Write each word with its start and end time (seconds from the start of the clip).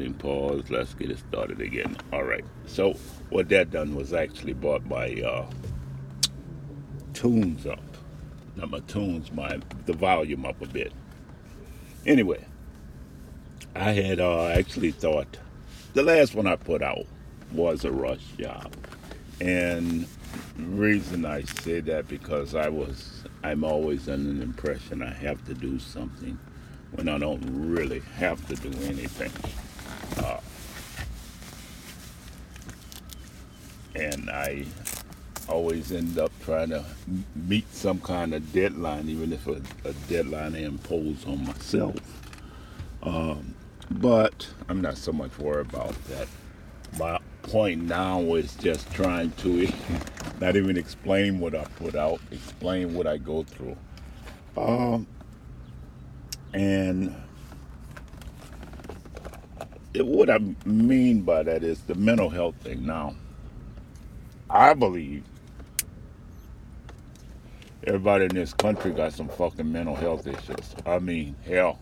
recording 0.00 0.14
pause. 0.14 0.70
Let's 0.70 0.94
get 0.94 1.10
it 1.10 1.18
started 1.18 1.60
again. 1.60 1.96
All 2.12 2.24
right. 2.24 2.44
So 2.66 2.94
what 3.28 3.48
that 3.50 3.70
done 3.70 3.94
was 3.94 4.12
actually 4.12 4.54
brought 4.54 4.84
my 4.86 5.12
uh, 5.20 5.50
tunes 7.12 7.66
up. 7.66 7.82
Not 8.56 8.70
my 8.70 8.80
tunes, 8.80 9.30
my 9.32 9.60
the 9.86 9.92
volume 9.92 10.46
up 10.46 10.60
a 10.62 10.66
bit. 10.66 10.92
Anyway, 12.06 12.44
I 13.74 13.92
had 13.92 14.20
uh, 14.20 14.46
actually 14.46 14.90
thought 14.90 15.38
the 15.92 16.02
last 16.02 16.34
one 16.34 16.46
I 16.46 16.56
put 16.56 16.82
out 16.82 17.06
was 17.52 17.84
a 17.84 17.92
rush 17.92 18.24
job, 18.38 18.72
and 19.40 20.06
reason 20.56 21.24
I 21.24 21.42
say 21.42 21.80
that 21.80 22.08
because 22.08 22.54
I 22.54 22.68
was 22.68 23.24
I'm 23.42 23.64
always 23.64 24.08
under 24.08 24.32
the 24.32 24.42
impression 24.42 25.02
I 25.02 25.12
have 25.12 25.44
to 25.46 25.54
do 25.54 25.78
something 25.78 26.38
when 26.92 27.08
I 27.08 27.18
don't 27.18 27.42
really 27.46 28.00
have 28.16 28.46
to 28.48 28.56
do 28.56 28.70
anything. 28.84 29.59
Uh, 30.18 30.40
and 33.94 34.30
I 34.30 34.64
always 35.48 35.92
end 35.92 36.18
up 36.18 36.32
trying 36.44 36.70
to 36.70 36.84
meet 37.34 37.72
some 37.74 38.00
kind 38.00 38.34
of 38.34 38.52
deadline, 38.52 39.08
even 39.08 39.32
if 39.32 39.46
a, 39.46 39.60
a 39.84 39.92
deadline 40.08 40.54
I 40.54 40.60
impose 40.60 41.26
on 41.26 41.44
myself. 41.44 41.96
Um, 43.02 43.54
but 43.90 44.48
I'm 44.68 44.80
not 44.80 44.96
so 44.96 45.12
much 45.12 45.36
worried 45.38 45.66
about 45.68 45.94
that. 46.06 46.28
My 46.98 47.18
point 47.42 47.82
now 47.82 48.20
is 48.34 48.54
just 48.56 48.90
trying 48.92 49.32
to 49.32 49.68
not 50.40 50.56
even 50.56 50.76
explain 50.76 51.40
what 51.40 51.54
I 51.54 51.64
put 51.64 51.94
out, 51.94 52.20
explain 52.30 52.94
what 52.94 53.06
I 53.06 53.16
go 53.16 53.42
through. 53.42 53.76
Um, 54.56 55.06
and 56.52 57.14
what 59.96 60.30
I 60.30 60.38
mean 60.64 61.22
by 61.22 61.42
that 61.42 61.62
is 61.64 61.80
the 61.82 61.94
mental 61.94 62.30
health 62.30 62.56
thing. 62.56 62.86
Now, 62.86 63.14
I 64.48 64.74
believe 64.74 65.24
everybody 67.84 68.24
in 68.24 68.34
this 68.34 68.52
country 68.52 68.92
got 68.92 69.12
some 69.12 69.28
fucking 69.28 69.70
mental 69.70 69.96
health 69.96 70.26
issues. 70.26 70.74
I 70.86 70.98
mean, 70.98 71.34
hell, 71.44 71.78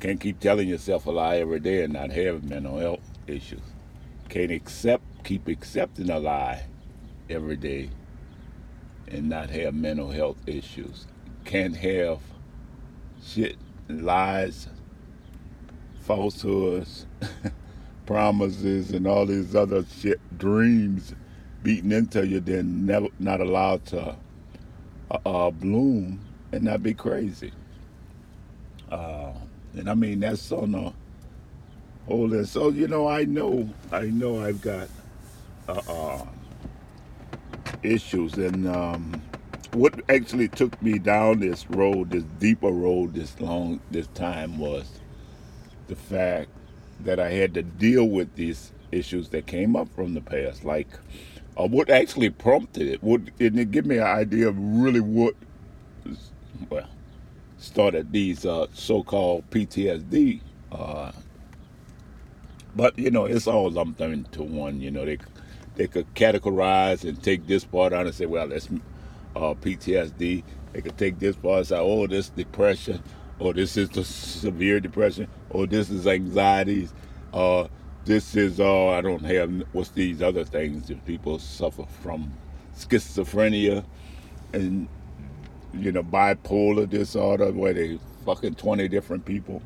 can't 0.00 0.20
keep 0.20 0.40
telling 0.40 0.68
yourself 0.68 1.06
a 1.06 1.10
lie 1.10 1.36
every 1.36 1.60
day 1.60 1.84
and 1.84 1.92
not 1.92 2.10
have 2.10 2.44
mental 2.44 2.78
health 2.78 3.00
issues. 3.26 3.62
Can't 4.28 4.50
accept, 4.50 5.04
keep 5.24 5.48
accepting 5.48 6.10
a 6.10 6.18
lie 6.18 6.66
every 7.30 7.56
day 7.56 7.90
and 9.08 9.28
not 9.28 9.50
have 9.50 9.74
mental 9.74 10.10
health 10.10 10.36
issues. 10.46 11.06
Can't 11.44 11.76
have 11.76 12.20
shit, 13.24 13.56
lies, 13.88 14.68
falsehoods, 16.04 17.06
promises, 18.06 18.90
and 18.90 19.06
all 19.06 19.26
these 19.26 19.54
other 19.54 19.84
shit, 20.00 20.20
dreams 20.38 21.14
beaten 21.62 21.92
into 21.92 22.26
you, 22.26 22.40
then 22.40 22.84
never 22.84 23.08
not 23.18 23.40
allowed 23.40 23.84
to 23.86 24.14
uh, 25.10 25.18
uh, 25.24 25.50
bloom 25.50 26.20
and 26.52 26.64
not 26.64 26.82
be 26.82 26.92
crazy. 26.94 27.52
Uh, 28.90 29.32
and 29.74 29.88
I 29.88 29.94
mean 29.94 30.20
that's 30.20 30.52
on 30.52 30.72
the 30.72 30.92
whole 32.06 32.28
list. 32.28 32.52
So 32.52 32.68
you 32.68 32.86
know, 32.86 33.08
I 33.08 33.24
know, 33.24 33.68
I 33.90 34.02
know, 34.02 34.44
I've 34.44 34.60
got 34.60 34.88
uh, 35.68 35.80
uh 35.88 36.26
issues, 37.82 38.36
and 38.36 38.68
um, 38.68 39.22
what 39.72 39.94
actually 40.10 40.48
took 40.48 40.80
me 40.82 40.98
down 40.98 41.40
this 41.40 41.68
road, 41.70 42.10
this 42.10 42.24
deeper 42.38 42.70
road, 42.70 43.14
this 43.14 43.38
long, 43.40 43.80
this 43.90 44.06
time 44.08 44.58
was 44.58 45.00
the 45.88 45.96
fact 45.96 46.50
that 47.00 47.20
I 47.20 47.30
had 47.30 47.54
to 47.54 47.62
deal 47.62 48.04
with 48.04 48.34
these 48.36 48.72
issues 48.92 49.28
that 49.30 49.46
came 49.46 49.76
up 49.76 49.88
from 49.94 50.14
the 50.14 50.20
past, 50.20 50.64
like 50.64 50.88
uh, 51.58 51.66
what 51.66 51.90
actually 51.90 52.30
prompted 52.30 52.88
it. 52.88 53.02
What 53.02 53.22
and 53.40 53.58
it 53.58 53.70
give 53.70 53.86
me 53.86 53.98
an 53.98 54.04
idea 54.04 54.48
of 54.48 54.56
really 54.58 55.00
what, 55.00 55.34
well, 56.70 56.88
started 57.58 58.12
these 58.12 58.44
uh, 58.44 58.66
so-called 58.72 59.48
PTSD. 59.50 60.40
Uh, 60.72 61.12
but 62.74 62.98
you 62.98 63.10
know, 63.10 63.24
it's 63.24 63.46
all 63.46 63.70
lumped 63.70 64.00
into 64.00 64.42
one. 64.42 64.80
You 64.80 64.90
know, 64.90 65.04
they 65.04 65.18
they 65.76 65.86
could 65.86 66.12
categorize 66.14 67.08
and 67.08 67.22
take 67.22 67.46
this 67.46 67.64
part 67.64 67.92
out 67.92 68.06
and 68.06 68.14
say, 68.14 68.26
well, 68.26 68.48
that's 68.48 68.68
uh, 69.36 69.54
PTSD. 69.54 70.42
They 70.72 70.80
could 70.80 70.98
take 70.98 71.18
this 71.18 71.36
part 71.36 71.58
and 71.58 71.66
say, 71.68 71.78
oh, 71.78 72.06
this 72.06 72.28
depression, 72.30 73.02
or 73.38 73.52
this 73.54 73.76
is 73.76 73.88
the 73.90 74.04
severe 74.04 74.80
depression, 74.80 75.28
or 75.54 75.66
this 75.68 75.90
is 75.90 76.06
anxieties, 76.08 76.94
uh, 77.34 77.68
this 78.06 78.36
is, 78.36 78.60
uh, 78.60 78.88
I 78.90 79.02
don't 79.02 79.24
have, 79.24 79.52
what's 79.72 79.90
these 79.90 80.22
other 80.22 80.44
things 80.44 80.88
that 80.88 81.06
people 81.06 81.40
suffer 81.40 81.86
from? 82.02 82.32
Schizophrenia 82.76 83.84
and, 84.54 84.88
you 85.74 85.92
know, 85.92 86.04
bipolar 86.04 86.90
disorder, 86.90 87.52
where 87.52 87.74
they 87.74 87.98
fucking 88.26 88.56
20 88.56 88.88
different 88.88 89.26
people. 89.26 89.62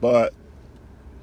But 0.00 0.34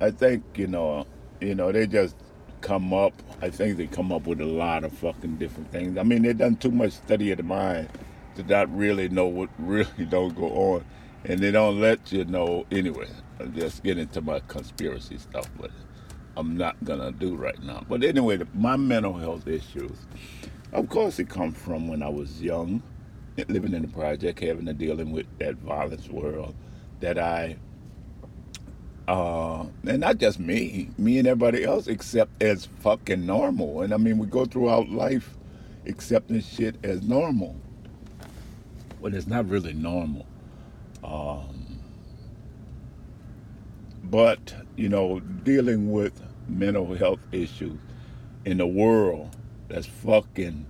I 0.02 0.12
think, 0.12 0.44
you 0.56 0.68
know, 0.68 1.08
you 1.42 1.56
know, 1.56 1.72
they 1.72 1.88
just 1.88 2.16
come 2.62 2.94
up. 2.94 3.14
I 3.42 3.50
think 3.50 3.78
they 3.78 3.88
come 3.88 4.12
up 4.12 4.28
with 4.28 4.42
a 4.42 4.46
lot 4.46 4.84
of 4.86 4.94
fucking 4.94 5.38
different 5.38 5.72
things. 5.72 5.98
I 5.98 6.04
mean, 6.04 6.24
they've 6.24 6.38
done 6.38 6.58
too 6.58 6.72
much 6.72 6.94
study 6.94 7.32
of 7.32 7.38
the 7.38 7.44
mind 7.44 7.90
to 8.36 8.44
not 8.44 8.76
really 8.76 9.10
know 9.10 9.28
what 9.28 9.50
really 9.60 10.06
don't 10.10 10.36
go 10.36 10.48
on, 10.50 10.86
and 11.26 11.40
they 11.40 11.52
don't 11.52 11.80
let 11.80 12.12
you 12.12 12.26
know 12.26 12.66
anyway. 12.72 13.08
I'm 13.40 13.54
just 13.54 13.84
get 13.84 13.98
into 13.98 14.22
my 14.22 14.40
conspiracy 14.42 15.18
stuff, 15.18 15.50
but 15.60 15.72
I'm 16.38 16.58
not 16.58 16.84
gonna 16.84 17.12
do 17.12 17.36
right 17.36 17.62
now. 17.64 17.86
But 17.88 18.04
anyway, 18.04 18.40
my 18.54 18.78
mental 18.78 19.14
health 19.14 19.48
issues, 19.48 19.98
of 20.72 20.90
course, 20.90 21.20
it 21.20 21.30
comes 21.30 21.58
from 21.58 21.88
when 21.88 22.04
I 22.04 22.10
was 22.10 22.42
young, 22.42 22.82
living 23.48 23.74
in 23.74 23.84
the 23.84 23.88
project, 23.88 24.40
having 24.40 24.66
to 24.66 24.74
dealing 24.74 25.12
with 25.12 25.28
that 25.40 25.56
violence 25.56 26.10
world 26.10 26.56
that 27.02 27.18
I 27.18 27.58
uh, 29.08 29.66
and 29.86 30.00
not 30.00 30.18
just 30.18 30.40
me, 30.40 30.90
me 30.98 31.20
and 31.20 31.28
everybody 31.28 31.64
else 31.66 31.88
accept 31.88 32.42
as 32.42 32.66
fucking 32.66 33.26
normal. 33.26 33.82
And 33.82 33.94
I 33.94 33.98
mean, 33.98 34.18
we 34.18 34.28
go 34.28 34.46
throughout 34.46 34.90
life 34.90 35.38
accepting 35.86 36.42
shit 36.42 36.76
as 36.84 37.02
normal, 37.02 37.56
but 39.02 39.14
it's 39.14 39.28
not 39.28 39.50
really 39.50 39.74
normal. 39.74 40.26
Um, 41.04 41.80
but 44.04 44.56
you 44.76 44.90
know, 44.90 45.20
dealing 45.20 45.92
with 45.92 46.22
mental 46.48 46.94
health 46.96 47.20
issues 47.32 47.80
in 48.46 48.60
a 48.62 48.68
world 48.68 49.36
that's 49.68 49.88
fucking 49.88 50.66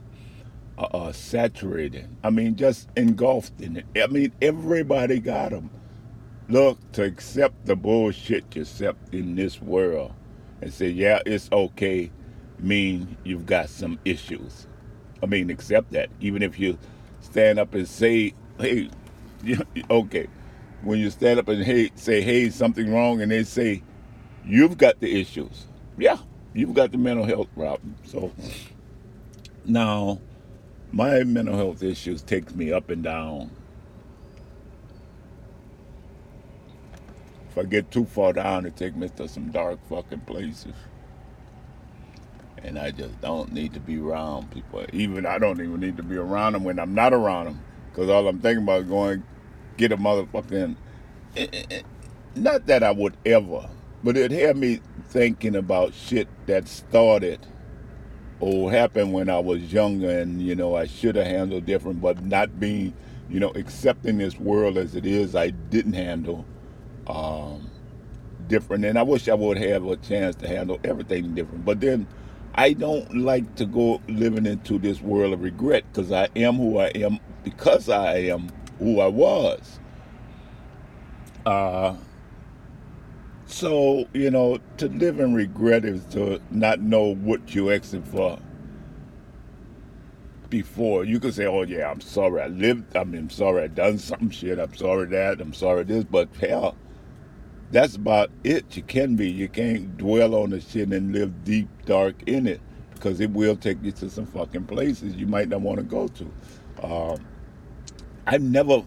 uh, 0.77 0.87
uh, 0.93 1.11
saturated. 1.11 2.07
I 2.23 2.29
mean, 2.29 2.55
just 2.55 2.89
engulfed 2.95 3.59
in 3.61 3.77
it. 3.77 3.85
I 4.01 4.07
mean, 4.07 4.31
everybody 4.41 5.19
got 5.19 5.51
them 5.51 5.69
look 6.49 6.79
to 6.93 7.03
accept 7.03 7.65
the 7.65 7.75
bullshit 7.75 8.55
you 8.55 8.61
accept 8.61 9.13
in 9.13 9.35
this 9.35 9.61
world 9.61 10.13
and 10.61 10.73
say, 10.73 10.89
yeah, 10.89 11.19
it's 11.25 11.49
okay, 11.51 12.11
mean 12.59 13.17
you've 13.23 13.45
got 13.45 13.69
some 13.69 13.99
issues. 14.05 14.67
I 15.21 15.25
mean, 15.25 15.49
accept 15.49 15.91
that. 15.91 16.09
Even 16.19 16.43
if 16.43 16.59
you 16.59 16.77
stand 17.21 17.59
up 17.59 17.73
and 17.73 17.87
say, 17.87 18.33
hey, 18.59 18.89
okay. 19.89 20.27
When 20.81 20.99
you 20.99 21.09
stand 21.09 21.39
up 21.39 21.47
and 21.47 21.63
hey, 21.63 21.91
say, 21.95 22.21
hey, 22.21 22.49
something 22.49 22.91
wrong, 22.93 23.21
and 23.21 23.31
they 23.31 23.43
say, 23.43 23.81
you've 24.45 24.77
got 24.77 24.99
the 24.99 25.19
issues. 25.19 25.67
Yeah, 25.97 26.17
you've 26.53 26.73
got 26.73 26.91
the 26.91 26.97
mental 26.97 27.25
health 27.25 27.47
problem. 27.55 27.95
So 28.05 28.31
now, 29.65 30.19
my 30.91 31.23
mental 31.23 31.55
health 31.55 31.83
issues 31.83 32.21
takes 32.21 32.53
me 32.53 32.73
up 32.73 32.89
and 32.89 33.03
down 33.03 33.51
If 37.53 37.59
I 37.59 37.63
get 37.65 37.91
too 37.91 38.05
far 38.05 38.33
down, 38.33 38.65
it 38.65 38.75
takes 38.75 38.95
me 38.95 39.09
to 39.09 39.27
some 39.27 39.51
dark 39.51 39.77
fucking 39.87 40.21
places. 40.21 40.73
And 42.63 42.79
I 42.79 42.89
just 42.89 43.21
don't 43.21 43.53
need 43.53 43.75
to 43.75 43.79
be 43.79 43.99
around 43.99 44.49
people. 44.49 44.83
Even 44.91 45.27
I 45.27 45.37
don't 45.37 45.61
even 45.61 45.79
need 45.79 45.95
to 45.97 46.01
be 46.01 46.15
around 46.15 46.53
them 46.53 46.63
when 46.63 46.79
I'm 46.79 46.95
not 46.95 47.13
around 47.13 47.45
them. 47.45 47.63
Because 47.91 48.09
all 48.09 48.27
I'm 48.27 48.39
thinking 48.39 48.63
about 48.63 48.81
is 48.81 48.87
going 48.87 49.23
get 49.77 49.91
a 49.91 49.97
motherfucking. 49.97 50.75
Not 52.35 52.65
that 52.67 52.83
I 52.83 52.91
would 52.91 53.15
ever, 53.25 53.69
but 54.03 54.17
it 54.17 54.31
had 54.31 54.57
me 54.57 54.79
thinking 55.07 55.55
about 55.55 55.93
shit 55.93 56.27
that 56.47 56.67
started 56.67 57.39
or 58.39 58.71
happened 58.71 59.13
when 59.13 59.29
I 59.29 59.39
was 59.39 59.71
younger 59.71 60.09
and, 60.09 60.41
you 60.41 60.55
know, 60.55 60.75
I 60.75 60.85
should 60.87 61.15
have 61.15 61.27
handled 61.27 61.65
different, 61.65 62.01
but 62.01 62.23
not 62.25 62.59
being, 62.59 62.93
you 63.29 63.39
know, 63.39 63.51
accepting 63.55 64.17
this 64.17 64.39
world 64.39 64.77
as 64.77 64.95
it 64.95 65.05
is, 65.05 65.35
I 65.35 65.51
didn't 65.51 65.93
handle 65.93 66.45
um, 67.07 67.69
different. 68.47 68.85
And 68.85 68.97
I 68.97 69.03
wish 69.03 69.29
I 69.29 69.33
would 69.33 69.57
have 69.57 69.85
a 69.85 69.95
chance 69.97 70.35
to 70.37 70.47
handle 70.47 70.79
everything 70.83 71.35
different. 71.35 71.63
But 71.63 71.79
then 71.79 72.07
I 72.55 72.73
don't 72.73 73.15
like 73.15 73.55
to 73.55 73.65
go 73.65 74.01
living 74.07 74.45
into 74.45 74.77
this 74.77 75.01
world 75.01 75.33
of 75.33 75.41
regret 75.41 75.85
because 75.91 76.11
I 76.11 76.29
am 76.35 76.55
who 76.55 76.79
I 76.79 76.87
am 76.89 77.19
because 77.43 77.89
I 77.89 78.15
am 78.15 78.49
who 78.83 78.99
I 78.99 79.07
was. 79.07 79.79
Uh, 81.45 81.95
so, 83.45 84.07
you 84.13 84.31
know, 84.31 84.59
to 84.77 84.87
live 84.89 85.19
in 85.19 85.33
regret 85.33 85.85
is 85.85 86.05
to 86.07 86.41
not 86.51 86.81
know 86.81 87.15
what 87.15 87.53
you're 87.53 87.73
asking 87.73 88.03
for 88.03 88.39
before. 90.49 91.05
You 91.05 91.19
could 91.19 91.33
say, 91.33 91.45
oh, 91.45 91.63
yeah, 91.63 91.89
I'm 91.89 92.01
sorry 92.01 92.41
I 92.41 92.47
lived, 92.47 92.95
I 92.95 93.03
mean, 93.03 93.21
I'm 93.21 93.29
sorry 93.29 93.63
I 93.63 93.67
done 93.67 93.97
some 93.97 94.29
shit, 94.29 94.59
I'm 94.59 94.73
sorry 94.75 95.07
that, 95.07 95.41
I'm 95.41 95.53
sorry 95.53 95.83
this, 95.83 96.03
but 96.03 96.29
hell, 96.35 96.75
that's 97.71 97.95
about 97.95 98.29
it. 98.43 98.77
You 98.77 98.83
can 98.83 99.15
be. 99.15 99.29
You 99.29 99.49
can't 99.49 99.97
dwell 99.97 100.35
on 100.35 100.51
the 100.51 100.61
shit 100.61 100.93
and 100.93 101.11
live 101.11 101.43
deep, 101.43 101.67
dark 101.85 102.15
in 102.27 102.45
it 102.47 102.61
because 102.93 103.19
it 103.19 103.31
will 103.31 103.55
take 103.55 103.83
you 103.83 103.91
to 103.93 104.09
some 104.11 104.27
fucking 104.27 104.65
places 104.65 105.15
you 105.15 105.25
might 105.25 105.49
not 105.49 105.61
want 105.61 105.77
to 105.79 105.83
go 105.83 106.07
to. 106.07 106.31
Um, 106.83 107.25
I 108.25 108.37
never, 108.37 108.83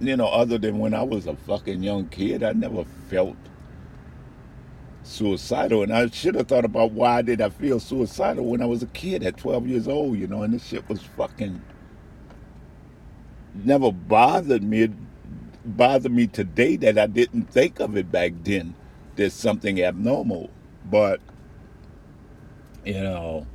you 0.00 0.16
know, 0.16 0.26
other 0.26 0.58
than 0.58 0.78
when 0.78 0.94
I 0.94 1.02
was 1.02 1.26
a 1.26 1.36
fucking 1.36 1.82
young 1.82 2.08
kid, 2.08 2.42
I 2.42 2.52
never 2.52 2.84
felt 3.08 3.36
suicidal. 5.02 5.82
And 5.82 5.92
I 5.92 6.08
should 6.08 6.34
have 6.34 6.48
thought 6.48 6.64
about 6.64 6.92
why 6.92 7.22
did 7.22 7.40
I 7.40 7.48
feel 7.48 7.80
suicidal 7.80 8.44
when 8.44 8.60
I 8.60 8.66
was 8.66 8.82
a 8.82 8.86
kid 8.88 9.22
at 9.22 9.36
12 9.36 9.66
years 9.66 9.88
old, 9.88 10.18
you 10.18 10.26
know, 10.26 10.42
and 10.42 10.52
this 10.52 10.66
shit 10.66 10.88
was 10.88 11.02
fucking 11.02 11.62
never 13.64 13.90
bothered 13.92 14.62
me. 14.62 14.82
It 14.82 14.92
bothered 15.64 16.12
me 16.12 16.26
today 16.26 16.76
that 16.76 16.98
I 16.98 17.06
didn't 17.06 17.50
think 17.50 17.80
of 17.80 17.96
it 17.96 18.10
back 18.10 18.32
then. 18.42 18.74
There's 19.16 19.32
something 19.32 19.82
abnormal. 19.82 20.50
But, 20.90 21.20
you 22.84 22.94
know, 22.94 23.46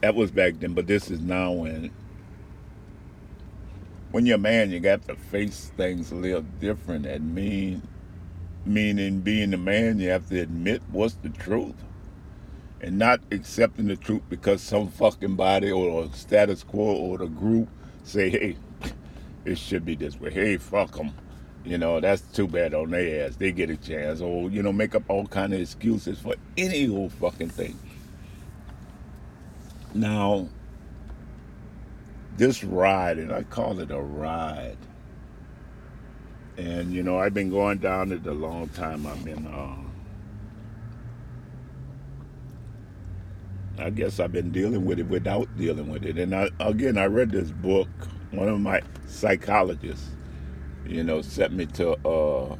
that 0.00 0.14
was 0.14 0.30
back 0.30 0.60
then, 0.60 0.74
but 0.74 0.86
this 0.86 1.10
is 1.10 1.20
now 1.20 1.64
and 1.64 1.90
when 4.10 4.26
you're 4.26 4.36
a 4.36 4.38
man 4.38 4.70
you 4.70 4.80
got 4.80 5.06
to 5.06 5.14
face 5.14 5.70
things 5.76 6.10
a 6.12 6.14
little 6.14 6.42
different 6.60 7.06
and 7.06 7.34
mean 7.34 7.82
meaning 8.64 9.20
being 9.20 9.52
a 9.54 9.58
man 9.58 9.98
you 9.98 10.08
have 10.08 10.28
to 10.28 10.40
admit 10.40 10.82
what's 10.90 11.14
the 11.16 11.28
truth 11.30 11.74
and 12.80 12.98
not 12.98 13.20
accepting 13.32 13.86
the 13.88 13.96
truth 13.96 14.22
because 14.28 14.62
some 14.62 14.88
fucking 14.88 15.34
body 15.34 15.70
or 15.70 16.08
status 16.12 16.62
quo 16.62 16.94
or 16.94 17.18
the 17.18 17.26
group 17.26 17.68
say 18.04 18.30
hey 18.30 18.56
it 19.44 19.56
should 19.58 19.84
be 19.84 19.94
this 19.94 20.20
way. 20.20 20.30
Hey 20.30 20.56
fuck 20.56 20.92
them 20.92 21.12
you 21.64 21.76
know 21.76 22.00
that's 22.00 22.22
too 22.22 22.48
bad 22.48 22.72
on 22.72 22.90
their 22.90 23.26
ass. 23.26 23.36
They 23.36 23.52
get 23.52 23.68
a 23.68 23.76
chance 23.76 24.20
or 24.20 24.50
you 24.50 24.62
know 24.62 24.72
make 24.72 24.94
up 24.94 25.02
all 25.08 25.26
kind 25.26 25.52
of 25.52 25.60
excuses 25.60 26.18
for 26.18 26.34
any 26.56 26.88
old 26.88 27.12
fucking 27.12 27.50
thing. 27.50 27.78
Now 29.94 30.48
this 32.38 32.64
ride, 32.64 33.18
and 33.18 33.32
I 33.32 33.42
call 33.42 33.80
it 33.80 33.90
a 33.90 34.00
ride. 34.00 34.78
And 36.56 36.92
you 36.92 37.02
know, 37.02 37.18
I've 37.18 37.34
been 37.34 37.50
going 37.50 37.78
down 37.78 38.12
it 38.12 38.26
a 38.26 38.32
long 38.32 38.68
time. 38.70 39.06
I've 39.06 39.24
been, 39.24 39.46
uh, 39.46 39.76
I 43.82 43.90
guess 43.90 44.18
I've 44.18 44.32
been 44.32 44.50
dealing 44.50 44.84
with 44.84 44.98
it 44.98 45.08
without 45.08 45.48
dealing 45.56 45.88
with 45.88 46.04
it. 46.04 46.18
And 46.18 46.34
I, 46.34 46.48
again, 46.60 46.96
I 46.96 47.06
read 47.06 47.30
this 47.30 47.50
book. 47.50 47.88
One 48.30 48.48
of 48.48 48.60
my 48.60 48.82
psychologists, 49.06 50.10
you 50.86 51.04
know, 51.04 51.22
sent 51.22 51.52
me 51.52 51.66
to, 51.66 51.92
uh, 52.06 52.56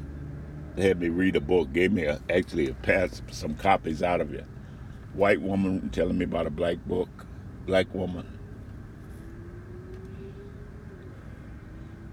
had 0.76 1.00
me 1.00 1.08
read 1.08 1.36
a 1.36 1.40
book, 1.40 1.72
gave 1.72 1.92
me 1.92 2.04
a, 2.04 2.20
actually 2.30 2.68
a 2.68 2.74
pass 2.74 3.20
some 3.30 3.54
copies 3.54 4.02
out 4.02 4.20
of 4.20 4.32
it. 4.32 4.46
White 5.14 5.40
woman 5.40 5.90
telling 5.90 6.18
me 6.18 6.24
about 6.24 6.46
a 6.46 6.50
black 6.50 6.78
book, 6.86 7.26
black 7.66 7.92
woman 7.94 8.37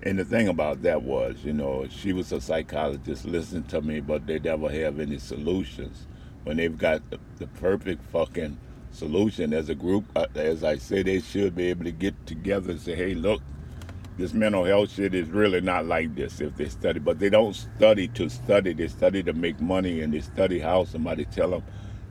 And 0.05 0.19
the 0.19 0.25
thing 0.25 0.47
about 0.47 0.83
that 0.83 1.01
was, 1.01 1.37
you 1.43 1.53
know, 1.53 1.87
she 1.89 2.13
was 2.13 2.31
a 2.31 2.39
psychologist, 2.39 3.25
listened 3.25 3.67
to 3.69 3.81
me, 3.81 4.01
but 4.01 4.27
they 4.27 4.37
never 4.37 4.69
have 4.69 4.99
any 4.99 5.17
solutions. 5.17 6.05
When 6.43 6.57
they've 6.57 6.77
got 6.77 7.09
the, 7.09 7.19
the 7.37 7.47
perfect 7.47 8.03
fucking 8.11 8.59
solution 8.91 9.51
as 9.51 9.69
a 9.69 9.73
group, 9.73 10.05
uh, 10.15 10.27
as 10.35 10.63
I 10.63 10.77
say, 10.77 11.01
they 11.01 11.21
should 11.21 11.55
be 11.55 11.69
able 11.71 11.85
to 11.85 11.91
get 11.91 12.27
together 12.27 12.71
and 12.71 12.79
say, 12.79 12.93
hey, 12.95 13.15
look, 13.15 13.41
this 14.19 14.31
mental 14.31 14.63
health 14.63 14.91
shit 14.91 15.15
is 15.15 15.27
really 15.29 15.59
not 15.59 15.87
like 15.87 16.13
this 16.13 16.39
if 16.39 16.55
they 16.55 16.69
study. 16.69 16.99
But 16.99 17.17
they 17.17 17.29
don't 17.29 17.55
study 17.55 18.07
to 18.09 18.29
study. 18.29 18.73
They 18.73 18.87
study 18.87 19.23
to 19.23 19.33
make 19.33 19.59
money 19.59 20.01
and 20.01 20.13
they 20.13 20.21
study 20.21 20.59
how 20.59 20.83
somebody 20.85 21.25
tell 21.25 21.49
them 21.49 21.63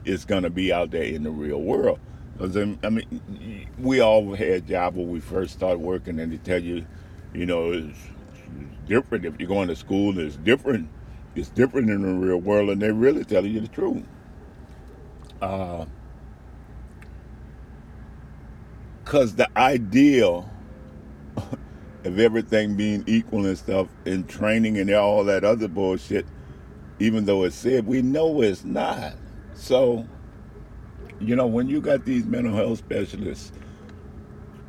it's 0.03 0.25
going 0.25 0.43
to 0.43 0.49
be 0.49 0.73
out 0.73 0.91
there 0.91 1.03
in 1.03 1.23
the 1.23 1.31
real 1.31 1.61
world. 1.61 1.99
Because, 2.37 2.57
I 2.57 2.89
mean, 2.89 3.69
we 3.79 4.01
all 4.01 4.35
had 4.35 4.67
jobs 4.67 4.97
when 4.97 5.09
we 5.09 5.21
first 5.21 5.53
started 5.53 5.79
working 5.79 6.19
and 6.19 6.33
they 6.33 6.37
tell 6.37 6.61
you, 6.61 6.85
you 7.35 7.45
know, 7.45 7.71
it's, 7.71 7.97
different 8.87 9.25
if 9.25 9.39
you're 9.39 9.49
going 9.49 9.67
to 9.67 9.75
school. 9.75 10.17
It's 10.19 10.35
different. 10.37 10.89
It's 11.35 11.49
different 11.49 11.89
in 11.89 12.01
the 12.01 12.13
real 12.13 12.37
world, 12.37 12.69
and 12.69 12.81
they're 12.81 12.93
really 12.93 13.25
telling 13.25 13.51
you 13.51 13.59
the 13.59 13.67
truth. 13.67 14.03
Uh, 15.41 15.85
Cause 19.03 19.35
the 19.35 19.47
ideal 19.57 20.49
of 21.37 22.19
everything 22.19 22.75
being 22.75 23.03
equal 23.05 23.45
and 23.45 23.57
stuff 23.57 23.87
in 24.05 24.23
training 24.25 24.79
and 24.79 24.89
all 24.91 25.23
that 25.25 25.43
other 25.43 25.67
bullshit, 25.67 26.25
even 26.99 27.25
though 27.25 27.43
it's 27.43 27.55
said, 27.55 27.85
we 27.85 28.01
know 28.01 28.41
it's 28.41 28.63
not. 28.63 29.13
So, 29.53 30.07
you 31.19 31.35
know, 31.35 31.45
when 31.45 31.69
you 31.69 31.81
got 31.81 32.03
these 32.03 32.25
mental 32.25 32.55
health 32.55 32.79
specialists 32.79 33.51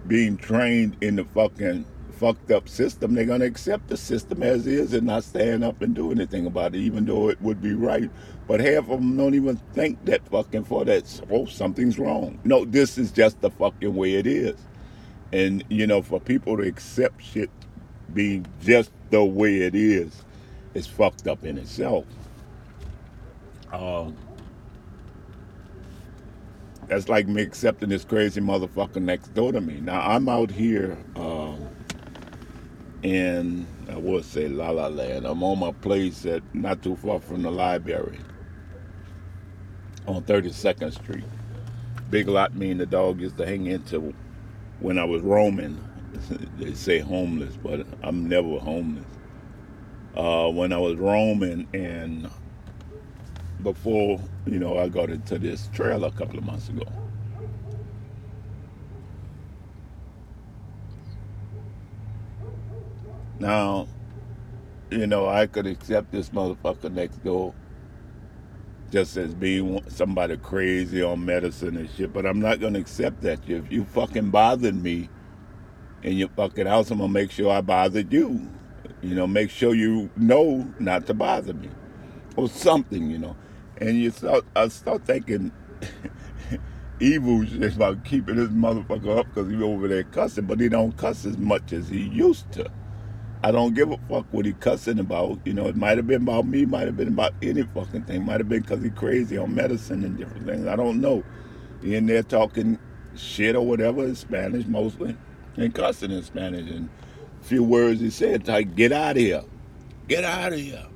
being 0.06 0.36
trained 0.36 0.96
in 1.00 1.16
the 1.16 1.24
fucking 1.24 1.86
fucked 2.16 2.50
up 2.50 2.68
system, 2.68 3.14
they're 3.14 3.24
going 3.24 3.40
to 3.40 3.46
accept 3.46 3.88
the 3.88 3.96
system 3.96 4.42
as 4.42 4.66
is 4.66 4.92
and 4.92 5.06
not 5.06 5.24
stand 5.24 5.62
up 5.62 5.82
and 5.82 5.94
do 5.94 6.10
anything 6.10 6.46
about 6.46 6.74
it, 6.74 6.78
even 6.78 7.04
though 7.04 7.28
it 7.28 7.40
would 7.40 7.60
be 7.62 7.74
right. 7.74 8.10
But 8.48 8.60
half 8.60 8.88
of 8.88 9.00
them 9.00 9.16
don't 9.16 9.34
even 9.34 9.56
think 9.74 10.04
that 10.06 10.26
fucking 10.28 10.64
for 10.64 10.84
that, 10.84 11.20
oh, 11.30 11.46
something's 11.46 11.98
wrong. 11.98 12.38
No, 12.44 12.64
this 12.64 12.98
is 12.98 13.12
just 13.12 13.40
the 13.40 13.50
fucking 13.50 13.94
way 13.94 14.14
it 14.14 14.26
is. 14.26 14.56
And, 15.32 15.64
you 15.68 15.86
know, 15.86 16.02
for 16.02 16.20
people 16.20 16.56
to 16.56 16.62
accept 16.62 17.22
shit 17.22 17.50
being 18.14 18.46
just 18.62 18.90
the 19.10 19.24
way 19.24 19.62
it 19.62 19.74
is, 19.74 20.24
it's 20.74 20.86
fucked 20.86 21.26
up 21.26 21.44
in 21.44 21.58
itself. 21.58 22.04
Um, 23.72 24.16
that's 26.88 27.08
like 27.08 27.26
me 27.26 27.42
accepting 27.42 27.88
this 27.88 28.04
crazy 28.04 28.40
motherfucker 28.40 29.02
next 29.02 29.34
door 29.34 29.52
to 29.52 29.60
me. 29.60 29.80
Now 29.80 30.00
I'm 30.00 30.28
out 30.28 30.50
here 30.50 30.96
um, 31.16 31.68
in 33.02 33.66
I 33.90 33.96
would 33.96 34.24
say 34.24 34.48
La 34.48 34.70
La 34.70 34.88
Land. 34.88 35.26
I'm 35.26 35.42
on 35.42 35.58
my 35.58 35.72
place 35.72 36.26
at 36.26 36.42
not 36.54 36.82
too 36.82 36.96
far 36.96 37.20
from 37.20 37.42
the 37.42 37.50
library 37.50 38.18
on 40.06 40.22
32nd 40.22 40.92
Street. 40.92 41.24
Big 42.10 42.28
lot 42.28 42.54
me 42.54 42.70
and 42.70 42.80
the 42.80 42.86
dog 42.86 43.20
used 43.20 43.36
to 43.38 43.46
hang 43.46 43.66
into 43.66 44.14
when 44.80 44.98
I 44.98 45.04
was 45.04 45.22
roaming. 45.22 45.82
they 46.58 46.74
say 46.74 46.98
homeless, 46.98 47.56
but 47.56 47.86
I'm 48.02 48.28
never 48.28 48.58
homeless. 48.58 49.04
Uh, 50.16 50.48
when 50.50 50.72
I 50.72 50.78
was 50.78 50.96
roaming 50.96 51.68
and 51.74 52.30
before, 53.62 54.20
you 54.46 54.58
know, 54.58 54.78
I 54.78 54.88
got 54.88 55.10
into 55.10 55.38
this 55.38 55.68
trail 55.74 56.04
a 56.04 56.12
couple 56.12 56.38
of 56.38 56.44
months 56.44 56.68
ago. 56.68 56.84
Now, 63.38 63.88
you 64.90 65.06
know, 65.06 65.28
I 65.28 65.46
could 65.46 65.66
accept 65.66 66.12
this 66.12 66.30
motherfucker 66.30 66.90
next 66.92 67.22
door 67.22 67.54
just 68.90 69.16
as 69.16 69.34
being 69.34 69.82
somebody 69.88 70.36
crazy 70.36 71.02
on 71.02 71.24
medicine 71.24 71.76
and 71.76 71.90
shit, 71.90 72.12
but 72.12 72.24
I'm 72.24 72.40
not 72.40 72.60
gonna 72.60 72.78
accept 72.78 73.20
that. 73.22 73.40
If 73.48 73.70
you 73.70 73.84
fucking 73.84 74.30
bothered 74.30 74.80
me 74.80 75.08
in 76.02 76.16
your 76.16 76.28
fucking 76.28 76.66
house, 76.66 76.90
I'm 76.90 76.98
gonna 76.98 77.12
make 77.12 77.30
sure 77.30 77.52
I 77.52 77.60
bothered 77.60 78.12
you. 78.12 78.48
You 79.02 79.14
know, 79.14 79.26
make 79.26 79.50
sure 79.50 79.74
you 79.74 80.10
know 80.16 80.72
not 80.78 81.06
to 81.06 81.14
bother 81.14 81.52
me 81.52 81.68
or 82.36 82.48
something, 82.48 83.10
you 83.10 83.18
know. 83.18 83.36
And 83.78 83.98
you 83.98 84.10
start, 84.10 84.44
I 84.54 84.68
start 84.68 85.04
thinking 85.04 85.52
evil 87.00 87.44
shit 87.44 87.76
about 87.76 88.04
keeping 88.04 88.36
this 88.36 88.48
motherfucker 88.48 89.18
up 89.18 89.26
because 89.26 89.50
he 89.50 89.62
over 89.62 89.88
there 89.88 90.04
cussing, 90.04 90.46
but 90.46 90.60
he 90.60 90.68
don't 90.68 90.96
cuss 90.96 91.26
as 91.26 91.36
much 91.36 91.72
as 91.72 91.88
he 91.88 92.00
used 92.00 92.50
to. 92.52 92.70
I 93.46 93.52
don't 93.52 93.74
give 93.74 93.92
a 93.92 93.96
fuck 94.08 94.26
what 94.32 94.44
he 94.44 94.54
cussing 94.54 94.98
about. 94.98 95.38
You 95.44 95.54
know, 95.54 95.68
it 95.68 95.76
might 95.76 95.98
have 95.98 96.08
been 96.08 96.22
about 96.22 96.48
me, 96.48 96.66
might 96.66 96.86
have 96.86 96.96
been 96.96 97.06
about 97.06 97.32
any 97.40 97.62
fucking 97.62 98.02
thing. 98.02 98.24
Might 98.24 98.40
have 98.40 98.48
been 98.48 98.62
because 98.62 98.82
he 98.82 98.90
crazy 98.90 99.38
on 99.38 99.54
medicine 99.54 100.02
and 100.02 100.18
different 100.18 100.46
things. 100.46 100.66
I 100.66 100.74
don't 100.74 101.00
know. 101.00 101.22
He 101.80 101.94
in 101.94 102.06
there 102.06 102.24
talking 102.24 102.76
shit 103.14 103.54
or 103.54 103.64
whatever 103.64 104.04
in 104.04 104.16
Spanish 104.16 104.66
mostly, 104.66 105.16
and 105.56 105.72
cussing 105.72 106.10
in 106.10 106.24
Spanish. 106.24 106.68
And 106.68 106.88
a 107.40 107.44
few 107.44 107.62
words 107.62 108.00
he 108.00 108.10
said, 108.10 108.48
like, 108.48 108.74
get 108.74 108.90
out 108.90 109.12
of 109.12 109.22
here. 109.22 109.44
Get 110.08 110.24
out 110.24 110.52
of 110.52 110.58
here. 110.58 110.86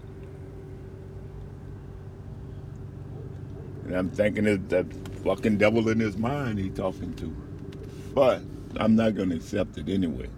And 3.85 3.95
I'm 3.95 4.11
thinking 4.11 4.49
it's 4.49 4.69
that 4.71 4.92
fucking 5.23 5.59
devil 5.59 5.88
in 5.88 6.00
his 6.00 6.16
mind 6.16 6.59
he 6.59 6.69
talking 6.71 7.14
to. 7.14 7.28
But 8.12 8.42
I'm 8.76 8.97
not 8.97 9.14
going 9.14 9.30
to 9.30 9.37
accept 9.37 9.78
it 9.78 9.88
anyway. 9.88 10.28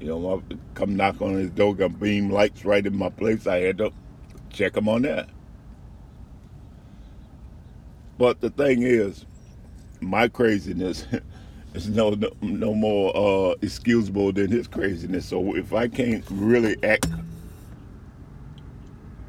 You 0.00 0.06
know, 0.06 0.42
I 0.50 0.54
come 0.74 0.96
knock 0.96 1.20
on 1.20 1.34
his 1.34 1.50
door, 1.50 1.74
got 1.74 2.00
beam 2.00 2.30
lights 2.30 2.64
right 2.64 2.84
in 2.84 2.96
my 2.96 3.10
place. 3.10 3.46
I 3.46 3.60
had 3.60 3.78
to 3.78 3.92
check 4.50 4.76
him 4.76 4.88
on 4.88 5.02
that. 5.02 5.28
But 8.16 8.40
the 8.40 8.50
thing 8.50 8.82
is, 8.82 9.26
my 10.00 10.28
craziness 10.28 11.06
is 11.74 11.88
no 11.88 12.10
no, 12.10 12.30
no 12.40 12.74
more 12.74 13.14
uh, 13.14 13.54
excusable 13.60 14.32
than 14.32 14.50
his 14.50 14.66
craziness. 14.66 15.26
So 15.26 15.54
if 15.54 15.72
I 15.74 15.88
can't 15.88 16.24
really 16.30 16.76
act 16.82 17.06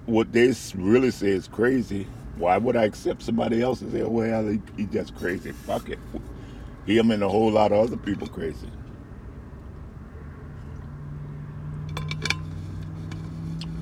what 0.05 0.31
they 0.31 0.53
really 0.75 1.11
say 1.11 1.29
is 1.29 1.47
crazy, 1.47 2.07
why 2.37 2.57
would 2.57 2.75
I 2.75 2.83
accept 2.83 3.23
somebody 3.23 3.61
else 3.61 3.81
and 3.81 3.91
say, 3.91 4.03
well, 4.03 4.47
he, 4.47 4.61
he 4.77 4.85
just 4.85 5.15
crazy? 5.15 5.51
Fuck 5.51 5.89
it. 5.89 5.99
Him 6.85 7.11
and 7.11 7.23
a 7.23 7.29
whole 7.29 7.51
lot 7.51 7.71
of 7.71 7.79
other 7.79 7.97
people 7.97 8.27
crazy. 8.27 8.67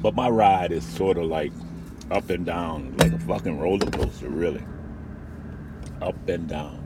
But 0.01 0.15
my 0.15 0.29
ride 0.29 0.71
is 0.71 0.85
sort 0.85 1.17
of 1.17 1.25
like 1.25 1.51
up 2.11 2.29
and 2.29 2.45
down, 2.45 2.95
like 2.97 3.11
a 3.11 3.19
fucking 3.19 3.59
roller 3.59 3.89
coaster, 3.91 4.29
really. 4.29 4.63
Up 6.01 6.15
and 6.27 6.47
down. 6.47 6.85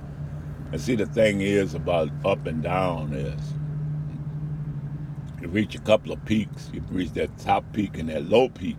And 0.71 0.81
see, 0.81 0.95
the 0.95 1.05
thing 1.05 1.41
is 1.41 1.75
about 1.75 2.09
up 2.25 2.47
and 2.47 2.63
down 2.63 3.13
is 3.13 3.53
you 5.41 5.47
reach 5.47 5.75
a 5.75 5.79
couple 5.79 6.11
of 6.11 6.23
peaks, 6.25 6.71
you 6.73 6.81
reach 6.89 7.11
that 7.11 7.37
top 7.37 7.63
peak 7.73 7.97
and 7.97 8.09
that 8.09 8.29
low 8.29 8.49
peak. 8.49 8.77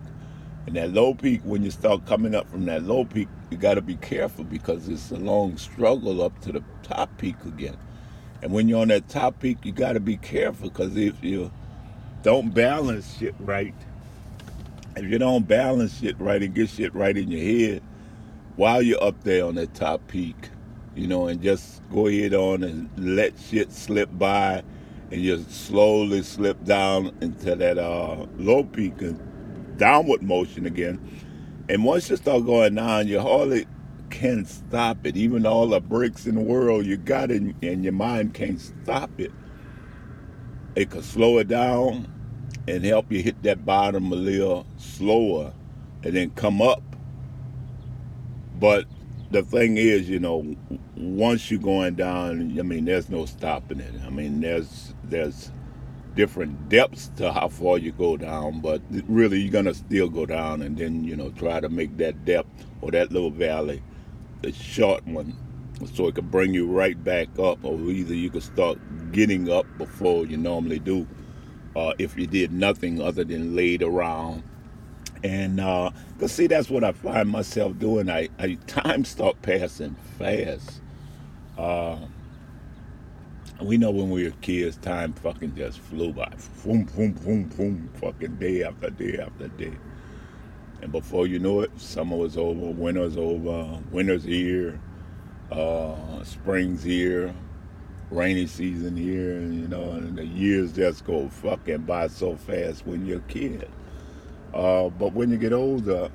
And 0.67 0.75
that 0.75 0.91
low 0.91 1.13
peak, 1.13 1.41
when 1.43 1.63
you 1.63 1.71
start 1.71 2.05
coming 2.05 2.33
up 2.33 2.49
from 2.49 2.65
that 2.65 2.83
low 2.83 3.05
peak, 3.05 3.27
you 3.51 3.57
got 3.57 3.75
to 3.75 3.81
be 3.81 3.95
careful 3.97 4.43
because 4.43 4.89
it's 4.89 5.11
a 5.11 5.17
long 5.17 5.57
struggle 5.57 6.23
up 6.23 6.39
to 6.41 6.51
the 6.51 6.63
top 6.81 7.15
peak 7.17 7.35
again. 7.45 7.77
And 8.41 8.51
when 8.51 8.67
you're 8.67 8.81
on 8.81 8.87
that 8.89 9.07
top 9.07 9.39
peak, 9.39 9.59
you 9.63 9.71
got 9.71 9.93
to 9.93 9.99
be 9.99 10.17
careful 10.17 10.69
because 10.69 10.97
if 10.97 11.23
you 11.23 11.51
don't 12.23 12.53
balance 12.53 13.17
shit 13.17 13.35
right, 13.39 13.75
if 14.95 15.05
you 15.05 15.17
don't 15.17 15.47
balance 15.47 15.99
shit 15.99 16.19
right 16.19 16.41
and 16.41 16.53
get 16.53 16.69
shit 16.69 16.93
right 16.95 17.17
in 17.17 17.29
your 17.29 17.41
head 17.41 17.83
while 18.55 18.81
you're 18.81 19.03
up 19.03 19.21
there 19.23 19.45
on 19.45 19.55
that 19.55 19.73
top 19.73 20.07
peak, 20.07 20.49
you 20.95 21.07
know, 21.07 21.27
and 21.27 21.41
just 21.41 21.81
go 21.91 22.07
ahead 22.07 22.33
on 22.33 22.63
and 22.63 22.89
let 22.97 23.37
shit 23.37 23.71
slip 23.71 24.09
by 24.17 24.63
and 25.11 25.23
just 25.23 25.51
slowly 25.51 26.23
slip 26.23 26.63
down 26.63 27.15
into 27.21 27.55
that 27.55 27.77
uh, 27.77 28.25
low 28.37 28.63
peak 28.63 29.01
and 29.01 29.19
downward 29.77 30.21
motion 30.21 30.65
again. 30.65 30.99
And 31.67 31.83
once 31.83 32.09
you 32.09 32.15
start 32.15 32.45
going 32.45 32.75
down, 32.75 33.07
you 33.07 33.19
hardly 33.19 33.67
can 34.09 34.45
stop 34.45 35.05
it. 35.05 35.17
Even 35.17 35.45
all 35.45 35.67
the 35.67 35.81
bricks 35.81 36.25
in 36.25 36.35
the 36.35 36.41
world 36.41 36.85
you 36.85 36.95
got 36.95 37.31
in, 37.31 37.55
and 37.61 37.83
your 37.83 37.93
mind 37.93 38.33
can't 38.33 38.61
stop 38.61 39.09
it. 39.19 39.31
It 40.75 40.89
could 40.91 41.03
slow 41.03 41.39
it 41.39 41.47
down 41.47 42.07
and 42.67 42.83
help 42.83 43.11
you 43.11 43.21
hit 43.21 43.41
that 43.43 43.65
bottom 43.65 44.11
a 44.11 44.15
little 44.15 44.65
slower 44.77 45.53
and 46.03 46.15
then 46.15 46.31
come 46.31 46.61
up. 46.61 46.81
But 48.59 48.85
the 49.31 49.43
thing 49.43 49.77
is, 49.77 50.09
you 50.09 50.19
know, 50.19 50.55
once 50.95 51.51
you're 51.51 51.59
going 51.59 51.95
down, 51.95 52.57
I 52.57 52.63
mean, 52.63 52.85
there's 52.85 53.09
no 53.09 53.25
stopping 53.25 53.79
it. 53.79 53.93
I 54.05 54.09
mean, 54.09 54.39
there's 54.41 54.93
there's 55.03 55.51
different 56.15 56.69
depths 56.69 57.11
to 57.17 57.31
how 57.31 57.49
far 57.49 57.77
you 57.77 57.91
go 57.91 58.15
down, 58.15 58.61
but 58.61 58.81
really 59.07 59.39
you're 59.41 59.51
gonna 59.51 59.73
still 59.73 60.07
go 60.07 60.25
down 60.25 60.61
and 60.61 60.77
then 60.77 61.03
you 61.03 61.15
know 61.15 61.29
try 61.31 61.59
to 61.59 61.69
make 61.69 61.97
that 61.97 62.23
depth 62.25 62.65
or 62.81 62.91
that 62.91 63.11
little 63.11 63.31
valley 63.31 63.81
a 64.43 64.51
short 64.51 65.05
one 65.07 65.35
so 65.93 66.07
it 66.07 66.15
can 66.15 66.27
bring 66.27 66.53
you 66.53 66.67
right 66.67 67.03
back 67.03 67.27
up 67.39 67.59
or 67.63 67.77
either 67.89 68.13
you 68.13 68.29
can 68.29 68.41
start 68.41 68.77
getting 69.11 69.51
up 69.51 69.65
before 69.77 70.25
you 70.25 70.37
normally 70.37 70.79
do 70.79 71.05
uh, 71.75 71.93
if 71.97 72.17
you 72.17 72.27
did 72.27 72.51
nothing 72.51 73.01
other 73.01 73.23
than 73.23 73.55
laid 73.55 73.83
around. 73.83 74.43
And 75.23 75.59
uh, 75.59 75.91
cause 76.19 76.31
see, 76.31 76.47
that's 76.47 76.69
what 76.69 76.83
I 76.83 76.91
find 76.91 77.29
myself 77.29 77.77
doing. 77.79 78.09
I, 78.09 78.29
I 78.39 78.57
time 78.67 79.05
start 79.05 79.41
passing 79.41 79.95
fast. 80.17 80.81
Uh, 81.57 81.97
we 83.61 83.77
know 83.77 83.91
when 83.91 84.09
we 84.09 84.25
were 84.25 84.35
kids, 84.41 84.77
time 84.77 85.13
fucking 85.13 85.55
just 85.55 85.79
flew 85.79 86.11
by. 86.13 86.31
Boom, 86.63 86.83
boom, 86.83 87.13
boom, 87.13 87.43
boom, 87.45 87.89
fucking 87.95 88.35
day 88.35 88.63
after 88.63 88.89
day 88.89 89.17
after 89.19 89.47
day. 89.47 89.73
And 90.81 90.91
before 90.91 91.25
you 91.25 91.39
know 91.39 91.61
it, 91.61 91.71
summer 91.79 92.17
was 92.17 92.37
over, 92.37 92.67
winter's 92.71 93.17
over, 93.17 93.79
winter's 93.91 94.25
here, 94.25 94.79
uh, 95.51 96.23
spring's 96.23 96.83
here, 96.83 97.33
rainy 98.11 98.47
season 98.47 98.95
here, 98.95 99.37
and 99.37 99.59
you 99.59 99.67
know, 99.67 99.91
and 99.91 100.17
the 100.17 100.25
years 100.25 100.73
just 100.73 101.05
go 101.05 101.29
fucking 101.29 101.83
by 101.83 102.07
so 102.07 102.35
fast 102.35 102.85
when 102.85 103.05
you're 103.05 103.19
a 103.19 103.21
kid. 103.21 103.69
Uh, 104.53 104.89
but 104.89 105.13
when 105.13 105.31
you 105.31 105.37
get 105.37 105.53
older, 105.53 106.09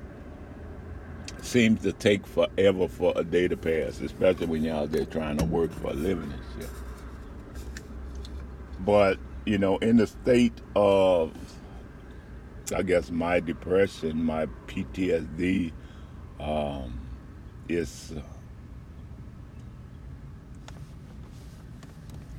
seems 1.41 1.81
to 1.81 1.91
take 1.93 2.25
forever 2.25 2.87
for 2.87 3.13
a 3.15 3.23
day 3.23 3.47
to 3.47 3.57
pass, 3.57 3.99
especially 3.99 4.47
when 4.47 4.63
you're 4.63 4.75
out 4.75 4.91
there 4.91 5.05
trying 5.05 5.37
to 5.37 5.45
work 5.45 5.71
for 5.71 5.89
a 5.89 5.93
living 5.93 6.31
and 6.31 6.41
shit. 6.57 6.69
But, 8.79 9.19
you 9.45 9.57
know, 9.57 9.77
in 9.77 9.97
the 9.97 10.07
state 10.07 10.59
of, 10.75 11.33
I 12.75 12.81
guess, 12.83 13.11
my 13.11 13.39
depression, 13.39 14.23
my 14.23 14.47
PTSD, 14.67 15.71
um, 16.39 16.99
is. 17.67 18.13
Uh, 18.15 18.21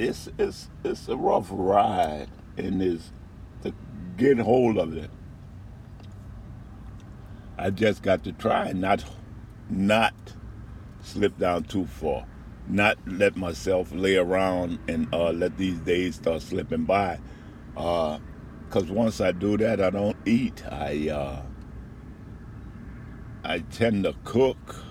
it's 0.03 0.29
it's 0.39 0.71
it's 0.85 1.09
a 1.09 1.17
rough 1.17 1.49
ride 1.53 2.29
and 2.59 2.83
is 2.83 3.13
to 3.65 3.75
get 4.19 4.39
hold 4.39 4.79
of 4.79 4.97
it. 4.97 5.11
I 7.59 7.71
just 7.71 8.03
got 8.03 8.25
to 8.25 8.33
try 8.33 8.69
and 8.69 8.81
not 8.83 9.05
not 9.71 10.15
slip 11.03 11.39
down 11.39 11.65
too 11.65 11.87
far, 11.87 12.27
not 12.69 12.99
let 13.07 13.37
myself 13.37 13.93
lay 13.93 14.17
around 14.17 14.81
and 14.89 15.09
uh, 15.15 15.31
let 15.33 15.59
these 15.59 15.79
days 15.81 16.17
start 16.17 16.43
slipping 16.43 16.85
by. 16.85 17.21
Uh, 17.77 18.19
Because 18.69 18.91
uh, 18.91 18.95
once 18.95 19.21
I 19.21 19.33
do 19.33 19.57
that, 19.59 19.81
I 19.81 19.91
don't 19.91 20.17
eat. 20.27 20.65
I 20.71 21.11
uh, 21.11 21.43
I 23.45 23.61
tend 23.61 24.05
to 24.05 24.15
cook 24.25 24.85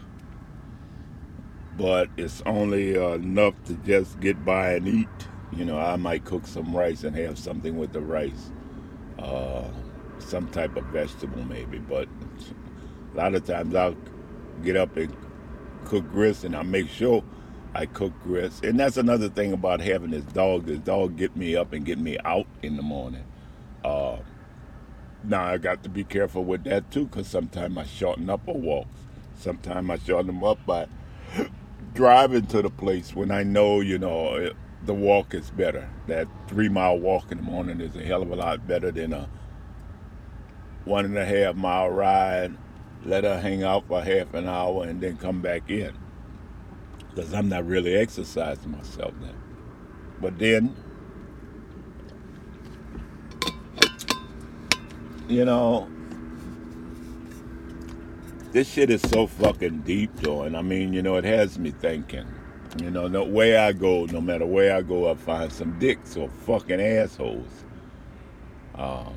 but 1.78 2.10
it's 2.18 2.42
only 2.46 2.98
uh, 2.98 3.13
enough 3.13 3.54
to 3.66 3.74
just 3.75 4.20
get 4.20 4.44
by 4.44 4.74
and 4.74 4.88
eat. 4.88 5.08
You 5.54 5.66
know, 5.66 5.78
I 5.78 5.96
might 5.96 6.25
cook 6.25 6.48
some 6.48 6.75
rice 6.75 7.04
and 7.04 7.16
have 7.16 7.38
something 7.38 7.78
with 7.78 7.92
the 7.92 8.01
rice, 8.01 8.51
uh, 9.20 9.63
some 10.20 10.48
type 10.50 10.75
of 10.78 10.86
vegetable 10.86 11.44
maybe. 11.44 11.80
But 11.80 12.08
a 13.13 13.18
lot 13.18 13.36
of 13.36 13.46
times 13.46 13.75
I'll 13.75 13.98
get 14.63 14.78
up 14.78 14.96
and 14.98 15.16
cook 15.86 16.10
grits, 16.12 16.44
and 16.44 16.56
I 16.56 16.63
make 16.63 16.90
sure 16.90 17.24
I 17.74 17.86
cook 17.86 18.13
grits. 18.24 18.62
And 18.62 18.80
that's 18.80 18.98
another 18.98 19.30
thing 19.30 19.51
about 19.51 19.82
having 19.82 20.12
this 20.12 20.25
dog. 20.25 20.66
This 20.66 20.80
dog 20.80 21.18
get 21.18 21.36
me 21.36 21.56
up 21.56 21.74
and 21.74 21.86
get 21.86 22.00
me 22.00 22.18
out 22.24 22.48
in 22.62 22.78
the 22.78 22.84
morning. 22.84 23.25
Uh, 23.84 24.18
now 25.24 25.44
I 25.44 25.58
got 25.58 25.84
to 25.84 25.90
be 25.90 26.04
careful 26.04 26.44
with 26.44 26.63
that 26.66 26.92
too, 26.92 27.06
because 27.06 27.28
sometimes 27.28 27.78
I 27.78 27.86
shorten 27.86 28.30
up 28.30 28.48
a 28.48 28.54
walk. 28.54 28.88
Sometimes 29.36 29.90
I 29.90 29.98
shorten 29.98 30.28
them 30.28 30.44
up 30.44 30.66
by 30.66 30.88
driving 31.93 32.45
to 32.48 32.62
the 32.62 32.69
place 32.69 33.15
when 33.15 33.31
I 33.31 33.43
know, 33.43 33.81
you 33.81 33.98
know, 33.98 34.36
eh, 34.36 34.50
the 34.83 34.93
walk 34.93 35.33
is 35.33 35.50
better. 35.51 35.89
That 36.07 36.27
three 36.48 36.69
mile 36.69 36.98
walk 37.00 37.31
in 37.31 37.38
the 37.38 37.43
morning 37.43 37.81
is 37.81 37.95
a 37.95 38.03
hell 38.03 38.21
of 38.21 38.31
a 38.31 38.36
lot 38.36 38.67
better 38.67 38.91
than 38.91 39.13
a 39.13 39.29
one 40.86 41.05
and 41.05 41.17
a 41.17 41.25
half 41.25 41.55
mile 41.55 41.89
ride. 41.89 42.57
Let 43.03 43.24
her 43.24 43.39
hang 43.39 43.63
out 43.63 43.88
for 43.88 44.01
half 44.01 44.33
an 44.33 44.48
hour 44.48 44.86
and 44.86 45.01
then 45.01 45.17
come 45.17 45.41
back 45.41 45.69
in. 45.69 45.93
Because 47.10 47.33
I'm 47.33 47.50
not 47.50 47.65
really 47.65 47.95
exercising 47.95 48.71
myself 48.71 49.13
then. 49.21 49.36
But 50.21 50.38
then, 50.38 50.75
you 55.27 55.45
know, 55.45 55.89
this 58.51 58.70
shit 58.70 58.89
is 58.89 59.01
so 59.01 59.27
fucking 59.27 59.79
deep 59.81 60.13
though 60.17 60.43
and 60.43 60.55
i 60.58 60.62
mean 60.62 60.93
you 60.93 61.01
know 61.01 61.15
it 61.15 61.24
has 61.24 61.58
me 61.58 61.72
thinking. 61.72 62.27
You 62.81 62.89
know 62.89 63.08
no 63.08 63.25
way 63.25 63.58
i 63.58 63.74
go 63.74 64.05
no 64.05 64.22
matter 64.22 64.46
where 64.46 64.75
i 64.75 64.81
go 64.81 65.12
i 65.12 65.15
find 65.15 65.51
some 65.51 65.77
dicks 65.79 66.15
or 66.15 66.29
fucking 66.29 66.79
assholes. 66.79 67.48
Um, 68.75 69.13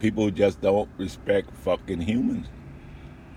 people 0.00 0.30
just 0.30 0.60
don't 0.60 0.88
respect 0.98 1.50
fucking 1.58 2.00
humans 2.00 2.46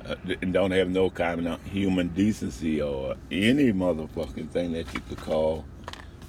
uh, 0.06 0.15
and 0.41 0.53
don't 0.53 0.72
have 0.72 0.89
no 0.89 1.10
kind 1.10 1.48
of 1.48 1.63
human 1.65 2.08
decency 2.10 2.82
or 2.82 3.15
any 3.32 3.72
motherfucking 3.72 4.50
thing 4.50 4.72
that 4.74 4.94
you 4.94 5.01
could 5.01 5.18
call 5.18 5.65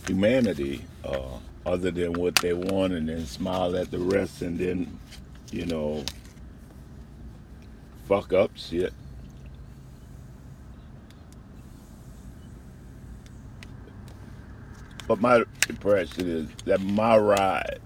humanity 0.07 0.85
uh, 1.05 1.39
other 1.67 1.91
than 1.91 2.13
what 2.15 2.35
they 2.37 2.53
want 2.53 2.93
and 2.93 3.09
then 3.09 3.25
smile 3.27 3.77
at 3.77 3.91
the 3.91 3.99
rest 3.99 4.43
and 4.43 4.59
then 4.59 4.99
you 5.53 5.67
know 5.67 6.05
fuck 8.11 8.33
up 8.33 8.51
shit. 8.57 8.93
But 15.07 15.21
my 15.21 15.45
impression 15.69 16.29
is 16.29 16.49
that 16.65 16.81
my 16.81 17.17
ride 17.17 17.79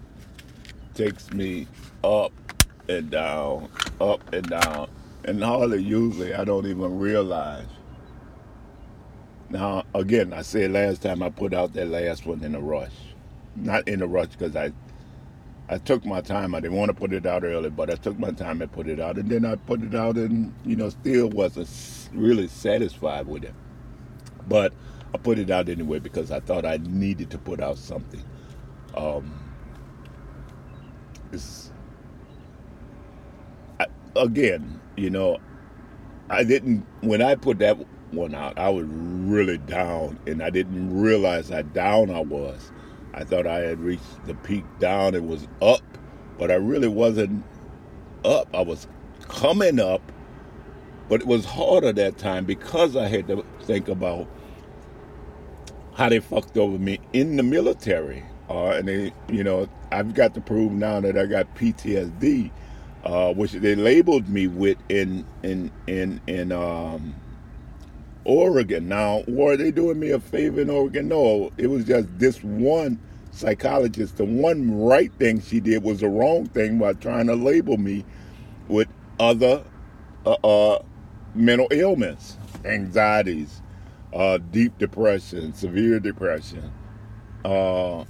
takes 0.95 1.31
me 1.31 1.67
up 2.03 2.33
and 2.89 3.11
down, 3.11 3.69
up 4.01 4.33
and 4.33 4.49
down, 4.49 4.89
and 5.27 5.45
hardly 5.45 5.83
usually 5.83 6.33
I 6.33 6.45
don't 6.45 6.65
even 6.65 6.99
realize. 6.99 7.67
Now, 9.51 9.85
again, 9.95 10.33
I 10.33 10.41
said 10.41 10.71
last 10.71 11.03
time 11.03 11.23
I 11.23 11.29
put 11.29 11.53
out 11.53 11.75
that 11.75 11.89
last 11.89 12.25
one 12.25 12.43
in 12.43 12.55
a 12.55 12.61
rush. 12.61 12.95
Not 13.57 13.87
in 13.87 14.01
a 14.01 14.07
rush 14.07 14.29
because 14.29 14.57
I, 14.57 14.73
I 15.69 15.79
took 15.79 16.05
my 16.05 16.21
time. 16.21 16.55
I 16.55 16.61
didn't 16.61 16.77
want 16.77 16.91
to 16.91 16.95
put 16.95 17.13
it 17.13 17.25
out 17.27 17.43
early, 17.43 17.71
but 17.71 17.91
I 17.91 17.95
took 17.95 18.19
my 18.19 18.31
time 18.31 18.61
and 18.61 18.71
put 18.71 18.87
it 18.87 19.01
out. 19.01 19.17
And 19.17 19.31
then 19.31 19.45
I 19.47 19.57
put 19.57 19.83
it 19.83 19.95
out 19.95 20.17
and, 20.17 20.55
you 20.65 20.77
know, 20.77 20.91
still 20.91 21.29
wasn't 21.31 21.69
really 22.13 22.49
satisfied 22.49 23.27
with 23.27 23.45
it. 23.45 23.55
But 24.47 24.75
I 25.15 25.19
put 25.19 25.39
it 25.39 25.51
out 25.51 25.69
anyway 25.69 26.01
because 26.01 26.31
I 26.31 26.41
thought 26.41 26.67
I 26.67 26.77
needed 26.79 27.31
to 27.31 27.39
put 27.39 27.61
out 27.61 27.79
something. 27.79 28.23
Um, 28.95 29.41
it's, 31.33 31.73
I, 33.81 33.87
again, 34.17 34.81
you 34.97 35.09
know, 35.09 35.39
I 36.29 36.45
didn't, 36.45 36.87
when 37.01 37.23
I 37.23 37.37
put 37.37 37.59
that 37.61 37.79
one 38.11 38.35
out, 38.35 38.59
I 38.59 38.69
was 38.69 38.87
really 38.87 39.59
down 39.59 40.19
and 40.27 40.43
I 40.43 40.51
didn't 40.51 41.01
realize 41.01 41.49
how 41.49 41.63
down 41.63 42.11
I 42.11 42.21
was. 42.21 42.71
I 43.15 43.25
thought 43.25 43.47
I 43.47 43.61
had 43.61 43.79
reached 43.81 44.27
the 44.27 44.35
peak 44.35 44.65
down, 44.81 45.15
it 45.15 45.25
was 45.25 45.47
up, 45.63 45.83
but 46.39 46.51
I 46.51 46.55
really 46.55 46.89
wasn't 46.89 47.45
up. 48.25 48.49
I 48.55 48.61
was 48.63 48.89
coming 49.29 49.79
up, 49.79 50.03
but 51.09 51.21
it 51.21 51.27
was 51.27 51.45
harder 51.45 51.93
that 51.93 52.19
time 52.19 52.45
because 52.45 52.97
I 52.97 53.07
had 53.07 53.29
to 53.29 53.45
think 53.63 53.89
about 53.89 54.29
how 55.95 56.09
they 56.09 56.19
fucked 56.19 56.57
over 56.57 56.79
me 56.79 56.99
in 57.13 57.37
the 57.37 57.43
military. 57.43 58.25
Uh, 58.51 58.71
and 58.71 58.89
they, 58.89 59.13
you 59.29 59.45
know, 59.45 59.69
I've 59.93 60.15
got 60.15 60.35
to 60.35 60.41
prove 60.41 60.73
now 60.73 61.01
that 61.01 61.17
I 61.17 61.27
got 61.27 61.55
PTSD, 61.55 62.51
uh, 63.05 63.33
which 63.33 63.53
they 63.53 63.75
labeled 63.75 64.29
me 64.29 64.49
with 64.49 64.77
in 64.89 65.25
in 65.43 65.71
in 65.87 66.21
in 66.27 66.53
um, 66.53 67.15
Oregon. 68.25 68.89
Now, 68.89 69.23
were 69.29 69.57
they 69.57 69.71
doing 69.71 69.99
me 69.99 70.11
a 70.11 70.21
favor 70.21 70.61
in 70.61 70.71
Oregon? 70.71 71.09
No, 71.09 71.53
it 71.59 71.69
was 71.69 71.85
just 71.85 72.09
this 72.19 72.43
one 72.43 72.99
psychologist. 73.31 74.17
The 74.17 74.25
one 74.25 74.81
right 74.83 75.13
thing 75.19 75.41
she 75.41 75.61
did 75.61 75.83
was 75.83 76.01
the 76.01 76.09
wrong 76.09 76.47
thing 76.47 76.79
by 76.79 76.95
trying 76.95 77.27
to 77.27 77.35
label 77.35 77.77
me 77.77 78.05
with 78.69 78.89
other 79.19 79.65
uh, 80.25 80.37
uh, 80.45 80.83
mental 81.35 81.69
ailments, 81.71 82.39
anxieties, 82.65 83.63
uh, 84.13 84.39
deep 84.51 84.79
depression, 84.79 85.53
severe 85.55 86.01
depression, 86.01 86.73
uh, 87.45 88.01
uh, 88.01 88.05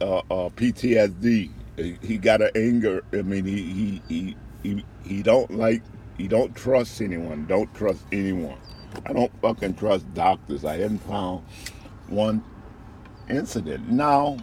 uh, 0.00 0.22
PTSD. 0.50 1.50
He 2.02 2.18
got 2.18 2.42
an 2.42 2.50
anger. 2.54 3.02
I 3.12 3.22
mean, 3.22 3.44
he 3.44 3.62
he 3.62 4.02
he 4.08 4.36
he, 4.62 4.84
he 5.04 5.22
don't 5.22 5.50
like. 5.50 5.82
He 6.16 6.28
don't 6.28 6.54
trust 6.54 7.00
anyone. 7.00 7.46
Don't 7.46 7.72
trust 7.74 8.04
anyone. 8.12 8.58
I 9.06 9.12
don't 9.12 9.32
fucking 9.40 9.74
trust 9.74 10.12
doctors. 10.14 10.64
I 10.64 10.78
haven't 10.78 10.98
found 11.00 11.44
one 12.08 12.42
incident. 13.28 13.88
Now, 13.88 14.38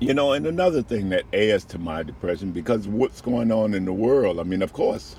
you 0.00 0.14
know, 0.14 0.32
and 0.32 0.46
another 0.46 0.82
thing 0.82 1.10
that 1.10 1.24
adds 1.34 1.64
to 1.66 1.78
my 1.78 2.02
depression 2.02 2.50
because 2.52 2.88
what's 2.88 3.20
going 3.20 3.52
on 3.52 3.74
in 3.74 3.84
the 3.84 3.92
world. 3.92 4.40
I 4.40 4.42
mean, 4.42 4.62
of 4.62 4.72
course, 4.72 5.16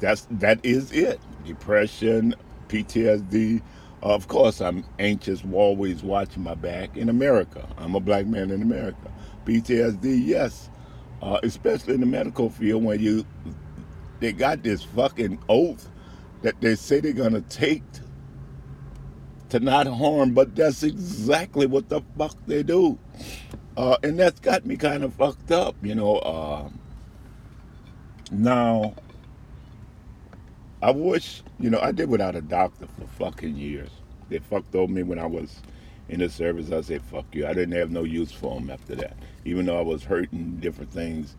that's 0.00 0.26
that 0.32 0.58
is 0.64 0.92
it. 0.92 1.20
Depression, 1.46 2.34
PTSD. 2.68 3.62
Of 4.02 4.28
course, 4.28 4.60
I'm 4.60 4.84
anxious, 4.98 5.42
always 5.52 6.02
watching 6.02 6.42
my 6.42 6.54
back 6.54 6.96
in 6.96 7.08
America. 7.08 7.66
I'm 7.78 7.94
a 7.94 8.00
black 8.00 8.26
man 8.26 8.50
in 8.50 8.60
America. 8.60 9.10
PTSD, 9.46 10.26
yes, 10.26 10.68
uh, 11.22 11.38
especially 11.42 11.94
in 11.94 12.00
the 12.00 12.06
medical 12.06 12.50
field 12.50 12.84
when 12.84 13.00
you 13.00 13.24
they 14.20 14.32
got 14.32 14.62
this 14.62 14.82
fucking 14.82 15.38
oath 15.48 15.88
that 16.44 16.60
they 16.60 16.74
say 16.74 17.00
they're 17.00 17.14
gonna 17.14 17.40
take 17.40 17.82
to 19.48 19.60
not 19.60 19.86
harm, 19.86 20.34
but 20.34 20.54
that's 20.54 20.82
exactly 20.82 21.66
what 21.66 21.88
the 21.88 22.02
fuck 22.18 22.36
they 22.46 22.62
do. 22.62 22.98
Uh, 23.78 23.96
and 24.02 24.18
that's 24.18 24.40
got 24.40 24.66
me 24.66 24.76
kind 24.76 25.04
of 25.04 25.14
fucked 25.14 25.50
up, 25.50 25.74
you 25.82 25.94
know. 25.94 26.16
Uh, 26.16 26.68
now, 28.30 28.94
I 30.82 30.90
wish, 30.90 31.42
you 31.58 31.70
know, 31.70 31.80
I 31.80 31.92
did 31.92 32.10
without 32.10 32.36
a 32.36 32.42
doctor 32.42 32.86
for 32.98 33.06
fucking 33.24 33.56
years. 33.56 33.88
They 34.28 34.38
fucked 34.38 34.74
over 34.74 34.92
me 34.92 35.02
when 35.02 35.18
I 35.18 35.26
was 35.26 35.62
in 36.10 36.20
the 36.20 36.28
service. 36.28 36.70
I 36.70 36.82
said, 36.82 37.00
fuck 37.02 37.24
you. 37.32 37.46
I 37.46 37.54
didn't 37.54 37.74
have 37.78 37.90
no 37.90 38.04
use 38.04 38.32
for 38.32 38.54
them 38.54 38.68
after 38.68 38.94
that. 38.96 39.16
Even 39.46 39.64
though 39.64 39.78
I 39.78 39.82
was 39.82 40.04
hurting 40.04 40.58
different 40.60 40.92
things 40.92 41.36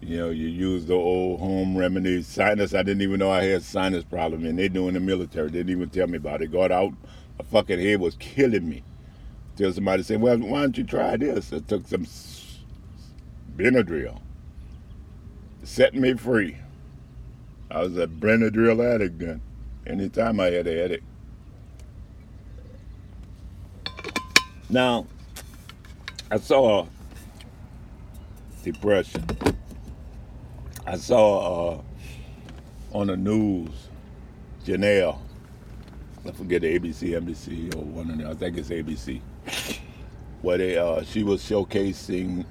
you 0.00 0.16
know, 0.18 0.30
you 0.30 0.46
use 0.46 0.86
the 0.86 0.94
old 0.94 1.40
home 1.40 1.76
remedies. 1.76 2.26
Sinus, 2.26 2.74
I 2.74 2.82
didn't 2.82 3.02
even 3.02 3.18
know 3.18 3.30
I 3.30 3.44
had 3.44 3.62
sinus 3.62 4.04
problem, 4.04 4.46
and 4.46 4.58
they 4.58 4.66
in 4.66 4.94
the 4.94 5.00
military. 5.00 5.48
They 5.48 5.58
didn't 5.58 5.72
even 5.72 5.90
tell 5.90 6.06
me 6.06 6.16
about 6.16 6.42
it. 6.42 6.52
Got 6.52 6.70
out, 6.70 6.92
my 7.38 7.44
fucking 7.44 7.80
head 7.80 8.00
was 8.00 8.14
killing 8.16 8.68
me. 8.68 8.84
Till 9.56 9.72
somebody 9.72 10.04
said, 10.04 10.20
well, 10.20 10.38
why 10.38 10.60
don't 10.60 10.78
you 10.78 10.84
try 10.84 11.16
this? 11.16 11.52
I 11.52 11.58
took 11.58 11.88
some 11.88 12.06
Benadryl. 13.56 14.20
Set 15.64 15.94
me 15.94 16.14
free. 16.14 16.58
I 17.70 17.80
was 17.80 17.98
a 17.98 18.06
Benadryl 18.06 18.94
addict 18.94 19.18
then. 19.18 19.40
Anytime 19.84 20.38
I 20.38 20.46
had 20.46 20.66
a 20.68 20.74
headache. 20.74 21.02
Now, 24.70 25.06
I 26.30 26.38
saw 26.38 26.86
depression 28.62 29.26
I 30.88 30.96
saw 30.96 31.74
uh, 31.74 31.82
on 32.94 33.08
the 33.08 33.16
news 33.18 33.68
Janelle, 34.64 35.18
I 36.26 36.32
forget 36.32 36.62
the 36.62 36.78
ABC, 36.78 37.10
NBC, 37.10 37.74
or 37.74 37.84
one 37.84 38.10
of 38.10 38.16
them. 38.16 38.26
I 38.26 38.32
think 38.32 38.56
it's 38.56 38.70
ABC, 38.70 39.20
where 40.40 40.56
they 40.56 40.78
uh, 40.78 41.02
she 41.02 41.24
was 41.24 41.42
showcasing 41.42 42.46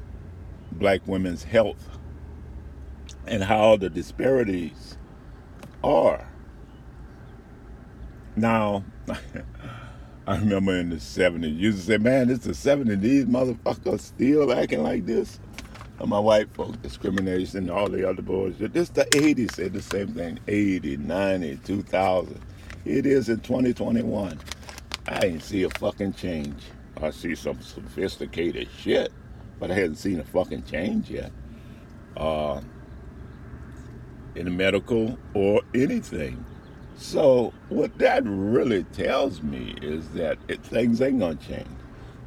black 0.73 1.01
women's 1.07 1.43
health 1.43 1.97
and 3.25 3.41
how 3.43 3.75
the 3.75 3.89
disparities 3.89 4.99
are. 5.83 6.29
Now, 8.35 8.85
I 10.27 10.37
remember 10.37 10.75
in 10.75 10.91
the 10.91 10.97
70s, 10.97 11.41
you 11.41 11.55
used 11.55 11.79
to 11.79 11.83
say, 11.85 11.97
man, 11.97 12.29
it's 12.29 12.45
the 12.45 12.51
70s, 12.51 13.01
these 13.01 13.25
motherfuckers 13.25 14.01
still 14.01 14.53
acting 14.53 14.83
like 14.83 15.07
this 15.07 15.39
my 16.05 16.19
white 16.19 16.53
folk 16.53 16.79
discrimination 16.81 17.59
and 17.59 17.71
all 17.71 17.89
the 17.89 18.07
other 18.07 18.21
bullshit. 18.21 18.73
This 18.73 18.89
the 18.89 19.05
80s 19.05 19.55
said 19.55 19.73
the 19.73 19.81
same 19.81 20.09
thing. 20.09 20.39
80, 20.47 20.97
90, 20.97 21.57
2000. 21.57 22.41
It 22.85 23.05
is 23.05 23.29
in 23.29 23.39
2021. 23.39 24.39
I 25.07 25.25
ain't 25.25 25.43
see 25.43 25.63
a 25.63 25.69
fucking 25.71 26.13
change. 26.13 26.63
I 27.01 27.11
see 27.11 27.35
some 27.35 27.61
sophisticated 27.61 28.67
shit, 28.77 29.11
but 29.59 29.71
I 29.71 29.75
haven't 29.75 29.95
seen 29.97 30.19
a 30.19 30.23
fucking 30.23 30.63
change 30.63 31.09
yet. 31.09 31.31
Uh, 32.15 32.61
in 34.35 34.45
the 34.45 34.51
medical 34.51 35.17
or 35.33 35.61
anything. 35.73 36.45
So 36.95 37.53
what 37.69 37.97
that 37.99 38.23
really 38.25 38.83
tells 38.85 39.41
me 39.41 39.75
is 39.81 40.09
that 40.09 40.37
it, 40.47 40.63
things 40.63 41.01
ain't 41.01 41.19
gonna 41.19 41.35
change. 41.35 41.67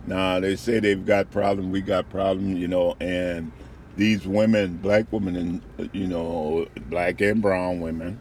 Now 0.07 0.41
they 0.41 0.57
say 0.57 0.81
they've 0.81 1.05
got 1.05 1.31
problems, 1.31 1.73
we 1.73 1.81
got 1.81 2.09
problems, 2.09 2.59
you 2.59 2.69
know, 2.69 2.97
and 3.01 3.53
these 4.01 4.27
women, 4.27 4.79
black 4.79 5.13
women, 5.13 5.37
and 5.79 5.91
you 5.93 6.07
know, 6.07 6.67
black 6.89 7.21
and 7.21 7.43
brown 7.43 7.81
women, 7.81 8.19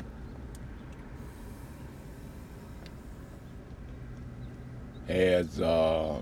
has 5.07 5.61
uh, 5.61 6.21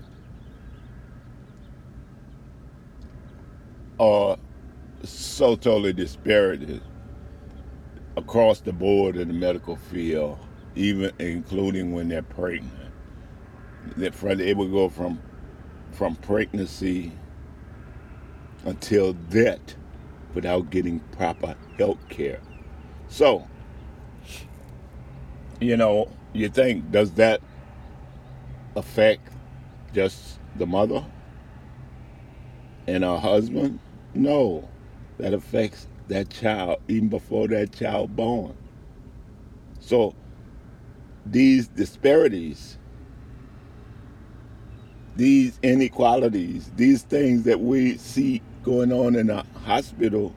are 3.98 4.36
so 5.02 5.56
totally 5.56 5.92
disparate 5.92 6.80
across 8.16 8.60
the 8.60 8.72
board 8.72 9.16
in 9.16 9.26
the 9.26 9.34
medical 9.34 9.74
field, 9.74 10.38
even 10.76 11.10
including 11.18 11.90
when 11.90 12.08
they're 12.08 12.22
pregnant. 12.22 12.72
That 13.96 14.14
it 14.40 14.56
would 14.56 14.70
go 14.70 14.88
from 14.88 15.20
from 15.90 16.14
pregnancy 16.14 17.12
until 18.64 19.12
death 19.12 19.76
without 20.34 20.70
getting 20.70 21.00
proper 21.12 21.54
health 21.78 21.98
care. 22.08 22.40
So, 23.08 23.46
you 25.60 25.76
know, 25.76 26.10
you 26.32 26.48
think, 26.48 26.90
does 26.90 27.12
that 27.12 27.40
affect 28.76 29.32
just 29.94 30.38
the 30.56 30.66
mother 30.66 31.04
and 32.86 33.04
her 33.04 33.18
husband? 33.18 33.78
No, 34.14 34.68
that 35.18 35.34
affects 35.34 35.86
that 36.08 36.30
child 36.30 36.80
even 36.88 37.08
before 37.08 37.48
that 37.48 37.72
child 37.72 38.14
born. 38.16 38.56
So, 39.80 40.14
these 41.26 41.68
disparities 41.68 42.77
these 45.18 45.58
inequalities, 45.64 46.70
these 46.76 47.02
things 47.02 47.42
that 47.42 47.58
we 47.60 47.98
see 47.98 48.40
going 48.62 48.92
on 48.92 49.16
in 49.16 49.28
a 49.30 49.44
hospital 49.64 50.32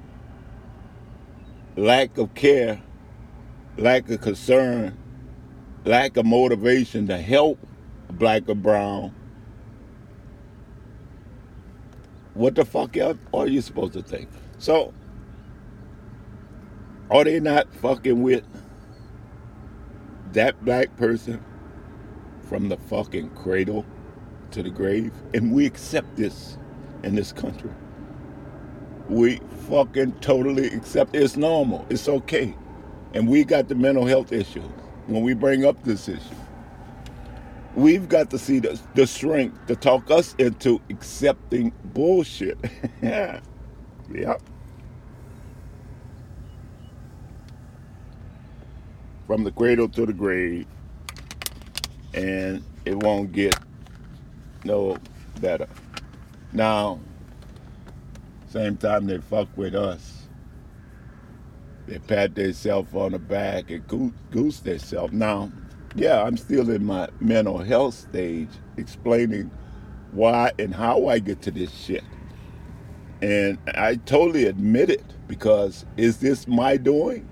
lack 1.78 2.18
of 2.18 2.34
care, 2.34 2.82
lack 3.78 4.10
of 4.10 4.20
concern, 4.22 4.98
lack 5.86 6.18
of 6.18 6.26
motivation 6.26 7.06
to 7.08 7.20
help 7.20 7.60
black 8.10 8.50
or 8.50 8.56
brown, 8.56 9.14
what 12.34 12.56
the 12.56 12.66
fuck 12.66 12.98
are 13.36 13.48
you 13.48 13.62
supposed 13.62 13.94
to 13.94 14.02
think? 14.02 14.30
So, 14.58 14.96
are 17.12 17.24
they 17.24 17.40
not 17.40 17.72
fucking 17.76 18.24
with 18.24 18.44
that 20.34 20.66
black 20.66 20.98
person 20.98 21.46
from 22.42 22.70
the 22.70 22.78
fucking 22.78 23.30
cradle 23.36 23.86
to 24.54 24.64
the 24.64 24.70
grave? 24.72 25.14
And 25.34 25.54
we 25.54 25.66
accept 25.66 26.16
this 26.18 26.58
in 27.04 27.16
this 27.16 27.34
country. 27.34 27.72
We 29.10 29.42
fucking 29.70 30.14
totally 30.22 30.68
accept 30.70 31.16
it's 31.16 31.38
normal. 31.38 31.86
It's 31.90 32.10
okay. 32.10 32.56
And 33.14 33.28
we 33.28 33.44
got 33.46 33.70
the 33.70 33.76
mental 33.76 34.06
health 34.06 34.32
issues 34.34 34.66
when 35.08 35.24
we 35.24 35.34
bring 35.34 35.66
up 35.66 35.84
this 35.84 36.10
issue. 36.10 36.36
We've 37.76 38.10
got 38.10 38.30
to 38.32 38.40
see 38.40 38.60
the, 38.60 38.80
the 38.96 39.08
strength 39.08 39.68
to 39.68 39.76
talk 39.76 40.12
us 40.12 40.36
into 40.40 40.82
accepting 40.90 41.74
bullshit. 41.86 42.58
yeah. 43.02 43.42
Yep. 44.14 44.42
From 49.28 49.44
the 49.44 49.52
cradle 49.52 49.90
to 49.90 50.06
the 50.06 50.14
grave. 50.14 50.68
And 52.14 52.64
it 52.86 52.96
won't 52.98 53.32
get 53.34 53.56
no 54.66 54.98
better. 55.40 55.68
Now, 56.54 57.00
same 58.48 58.78
time 58.78 59.08
they 59.08 59.20
fuck 59.20 59.48
with 59.56 59.76
us. 59.76 60.28
They 61.88 62.00
pat 62.00 62.36
themselves 62.36 62.94
on 62.94 63.14
the 63.14 63.20
back 63.20 63.72
and 63.72 63.86
goose, 63.88 64.14
goose 64.30 64.60
themselves. 64.60 65.14
Now, 65.14 65.52
yeah, 65.96 66.24
I'm 66.24 66.38
still 66.38 66.70
in 66.70 66.86
my 66.86 67.10
mental 67.20 67.58
health 67.60 67.96
stage 67.96 68.50
explaining 68.78 69.52
why 70.12 70.52
and 70.60 70.74
how 70.74 71.08
I 71.08 71.20
get 71.20 71.42
to 71.44 71.52
this 71.52 71.74
shit. 71.74 72.04
And 73.22 73.58
I 73.76 73.96
totally 73.96 74.46
admit 74.46 74.90
it 74.90 75.04
because 75.28 75.86
is 75.98 76.18
this 76.18 76.48
my 76.48 76.78
doing? 76.78 77.28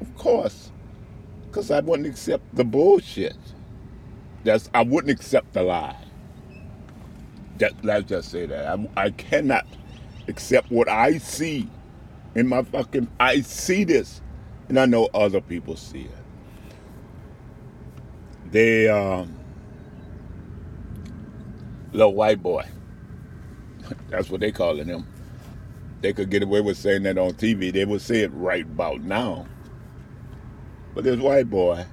Of 0.00 0.14
course. 0.16 0.70
Because 1.46 1.70
I 1.70 1.80
wouldn't 1.80 2.08
accept 2.08 2.54
the 2.54 2.64
bullshit. 2.64 3.36
That's 4.44 4.70
I 4.74 4.82
wouldn't 4.82 5.10
accept 5.10 5.52
the 5.52 5.62
lie. 5.62 6.03
That, 7.58 7.72
let's 7.84 8.08
just 8.08 8.30
say 8.30 8.46
that. 8.46 8.66
I, 8.66 8.88
I 9.04 9.10
cannot 9.10 9.66
accept 10.28 10.70
what 10.70 10.88
I 10.88 11.18
see 11.18 11.68
in 12.34 12.48
my 12.48 12.62
fucking 12.62 13.08
I 13.20 13.40
see 13.40 13.84
this. 13.84 14.20
And 14.68 14.80
I 14.80 14.86
know 14.86 15.08
other 15.14 15.40
people 15.40 15.76
see 15.76 16.02
it 16.02 16.24
they 18.54 18.88
um, 18.88 19.36
little 21.92 22.14
white 22.14 22.40
boy. 22.40 22.64
That's 24.08 24.30
what 24.30 24.40
they 24.40 24.52
calling 24.52 24.86
him. 24.86 25.04
They 26.02 26.12
could 26.12 26.30
get 26.30 26.44
away 26.44 26.60
with 26.60 26.78
saying 26.78 27.02
that 27.02 27.18
on 27.18 27.32
TV. 27.32 27.72
They 27.72 27.84
would 27.84 28.00
say 28.00 28.20
it 28.20 28.32
right 28.32 28.64
about 28.64 29.00
now. 29.00 29.46
But 30.94 31.02
this 31.02 31.18
white 31.18 31.50
boy, 31.50 31.84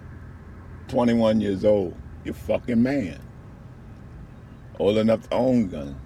21 0.89 1.41
years 1.41 1.65
old, 1.65 1.95
you 2.23 2.33
fucking 2.33 2.83
man. 2.83 3.19
Old 4.81 5.09
up 5.09 5.21
to 5.23 5.33
own 5.33 5.67
gun. 5.67 5.99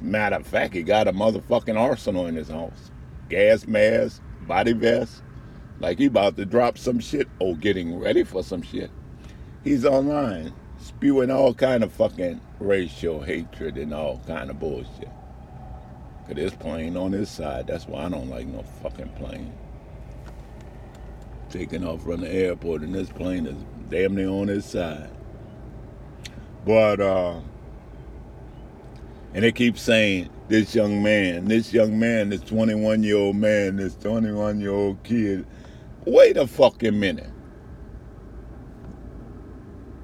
Matter 0.00 0.36
of 0.36 0.46
fact, 0.46 0.74
he 0.74 0.82
got 0.82 1.08
a 1.08 1.12
motherfucking 1.12 1.78
arsenal 1.78 2.26
in 2.26 2.36
his 2.36 2.48
house. 2.48 2.90
Gas 3.28 3.66
mask, 3.66 4.20
body 4.46 4.72
vest. 4.72 5.22
Like 5.80 5.98
he 5.98 6.06
about 6.06 6.36
to 6.36 6.44
drop 6.44 6.78
some 6.78 7.00
shit 7.00 7.28
or 7.38 7.56
getting 7.56 7.98
ready 7.98 8.24
for 8.24 8.42
some 8.42 8.62
shit 8.62 8.90
he's 9.64 9.84
online 9.84 10.52
spewing 10.78 11.30
all 11.30 11.54
kind 11.54 11.84
of 11.84 11.92
fucking 11.92 12.40
racial 12.58 13.20
hatred 13.20 13.76
and 13.76 13.94
all 13.94 14.20
kind 14.26 14.50
of 14.50 14.58
bullshit. 14.58 15.10
Cause 16.26 16.36
this 16.36 16.54
plane 16.54 16.96
on 16.96 17.12
his 17.12 17.28
side. 17.28 17.66
That's 17.66 17.86
why 17.86 18.04
I 18.04 18.08
don't 18.08 18.28
like 18.28 18.46
no 18.46 18.62
fucking 18.82 19.10
plane. 19.10 19.52
Taking 21.50 21.86
off 21.86 22.02
from 22.02 22.20
the 22.20 22.32
airport 22.32 22.82
and 22.82 22.94
this 22.94 23.10
plane 23.10 23.46
is 23.46 23.56
damn 23.88 24.14
near 24.14 24.28
on 24.28 24.48
his 24.48 24.64
side. 24.64 25.10
But 26.64 27.00
uh 27.00 27.40
and 29.34 29.44
they 29.44 29.52
keep 29.52 29.78
saying 29.78 30.28
this 30.48 30.74
young 30.74 31.02
man, 31.02 31.46
this 31.46 31.72
young 31.72 31.98
man, 31.98 32.28
this 32.28 32.42
21 32.42 33.02
year 33.02 33.16
old 33.16 33.36
man, 33.36 33.76
this 33.76 33.94
21 33.96 34.60
year 34.60 34.72
old 34.72 35.02
kid. 35.02 35.46
Wait 36.04 36.36
a 36.36 36.46
fucking 36.46 36.98
minute. 36.98 37.30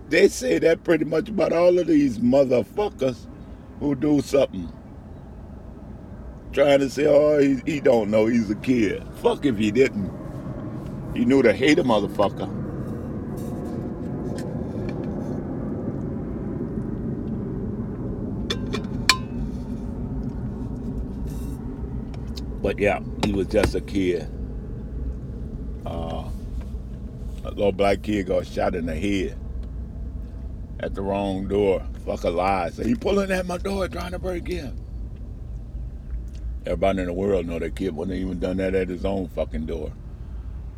They 0.08 0.28
say 0.28 0.58
that 0.60 0.84
pretty 0.84 1.04
much 1.04 1.28
about 1.28 1.52
all 1.52 1.78
of 1.78 1.86
these 1.86 2.18
motherfuckers 2.18 3.26
who 3.80 3.94
do 3.94 4.22
something. 4.22 4.72
Trying 6.52 6.78
to 6.80 6.88
say, 6.88 7.06
oh, 7.06 7.38
he, 7.38 7.60
he 7.66 7.80
don't 7.80 8.10
know, 8.10 8.26
he's 8.26 8.50
a 8.50 8.54
kid. 8.54 9.04
Fuck 9.20 9.44
if 9.44 9.58
he 9.58 9.70
didn't. 9.70 10.10
He 11.14 11.26
knew 11.26 11.42
to 11.42 11.52
hate 11.52 11.78
a 11.78 11.84
motherfucker. 11.84 12.67
But 22.68 22.78
yeah, 22.78 23.00
he 23.24 23.32
was 23.32 23.46
just 23.46 23.74
a 23.74 23.80
kid. 23.80 24.28
Uh, 25.86 26.28
a 27.42 27.48
little 27.48 27.72
black 27.72 28.02
kid 28.02 28.26
got 28.26 28.46
shot 28.46 28.74
in 28.74 28.84
the 28.84 28.94
head 28.94 29.38
at 30.80 30.94
the 30.94 31.00
wrong 31.00 31.48
door. 31.48 31.82
Fuck 32.04 32.24
a 32.24 32.28
lie. 32.28 32.68
So 32.68 32.84
he 32.84 32.94
pulling 32.94 33.30
at 33.30 33.46
my 33.46 33.56
door 33.56 33.88
trying 33.88 34.10
to 34.10 34.18
break 34.18 34.50
in. 34.50 34.78
Everybody 36.66 36.98
in 37.00 37.06
the 37.06 37.14
world 37.14 37.46
know 37.46 37.58
that 37.58 37.74
kid 37.74 37.96
wouldn't 37.96 38.18
even 38.18 38.38
done 38.38 38.58
that 38.58 38.74
at 38.74 38.90
his 38.90 39.06
own 39.06 39.28
fucking 39.28 39.64
door. 39.64 39.90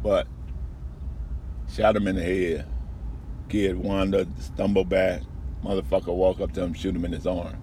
But 0.01 0.29
shot 1.75 1.97
him 1.97 2.07
in 2.07 2.15
the 2.15 2.23
head. 2.23 2.67
Kid 3.49 3.77
wandered, 3.77 4.29
stumbled 4.41 4.89
back. 4.89 5.23
Motherfucker 5.65 6.15
walk 6.15 6.41
up 6.41 6.53
to 6.53 6.63
him, 6.63 6.73
shoot 6.73 6.95
him 6.95 7.05
in 7.05 7.11
his 7.11 7.27
arm. 7.27 7.60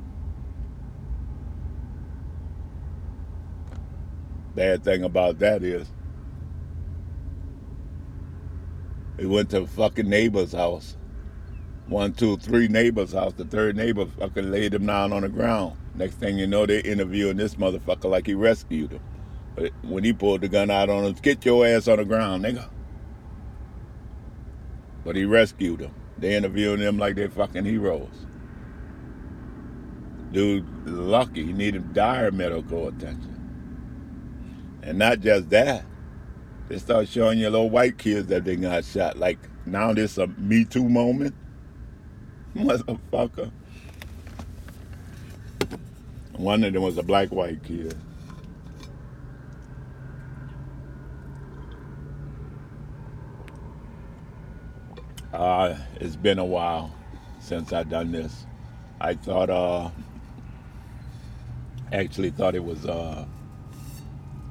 Bad 4.58 4.84
thing 4.84 5.04
about 5.04 5.40
that 5.40 5.64
is 5.64 5.88
he 9.18 9.26
went 9.26 9.52
to 9.52 9.62
a 9.62 9.68
fucking 9.68 10.10
neighbor's 10.10 10.52
house 10.52 10.98
one, 11.88 12.14
two, 12.14 12.38
three 12.38 12.68
neighbors' 12.68 13.14
house. 13.14 13.34
The 13.34 13.46
third 13.46 13.76
neighbor 13.76 14.06
fucking 14.06 14.52
laid 14.52 14.74
him 14.74 14.86
down 14.86 15.14
on 15.14 15.22
the 15.22 15.30
ground. 15.30 15.78
Next 15.96 16.16
thing 16.16 16.38
you 16.38 16.46
know, 16.48 16.66
they're 16.66 16.86
interviewing 16.86 17.38
this 17.38 17.56
motherfucker 17.56 18.10
like 18.10 18.28
he 18.28 18.34
rescued 18.34 18.92
him. 18.92 19.02
But 19.56 19.72
when 19.84 20.04
he 20.04 20.14
pulled 20.14 20.42
the 20.42 20.48
gun 20.48 20.70
out 20.70 20.90
on 20.90 21.06
him, 21.06 21.14
get 21.14 21.46
your 21.46 21.66
ass 21.66 21.88
on 21.88 21.98
the 21.98 22.06
ground, 22.06 22.44
nigga. 22.44 22.70
But 25.04 25.16
he 25.16 25.26
rescued 25.26 25.80
him. 25.80 25.94
They 26.18 26.36
interviewing 26.36 26.80
him 26.80 26.98
like 26.98 27.16
they're 27.16 27.30
fucking 27.30 27.66
heroes. 27.66 28.26
Dude, 30.32 30.66
lucky. 30.86 31.46
He 31.46 31.54
needed 31.54 31.94
dire 31.94 32.32
medical 32.32 32.90
attention. 32.90 33.37
And 34.88 35.00
not 35.00 35.20
just 35.20 35.50
that. 35.50 35.84
They 36.70 36.80
start 36.80 37.10
showing 37.10 37.40
you 37.40 37.50
little 37.50 37.70
white 37.70 37.98
kids 37.98 38.28
that 38.30 38.46
they 38.46 38.56
got 38.56 38.86
shot. 38.86 39.18
Like 39.18 39.38
now 39.66 39.92
there's 39.94 40.18
a 40.18 40.28
Me 40.28 40.64
Too 40.64 40.88
moment 40.88 41.36
Motherfucker. 42.56 43.52
One 46.38 46.64
of 46.64 46.72
them 46.72 46.84
was 46.84 46.98
a 46.98 47.04
black 47.04 47.30
white 47.30 47.62
kid. 47.64 47.98
Uh, 55.34 55.76
it's 56.00 56.16
been 56.16 56.40
a 56.40 56.46
while 56.46 56.96
since 57.42 57.74
I've 57.74 57.90
done 57.90 58.14
this. 58.14 58.46
I 59.02 59.16
thought, 59.16 59.50
uh, 59.50 59.90
actually 61.92 62.30
thought 62.30 62.56
it 62.56 62.64
was 62.64 62.86
uh, 62.86 63.26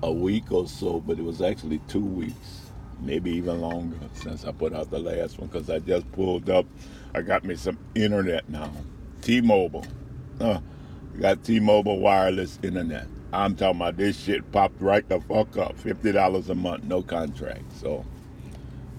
a 0.07 0.13
week 0.13 0.53
or 0.53 0.67
so, 0.69 1.01
but 1.01 1.19
it 1.19 1.25
was 1.25 1.43
actually 1.43 1.81
two 1.89 2.05
weeks, 2.05 2.71
maybe 3.01 3.31
even 3.33 3.61
longer 3.61 3.99
since 4.15 4.45
I 4.45 4.53
put 4.53 4.73
out 4.73 4.91
the 4.91 5.01
last 5.01 5.39
one 5.39 5.49
because 5.49 5.69
I 5.69 5.81
just 5.81 6.11
pulled 6.13 6.49
up 6.49 6.67
I 7.17 7.23
got 7.23 7.45
me 7.45 7.57
some 7.57 7.79
internet 7.95 8.47
now. 8.51 8.71
T-Mobile. 9.23 9.87
Uh, 10.39 10.61
got 11.19 11.43
T-Mobile 11.43 11.99
wireless 11.99 12.59
internet. 12.63 13.07
I'm 13.33 13.57
talking 13.57 13.81
about 13.81 13.97
this 13.97 14.21
shit 14.21 14.53
popped 14.53 14.83
right 14.83 15.09
the 15.09 15.19
fuck 15.21 15.57
up. 15.57 15.79
Fifty 15.79 16.13
dollars 16.13 16.51
a 16.51 16.55
month, 16.55 16.85
no 16.85 17.03
contract. 17.03 17.73
So 17.73 18.05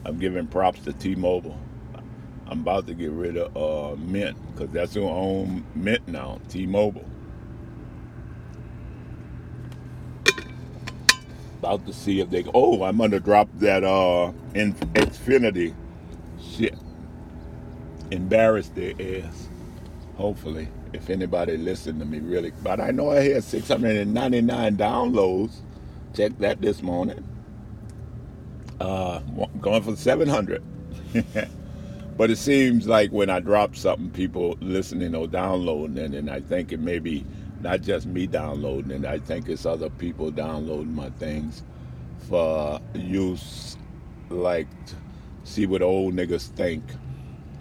I'm 0.03 0.17
giving 0.17 0.47
props 0.47 0.79
to 0.85 0.93
T-Mobile. 0.93 1.59
I'm 2.47 2.61
about 2.61 2.87
to 2.87 2.95
get 2.95 3.11
rid 3.11 3.37
of 3.37 3.55
uh, 3.55 3.95
Mint 3.97 4.35
because 4.53 4.71
that's 4.71 4.95
who 4.95 5.03
own 5.07 5.63
Mint 5.75 6.07
now. 6.07 6.39
T-Mobile. 6.49 7.05
About 11.67 11.85
to 11.85 11.93
see 11.93 12.21
if 12.21 12.29
they. 12.29 12.45
Oh, 12.53 12.83
I'm 12.83 12.97
gonna 12.97 13.19
drop 13.19 13.49
that 13.55 13.83
uh 13.83 14.31
in 14.53 14.73
Xfinity 14.73 15.73
shit. 16.41 16.77
Embarrass 18.11 18.69
their 18.69 18.93
ass. 18.99 19.49
Hopefully, 20.15 20.69
if 20.93 21.09
anybody 21.09 21.57
listened 21.57 21.99
to 21.99 22.05
me 22.05 22.19
really, 22.19 22.53
but 22.63 22.79
I 22.79 22.91
know 22.91 23.11
I 23.11 23.21
had 23.21 23.43
699 23.43 24.77
downloads. 24.77 25.57
Check 26.15 26.37
that 26.39 26.61
this 26.61 26.81
morning. 26.81 27.23
Uh, 28.79 29.19
going 29.59 29.83
for 29.83 29.95
700. 29.95 30.63
but 32.17 32.31
it 32.31 32.37
seems 32.37 32.87
like 32.87 33.11
when 33.11 33.29
I 33.29 33.39
drop 33.39 33.75
something, 33.75 34.09
people 34.11 34.57
listening 34.61 35.13
or 35.13 35.27
downloading 35.27 36.15
and 36.15 36.29
I 36.29 36.39
think 36.39 36.71
it 36.71 36.79
may 36.79 36.99
be 36.99 37.25
not 37.61 37.81
just 37.81 38.05
me 38.05 38.27
downloading 38.27 38.91
it. 38.91 39.05
I 39.05 39.19
think 39.19 39.49
it's 39.49 39.65
other 39.65 39.89
people 39.89 40.31
downloading 40.31 40.93
my 40.93 41.09
things 41.11 41.63
for 42.27 42.79
use, 42.93 43.77
like 44.29 44.67
see 45.43 45.65
what 45.65 45.81
old 45.81 46.13
niggas 46.13 46.47
think 46.49 46.83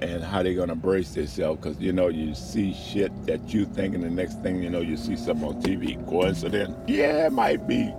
and 0.01 0.23
how 0.23 0.43
they 0.43 0.55
gonna 0.55 0.75
brace 0.75 1.11
themselves. 1.15 1.63
Cause 1.63 1.81
you 1.81 1.93
know 1.93 2.09
you 2.09 2.35
see 2.35 2.75
shit 2.75 3.13
that 3.27 3.55
you 3.55 3.65
think, 3.65 3.95
and 3.95 4.05
the 4.05 4.11
next 4.11 4.43
thing 4.43 4.63
you 4.63 4.71
know 4.71 4.81
you 4.81 4.97
see 4.97 5.17
something 5.17 5.49
on 5.49 5.63
TV. 5.63 6.05
Coincidence? 6.07 6.77
Yeah, 6.87 7.27
it 7.27 7.33
might 7.33 7.67
be. 7.67 7.93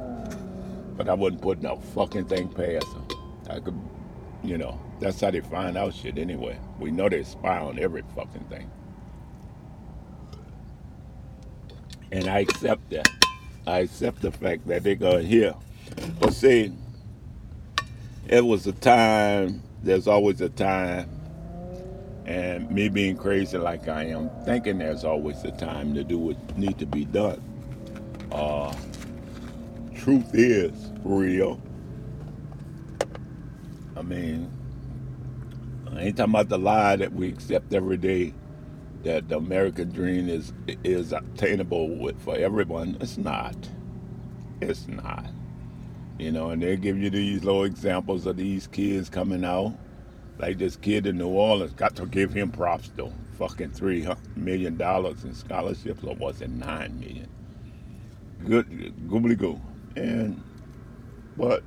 But 0.95 1.09
I 1.09 1.13
wouldn't 1.13 1.41
put 1.41 1.61
no 1.61 1.77
fucking 1.77 2.25
thing 2.25 2.49
past 2.49 2.87
them. 2.93 3.07
I 3.49 3.59
could, 3.59 3.79
you 4.43 4.57
know, 4.57 4.79
that's 4.99 5.21
how 5.21 5.31
they 5.31 5.41
find 5.41 5.77
out 5.77 5.93
shit 5.93 6.17
anyway. 6.17 6.59
We 6.79 6.91
know 6.91 7.07
they 7.07 7.23
spy 7.23 7.59
on 7.59 7.79
every 7.79 8.03
fucking 8.15 8.45
thing. 8.45 8.69
And 12.11 12.27
I 12.27 12.39
accept 12.39 12.89
that. 12.91 13.09
I 13.65 13.79
accept 13.79 14.21
the 14.21 14.31
fact 14.31 14.67
that 14.67 14.83
they're 14.83 14.95
going 14.95 15.23
to 15.23 15.27
hear. 15.27 15.53
But 16.19 16.33
see, 16.33 16.73
it 18.27 18.45
was 18.45 18.67
a 18.67 18.71
time, 18.73 19.61
there's 19.83 20.07
always 20.07 20.41
a 20.41 20.49
time, 20.49 21.09
and 22.25 22.69
me 22.71 22.89
being 22.89 23.17
crazy 23.17 23.57
like 23.57 23.87
I 23.87 24.05
am, 24.05 24.29
thinking 24.45 24.77
there's 24.77 25.03
always 25.03 25.43
a 25.43 25.51
time 25.51 25.93
to 25.95 26.03
do 26.03 26.17
what 26.17 26.57
need 26.57 26.77
to 26.79 26.85
be 26.85 27.05
done. 27.05 27.41
Uh, 28.31 28.73
truth 29.95 30.29
is 30.33 30.91
real. 31.03 31.61
I 33.95 34.01
mean, 34.01 34.51
I 35.91 36.01
ain't 36.01 36.17
talking 36.17 36.33
about 36.33 36.49
the 36.49 36.59
lie 36.59 36.97
that 36.97 37.13
we 37.13 37.29
accept 37.29 37.73
every 37.73 37.97
day 37.97 38.33
that 39.07 39.29
the 39.29 39.37
American 39.37 39.89
dream 39.89 40.27
is 40.27 40.53
is 40.83 41.13
attainable 41.13 41.97
with, 41.97 42.21
for 42.21 42.35
everyone. 42.35 42.97
It's 42.99 43.17
not. 43.17 43.55
It's 44.61 44.85
not. 44.89 45.27
You 46.19 46.31
know, 46.33 46.49
and 46.49 46.61
they 46.61 46.75
give 46.75 46.97
you 46.97 47.09
these 47.09 47.43
little 47.45 47.63
examples 47.63 48.25
of 48.25 48.35
these 48.35 48.67
kids 48.67 49.09
coming 49.09 49.45
out. 49.45 49.77
Like 50.39 50.57
this 50.57 50.75
kid 50.75 51.07
in 51.07 51.17
New 51.17 51.29
Orleans, 51.29 51.73
got 51.73 51.95
to 51.95 52.05
give 52.05 52.33
him 52.33 52.51
props 52.51 52.91
though. 52.97 53.13
Fucking 53.37 53.71
three 53.71 54.05
million 54.35 54.75
dollars 54.77 55.23
in 55.23 55.33
scholarships, 55.33 56.03
or 56.03 56.15
was 56.15 56.41
it 56.41 56.49
nine 56.49 56.99
million? 56.99 57.29
Good, 58.45 58.69
goobly 59.07 59.37
goo. 59.37 59.61
And 59.95 60.43
but 61.37 61.63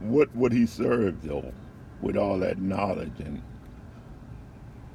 what 0.00 0.34
would 0.36 0.52
he 0.52 0.66
serve 0.66 1.22
though, 1.22 1.54
with 2.02 2.16
all 2.18 2.38
that 2.40 2.58
knowledge 2.58 3.20
and 3.20 3.42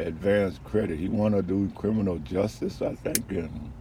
advanced 0.08 0.64
credit? 0.64 1.00
He 1.00 1.10
want 1.10 1.36
to 1.36 1.42
do 1.42 1.72
criminal 1.76 2.20
justice, 2.20 2.82
I 2.82 2.96
think, 2.96 3.30
and 3.32 3.72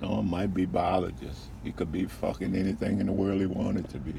no, 0.00 0.20
it 0.20 0.24
might 0.24 0.54
be 0.54 0.66
biologist. 0.66 1.48
He 1.64 1.72
could 1.72 1.92
be 1.92 2.06
fucking 2.06 2.54
anything 2.56 3.00
in 3.00 3.06
the 3.06 3.12
world 3.12 3.40
he 3.40 3.46
wanted 3.46 3.88
to 3.90 3.98
be. 3.98 4.14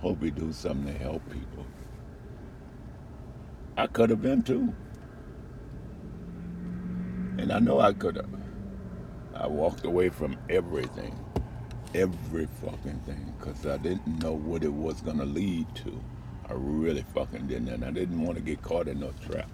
Hope 0.00 0.22
he 0.22 0.30
do 0.30 0.52
something 0.52 0.92
to 0.92 0.98
help 0.98 1.22
people. 1.30 1.66
I 3.76 3.86
could 3.86 4.10
have 4.10 4.22
been 4.22 4.42
too. 4.42 4.74
And 7.38 7.52
I 7.52 7.58
know 7.58 7.80
I 7.80 7.92
could 7.92 8.16
have. 8.16 8.28
I 9.34 9.46
walked 9.46 9.84
away 9.84 10.10
from 10.10 10.36
everything, 10.50 11.18
every 11.94 12.46
fucking 12.62 13.00
thing, 13.06 13.34
because 13.38 13.66
I 13.66 13.76
didn't 13.78 14.22
know 14.22 14.32
what 14.32 14.64
it 14.64 14.72
was 14.72 15.00
to 15.02 15.12
lead 15.12 15.66
to. 15.76 16.00
I 16.48 16.54
really 16.54 17.04
fucking 17.14 17.46
didn't, 17.46 17.68
and 17.68 17.84
I 17.84 17.90
didn't 17.90 18.22
want 18.22 18.36
to 18.36 18.42
get 18.42 18.62
caught 18.62 18.88
in 18.88 19.00
no 19.00 19.12
trap. 19.26 19.50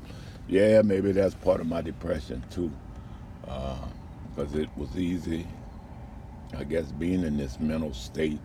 Yeah, 0.48 0.82
maybe 0.82 1.12
that's 1.12 1.34
part 1.34 1.60
of 1.60 1.66
my 1.66 1.82
depression 1.82 2.44
too, 2.50 2.72
because 3.42 4.54
uh, 4.54 4.58
it 4.58 4.70
was 4.76 4.96
easy, 4.96 5.46
I 6.56 6.64
guess, 6.64 6.92
being 6.92 7.24
in 7.24 7.36
this 7.36 7.60
mental 7.60 7.94
state. 7.94 8.40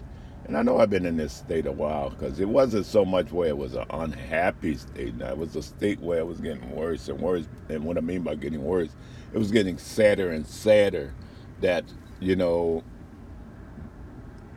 And 0.46 0.58
I 0.58 0.62
know 0.62 0.80
I've 0.80 0.90
been 0.90 1.06
in 1.06 1.18
this 1.18 1.34
state 1.34 1.66
a 1.68 1.72
while 1.72 2.10
because 2.10 2.40
it 2.42 2.50
wasn't 2.50 2.86
so 2.86 3.06
much 3.06 3.32
where 3.32 3.48
it 3.50 3.58
was 3.58 3.76
an 3.76 3.86
unhappy 3.92 4.76
state. 4.76 5.16
Now, 5.16 5.30
It 5.30 5.38
was 5.38 5.56
a 5.56 5.64
state 5.64 6.02
where 6.02 6.20
it 6.20 6.28
was 6.28 6.42
getting 6.42 6.70
worse 6.76 7.08
and 7.08 7.20
worse. 7.22 7.48
And 7.70 7.86
what 7.86 7.98
I 7.98 8.02
mean 8.02 8.24
by 8.24 8.36
getting 8.36 8.64
worse, 8.64 8.90
it 9.34 9.38
was 9.38 9.52
getting 9.52 9.78
sadder 9.78 10.32
and 10.32 10.46
sadder 10.46 11.14
that 11.62 11.86
you 12.20 12.36
know 12.36 12.84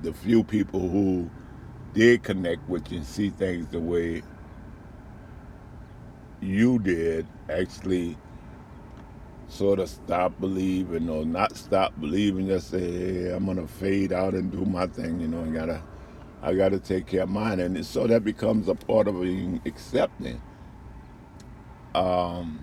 the 0.06 0.12
few 0.12 0.44
people 0.44 0.88
who 0.88 1.28
did 1.92 2.22
connect 2.22 2.68
with 2.68 2.92
you 2.92 2.98
and 2.98 3.04
see 3.06 3.28
things 3.28 3.66
the 3.72 3.80
way 3.80 4.22
you 6.40 6.78
did 6.78 7.26
actually 7.50 8.16
sort 9.48 9.80
of 9.80 9.88
stop 9.88 10.38
believing 10.38 11.10
or 11.10 11.24
not 11.24 11.56
stop 11.56 11.92
believing 11.98 12.46
just 12.46 12.70
say 12.70 12.78
hey, 12.78 13.34
i'm 13.34 13.46
gonna 13.46 13.66
fade 13.66 14.12
out 14.12 14.32
and 14.34 14.52
do 14.52 14.64
my 14.64 14.86
thing 14.86 15.18
you 15.18 15.26
know 15.26 15.42
i 15.42 15.48
gotta 15.48 15.82
i 16.40 16.54
gotta 16.54 16.78
take 16.78 17.08
care 17.08 17.24
of 17.24 17.28
mine 17.28 17.58
and 17.58 17.84
so 17.84 18.06
that 18.06 18.22
becomes 18.22 18.68
a 18.68 18.76
part 18.76 19.08
of 19.08 19.20
being 19.20 19.60
accepting 19.66 20.40
um 21.96 22.60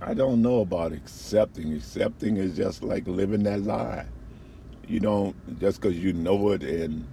I 0.00 0.14
don't 0.14 0.42
know 0.42 0.60
about 0.60 0.92
accepting. 0.92 1.74
Accepting 1.74 2.36
is 2.36 2.56
just 2.56 2.84
like 2.84 3.08
living 3.08 3.42
that 3.42 3.62
lie. 3.62 4.06
You 4.88 5.00
don't 5.00 5.60
just 5.60 5.80
because 5.80 5.98
you 5.98 6.14
know 6.14 6.50
it 6.52 6.64
and 6.64 7.06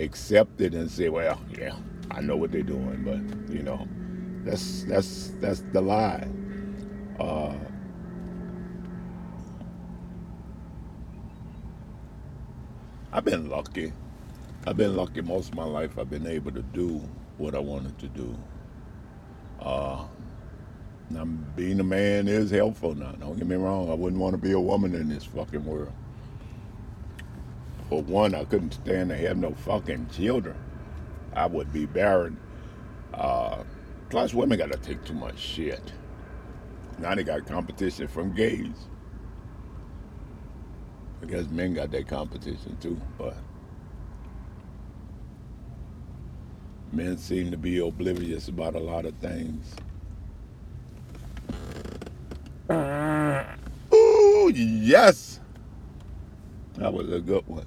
accept 0.00 0.60
it 0.60 0.74
and 0.74 0.90
say, 0.90 1.08
"Well, 1.10 1.40
yeah, 1.50 1.76
I 2.10 2.20
know 2.22 2.36
what 2.36 2.52
they're 2.52 2.62
doing," 2.62 3.02
but 3.04 3.22
you 3.54 3.62
know, 3.62 3.88
that's 4.44 4.84
that's 4.84 5.32
that's 5.40 5.62
the 5.72 5.82
lie. 5.82 6.28
Uh, 7.20 7.54
I've 13.12 13.24
been 13.24 13.50
lucky. 13.50 13.92
I've 14.66 14.76
been 14.76 14.96
lucky 14.96 15.22
most 15.22 15.50
of 15.50 15.56
my 15.56 15.64
life. 15.64 15.98
I've 15.98 16.10
been 16.10 16.26
able 16.26 16.52
to 16.52 16.62
do 16.62 17.02
what 17.38 17.54
I 17.54 17.60
wanted 17.60 17.98
to 18.00 18.08
do. 18.08 18.38
Uh, 19.60 20.06
now, 21.10 21.24
being 21.24 21.80
a 21.80 21.84
man 21.84 22.28
is 22.28 22.50
helpful 22.50 22.94
now. 22.94 23.12
Don't 23.12 23.36
get 23.38 23.46
me 23.46 23.56
wrong. 23.56 23.90
I 23.90 23.94
wouldn't 23.94 24.20
want 24.20 24.34
to 24.34 24.38
be 24.38 24.52
a 24.52 24.60
woman 24.60 24.94
in 24.94 25.08
this 25.08 25.24
fucking 25.24 25.64
world. 25.64 25.92
For 27.88 28.02
one, 28.02 28.34
I 28.34 28.44
couldn't 28.44 28.72
stand 28.72 29.10
to 29.10 29.16
have 29.16 29.38
no 29.38 29.54
fucking 29.54 30.10
children. 30.10 30.56
I 31.34 31.46
would 31.46 31.72
be 31.72 31.86
barren. 31.86 32.38
Uh, 33.14 33.62
plus, 34.10 34.34
women 34.34 34.58
got 34.58 34.70
to 34.72 34.78
take 34.78 35.04
too 35.04 35.14
much 35.14 35.38
shit. 35.38 35.92
Now 36.98 37.14
they 37.14 37.24
got 37.24 37.46
competition 37.46 38.08
from 38.08 38.34
gays. 38.34 38.88
I 41.22 41.26
guess 41.26 41.48
men 41.48 41.74
got 41.74 41.90
that 41.92 42.08
competition 42.08 42.76
too, 42.80 43.00
but 43.16 43.36
men 46.92 47.16
seem 47.16 47.50
to 47.50 47.56
be 47.56 47.78
oblivious 47.78 48.48
about 48.48 48.74
a 48.74 48.80
lot 48.80 49.04
of 49.04 49.14
things. 49.16 49.74
Ooh, 53.92 54.52
yes. 54.54 55.40
That 56.74 56.92
was 56.92 57.10
a 57.12 57.20
good 57.20 57.46
one. 57.48 57.66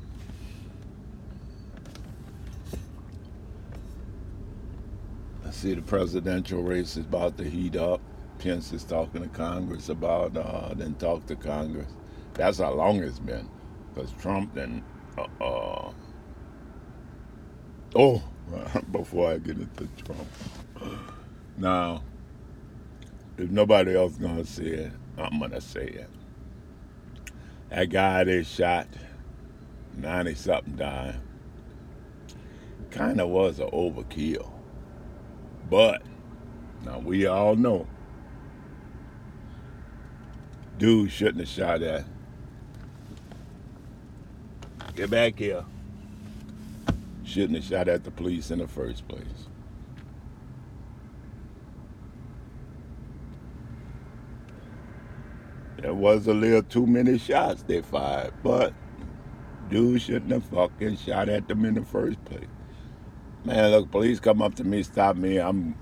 I 5.52 5.54
see 5.54 5.74
the 5.74 5.82
presidential 5.82 6.64
race 6.64 6.96
is 6.96 7.04
about 7.04 7.38
to 7.38 7.44
heat 7.44 7.76
up. 7.76 8.00
Pence 8.40 8.72
is 8.72 8.86
talking 8.86 9.22
to 9.22 9.28
Congress 9.28 9.90
about, 9.90 10.38
uh, 10.38 10.74
then 10.74 10.94
talk 10.96 11.26
to 11.26 11.36
Congress. 11.36 11.92
That's 12.36 12.60
how 12.60 12.72
long 12.72 13.04
it's 13.04 13.20
been. 13.20 13.50
Because 13.94 14.14
Trump 14.14 14.56
and, 14.56 14.82
uh, 15.18 15.28
uh, 15.44 15.92
oh, 17.98 18.24
before 18.94 19.32
I 19.32 19.40
get 19.40 19.58
into 19.58 19.90
Trump. 20.02 20.26
Now, 21.58 22.02
if 23.38 23.50
nobody 23.50 23.94
else 23.94 24.16
gonna 24.16 24.46
say 24.46 24.68
it, 24.68 24.94
I'm 25.18 25.38
gonna 25.38 25.60
say 25.60 25.84
it. 25.84 26.10
That 27.72 27.90
guy 27.90 28.24
they 28.24 28.44
shot, 28.44 28.88
90 29.98 30.34
something 30.34 30.76
died, 30.78 31.20
kind 32.90 33.20
of 33.20 33.28
was 33.28 33.60
an 33.60 33.70
overkill. 33.72 34.61
But 35.72 36.02
now 36.84 37.00
we 37.00 37.28
all 37.28 37.56
know 37.56 37.88
dude 40.78 41.10
shouldn't 41.10 41.40
have 41.40 41.48
shot 41.48 41.82
at. 41.82 42.04
Get 44.96 45.10
back 45.10 45.40
here. 45.40 45.64
Shouldn't 47.24 47.56
have 47.56 47.64
shot 47.64 47.88
at 47.88 48.04
the 48.04 48.12
police 48.12 48.52
in 48.52 48.60
the 48.60 48.68
first 48.68 49.08
place. 49.08 49.24
There 55.78 55.94
was 55.94 56.28
a 56.28 56.34
little 56.34 56.64
too 56.64 56.86
many 56.86 57.18
shots 57.18 57.64
they 57.64 57.82
fired, 57.82 58.34
but 58.44 58.74
dude 59.70 60.02
shouldn't 60.02 60.32
have 60.34 60.44
fucking 60.44 60.98
shot 60.98 61.30
at 61.30 61.48
them 61.48 61.64
in 61.64 61.76
the 61.76 61.86
first 61.86 62.24
place. 62.26 62.44
Man, 63.44 63.72
look, 63.72 63.90
police 63.90 64.20
come 64.20 64.42
up 64.42 64.56
to 64.56 64.64
me, 64.64 64.84
stop 64.84 65.16
me, 65.16 65.38
I'm 65.38 65.76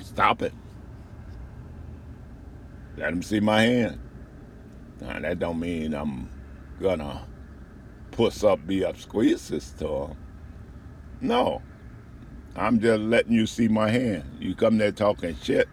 stop 0.00 0.42
it. 0.42 0.52
Let 2.96 3.10
them 3.10 3.22
see 3.22 3.40
my 3.40 3.62
hand. 3.62 4.00
Now, 5.00 5.18
that 5.18 5.40
don't 5.40 5.58
mean 5.58 5.92
I'm 5.92 6.28
gonna 6.80 7.26
puss 8.12 8.44
up, 8.44 8.64
be 8.66 8.84
up, 8.84 8.96
squeeze 8.96 9.48
to 9.48 9.84
them. 9.84 10.16
No. 11.20 11.62
I'm 12.56 12.78
just 12.78 13.00
letting 13.00 13.32
you 13.32 13.46
see 13.46 13.66
my 13.66 13.90
hand. 13.90 14.22
You 14.38 14.54
come 14.54 14.78
there 14.78 14.92
talking 14.92 15.36
shit, 15.42 15.68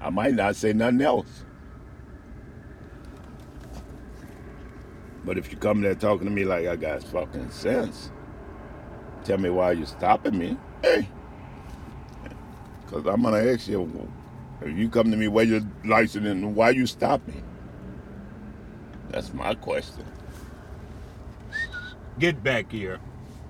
I 0.00 0.08
might 0.08 0.34
not 0.34 0.56
say 0.56 0.72
nothing 0.72 1.02
else. 1.02 1.44
But 5.24 5.36
if 5.36 5.52
you 5.52 5.58
come 5.58 5.82
there 5.82 5.94
talking 5.94 6.26
to 6.26 6.32
me 6.32 6.44
like 6.44 6.66
I 6.66 6.76
got 6.76 7.02
fucking 7.02 7.50
sense, 7.50 8.10
tell 9.24 9.38
me 9.38 9.50
why 9.50 9.72
you're 9.72 9.86
stopping 9.86 10.38
me. 10.38 10.56
Hey. 10.82 11.08
Because 12.84 13.06
I'm 13.06 13.22
going 13.22 13.34
to 13.42 13.52
ask 13.52 13.66
you, 13.66 14.08
if 14.60 14.76
you 14.76 14.88
come 14.88 15.10
to 15.10 15.16
me, 15.16 15.28
where 15.28 15.44
your 15.44 15.62
license 15.84 16.26
and 16.26 16.54
why 16.54 16.70
you 16.70 16.86
stop 16.86 17.26
me? 17.26 17.34
That's 19.10 19.32
my 19.32 19.54
question. 19.54 20.04
Get 22.18 22.42
back 22.42 22.70
here. 22.70 23.00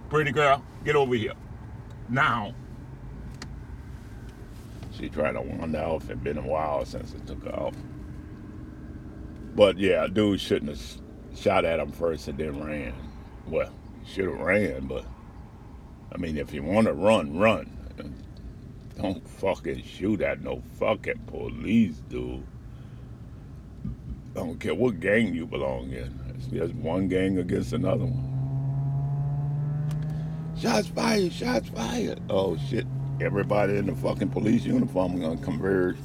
Pretty 0.08 0.32
girl, 0.32 0.64
get 0.84 0.96
over 0.96 1.14
here. 1.14 1.34
Now. 2.08 2.54
She 4.92 5.08
tried 5.08 5.32
to 5.32 5.40
wander 5.40 5.80
off. 5.80 6.08
It's 6.08 6.20
been 6.20 6.38
a 6.38 6.46
while 6.46 6.84
since 6.84 7.14
it 7.14 7.26
took 7.26 7.46
off. 7.46 7.74
But 9.56 9.76
yeah, 9.78 10.06
dude 10.06 10.40
shouldn't 10.40 10.70
have 10.70 11.00
shot 11.36 11.64
at 11.64 11.80
him 11.80 11.90
first 11.92 12.28
and 12.28 12.38
then 12.38 12.62
ran. 12.62 12.94
Well, 13.46 13.72
should 14.06 14.26
have 14.26 14.38
ran, 14.38 14.86
but 14.86 15.04
I 16.14 16.18
mean, 16.18 16.38
if 16.38 16.54
you 16.54 16.62
want 16.62 16.86
to 16.86 16.92
run, 16.92 17.36
run. 17.36 17.70
Don't 19.00 19.28
fucking 19.28 19.82
shoot 19.82 20.20
at 20.20 20.42
no 20.42 20.62
fucking 20.78 21.18
police, 21.26 21.96
dude. 22.08 22.46
I 24.36 24.38
don't 24.38 24.60
care 24.60 24.74
what 24.74 25.00
gang 25.00 25.34
you 25.34 25.46
belong 25.46 25.90
in. 25.92 26.20
It's 26.36 26.46
just 26.46 26.74
one 26.74 27.08
gang 27.08 27.38
against 27.38 27.72
another 27.72 28.04
one. 28.04 28.30
Shots 30.58 30.86
fired, 30.88 31.32
shots 31.32 31.68
fired. 31.68 32.20
Oh 32.30 32.56
shit. 32.56 32.86
Everybody 33.20 33.76
in 33.76 33.86
the 33.86 33.94
fucking 33.94 34.30
police 34.30 34.64
uniform 34.64 35.20
gonna 35.20 35.36
converge 35.38 35.96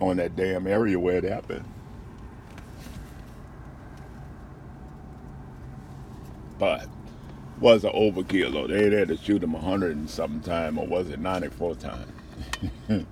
on 0.00 0.16
that 0.16 0.36
damn 0.36 0.66
area 0.66 0.98
where 0.98 1.18
it 1.18 1.24
happened. 1.24 1.64
But 6.58 6.88
was 7.64 7.82
an 7.82 7.92
overkill 7.92 8.52
though. 8.52 8.66
They 8.66 8.94
had 8.94 9.08
to 9.08 9.16
shoot 9.16 9.42
him 9.42 9.54
hundred 9.54 9.96
and 9.96 10.08
something 10.08 10.42
time, 10.42 10.78
or 10.78 10.86
was 10.86 11.08
it 11.08 11.18
ninety 11.18 11.48
four 11.48 11.74
times? 11.74 12.12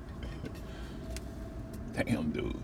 Damn, 1.97 2.31
dude. 2.33 2.55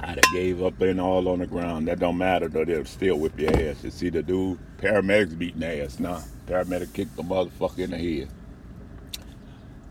Have 0.00 0.18
gave 0.32 0.62
up 0.62 0.80
and 0.80 0.98
all 0.98 1.28
on 1.28 1.40
the 1.40 1.46
ground. 1.46 1.86
That 1.88 1.98
don't 1.98 2.16
matter 2.16 2.48
though. 2.48 2.64
They'll 2.64 2.86
still 2.86 3.18
whip 3.18 3.38
your 3.38 3.54
ass. 3.54 3.84
You 3.84 3.90
see 3.90 4.08
the 4.08 4.22
dude? 4.22 4.58
Paramedics 4.78 5.36
beating 5.38 5.62
ass 5.62 6.00
Nah, 6.00 6.22
Paramedic 6.46 6.94
kicked 6.94 7.14
the 7.16 7.22
motherfucker 7.22 7.80
in 7.80 7.90
the 7.90 7.98
head. 7.98 8.30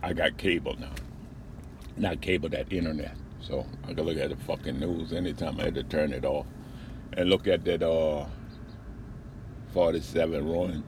I 0.02 0.14
got 0.14 0.38
cable 0.38 0.76
now. 0.80 0.90
Not 1.98 2.20
cable, 2.22 2.50
that 2.50 2.74
internet. 2.74 3.16
So 3.42 3.68
I 3.88 3.94
can 3.94 4.06
look 4.06 4.18
at 4.18 4.32
the 4.32 4.36
fucking 4.38 4.80
news 4.80 5.14
anytime 5.14 5.60
I 5.60 5.66
had 5.66 5.76
to 5.76 5.84
turn 5.84 6.14
it 6.14 6.26
off. 6.26 6.48
And 7.18 7.30
look 7.30 7.48
at 7.48 7.66
that 7.66 7.84
uh 7.84 8.26
47 9.74 10.48
Ronin 10.48 10.84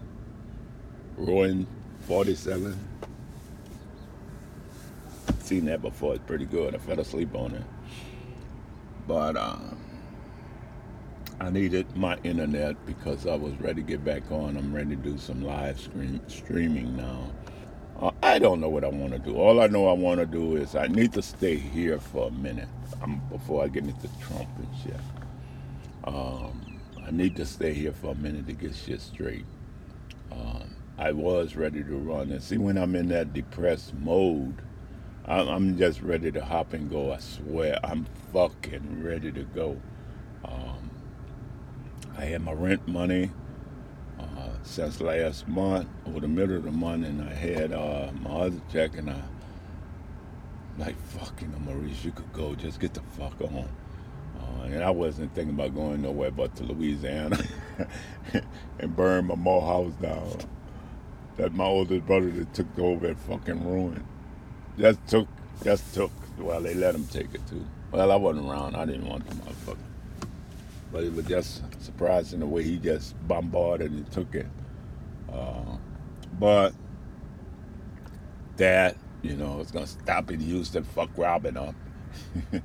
Ronin 1.18 1.68
47. 2.02 2.78
Seen 5.40 5.66
that 5.66 5.82
before. 5.82 6.16
It's 6.16 6.26
pretty 6.26 6.46
good. 6.46 6.76
I 6.76 6.78
fell 6.80 7.00
asleep 7.00 7.36
on 7.36 7.56
it. 7.56 7.64
But 9.08 9.36
um, 9.38 9.78
I 11.40 11.50
needed 11.50 11.96
my 11.96 12.18
internet 12.24 12.84
because 12.86 13.28
I 13.28 13.36
was 13.36 13.54
ready 13.60 13.82
to 13.82 13.88
get 13.88 14.04
back 14.06 14.32
on. 14.32 14.58
I'm 14.58 14.74
ready 14.74 14.92
to 14.92 14.96
do 14.96 15.18
some 15.18 15.44
live 15.44 15.80
stream, 15.80 16.22
streaming 16.28 16.96
now. 16.96 17.32
Uh, 18.00 18.12
I 18.24 18.40
don't 18.40 18.60
know 18.62 18.70
what 18.70 18.84
I 18.84 18.88
want 18.88 19.14
to 19.14 19.20
do. 19.20 19.36
All 19.36 19.62
I 19.62 19.68
know 19.68 19.88
I 19.88 19.94
want 19.94 20.20
to 20.20 20.26
do 20.26 20.56
is 20.56 20.76
I 20.76 20.88
need 20.88 21.14
to 21.14 21.22
stay 21.22 21.56
here 21.56 22.00
for 22.00 22.30
a 22.30 22.32
minute 22.32 22.70
um, 23.02 23.22
before 23.30 23.64
I 23.64 23.68
get 23.68 23.84
into 23.84 24.08
Trump 24.20 24.50
and 24.58 24.68
shit. 24.84 25.00
Um, 26.04 26.80
I 27.06 27.12
need 27.12 27.36
to 27.36 27.46
stay 27.46 27.74
here 27.74 27.94
for 27.94 28.12
a 28.12 28.16
minute 28.16 28.48
to 28.48 28.54
get 28.54 28.76
shit 28.76 29.02
straight. 29.02 29.46
Um, 30.32 30.76
I 30.98 31.12
was 31.12 31.56
ready 31.56 31.84
to 31.84 31.98
run. 31.98 32.32
And 32.32 32.42
see, 32.42 32.58
when 32.58 32.78
I'm 32.78 32.96
in 32.96 33.10
that 33.10 33.34
depressed 33.34 33.94
mode, 33.96 34.62
I'm 35.26 35.78
just 35.78 36.02
ready 36.02 36.32
to 36.32 36.44
hop 36.44 36.74
and 36.74 36.90
go. 36.90 37.12
I 37.14 37.20
swear, 37.20 37.80
I'm 37.84 38.06
fucking 38.34 39.04
ready 39.04 39.32
to 39.32 39.44
go. 39.44 39.80
Um, 40.44 40.90
I 42.18 42.26
had 42.26 42.42
my 42.42 42.54
rent 42.54 42.88
money 42.88 43.32
uh, 44.20 44.50
since 44.64 45.00
last 45.00 45.48
month, 45.48 45.88
or 46.06 46.20
the 46.20 46.28
middle 46.28 46.58
of 46.58 46.64
the 46.64 46.72
month, 46.72 47.06
and 47.06 47.22
I 47.22 47.34
had 47.34 47.72
uh, 47.72 48.12
my 48.22 48.32
other 48.32 48.62
check, 48.72 48.98
and 48.98 49.10
I 49.10 49.22
like 50.78 51.00
fucking 51.02 51.54
Maurice, 51.66 52.04
you 52.04 52.12
could 52.12 52.32
go, 52.34 52.56
just 52.56 52.80
get 52.80 52.94
the 52.94 53.02
fuck 53.18 53.40
on. 53.42 53.68
And 54.72 54.84
I 54.84 54.90
wasn't 54.90 55.36
thinking 55.36 55.54
about 55.54 55.76
going 55.76 56.02
nowhere 56.02 56.32
but 56.32 56.56
to 56.56 56.64
Louisiana 56.64 57.38
and 58.80 58.96
burn 58.96 59.26
my 59.26 59.36
more 59.36 59.62
house 59.62 59.94
down 60.02 60.38
that 61.36 61.54
my 61.54 61.66
oldest 61.66 62.06
brother 62.06 62.30
that 62.30 62.54
took 62.54 62.80
over 62.80 63.08
and 63.08 63.20
fucking 63.20 63.68
ruined. 63.68 64.06
Just 64.78 65.06
took, 65.08 65.28
just 65.64 65.94
took. 65.94 66.12
Well, 66.38 66.62
they 66.62 66.74
let 66.74 66.96
him 66.96 67.06
take 67.08 67.34
it 67.34 67.46
too. 67.48 67.66
Well, 67.92 68.12
I 68.12 68.16
wasn't 68.16 68.50
around. 68.50 68.76
I 68.76 68.86
didn't 68.86 69.08
want 69.08 69.28
the 69.28 69.36
motherfucker. 69.36 69.78
But 70.92 71.04
it 71.04 71.14
was 71.14 71.26
just 71.26 71.64
surprising 71.84 72.40
the 72.40 72.46
way 72.46 72.64
he 72.64 72.78
just 72.78 73.16
bombarded 73.28 73.92
and 73.92 74.10
took 74.12 74.36
it. 74.36 74.48
Uh, 75.32 75.78
but 76.40 76.74
that, 78.58 78.96
you 79.22 79.36
know, 79.36 79.60
it's 79.60 79.72
gonna 79.72 79.88
stop 79.88 80.32
in 80.32 80.40
Houston. 80.40 80.84
Fuck 80.84 81.10
Robin 81.18 81.58
up 81.58 81.76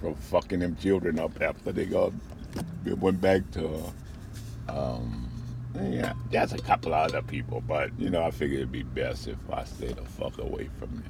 from 0.00 0.14
fucking 0.14 0.60
them 0.60 0.76
children 0.76 1.18
up 1.18 1.40
after 1.40 1.72
they 1.72 1.86
got 1.86 2.12
went 2.98 3.20
back 3.20 3.50
to. 3.52 3.92
Um, 4.68 5.28
yeah, 5.80 6.14
there's 6.30 6.52
a 6.52 6.58
couple 6.58 6.94
other 6.94 7.22
people, 7.22 7.62
but 7.66 7.90
you 7.98 8.10
know, 8.10 8.22
I 8.22 8.30
figured 8.30 8.60
it'd 8.60 8.72
be 8.72 8.82
best 8.82 9.28
if 9.28 9.38
I 9.52 9.64
stay 9.64 9.92
the 9.92 10.02
fuck 10.02 10.38
away 10.38 10.68
from 10.78 10.96
them. 10.96 11.04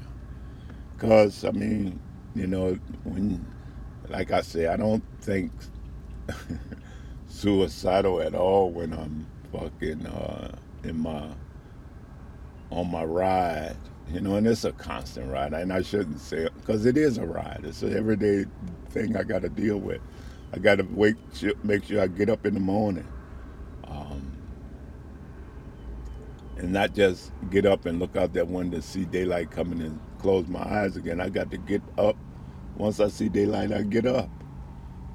Cause 0.98 1.44
I 1.44 1.50
mean, 1.50 1.98
you 2.34 2.46
know, 2.46 2.74
when, 3.04 3.44
like 4.08 4.32
I 4.32 4.42
say, 4.42 4.66
I 4.66 4.76
don't 4.76 5.02
think 5.22 5.52
suicidal 7.28 8.20
at 8.20 8.34
all 8.34 8.70
when 8.70 8.92
I'm 8.92 9.26
fucking 9.52 10.06
uh, 10.06 10.52
in 10.84 10.98
my 11.00 11.28
on 12.70 12.90
my 12.90 13.04
ride. 13.04 13.76
You 14.12 14.20
know, 14.20 14.34
and 14.36 14.46
it's 14.46 14.64
a 14.64 14.72
constant 14.72 15.30
ride, 15.30 15.52
and 15.52 15.72
I 15.72 15.82
shouldn't 15.82 16.20
say 16.20 16.48
because 16.56 16.84
it 16.84 16.96
is 16.96 17.18
a 17.18 17.24
ride. 17.24 17.60
It's 17.64 17.82
an 17.82 17.96
everyday 17.96 18.44
thing 18.90 19.16
I 19.16 19.22
got 19.22 19.42
to 19.42 19.48
deal 19.48 19.78
with. 19.78 20.00
I 20.52 20.58
got 20.58 20.76
to 20.76 20.84
wake, 20.84 21.16
make 21.62 21.84
sure 21.84 22.00
I 22.02 22.06
get 22.08 22.28
up 22.28 22.44
in 22.46 22.54
the 22.54 22.60
morning. 22.60 23.06
Um, 23.84 24.32
and 26.56 26.72
not 26.72 26.94
just 26.94 27.32
get 27.50 27.66
up 27.66 27.86
and 27.86 27.98
look 27.98 28.16
out 28.16 28.32
that 28.34 28.48
window, 28.48 28.80
see 28.80 29.04
daylight 29.04 29.50
coming 29.50 29.80
and 29.80 30.00
close 30.18 30.46
my 30.48 30.62
eyes 30.62 30.96
again. 30.96 31.20
I 31.20 31.28
got 31.28 31.50
to 31.52 31.58
get 31.58 31.82
up. 31.98 32.16
Once 32.76 33.00
I 33.00 33.08
see 33.08 33.28
daylight, 33.28 33.72
I 33.72 33.82
get 33.82 34.06
up. 34.06 34.30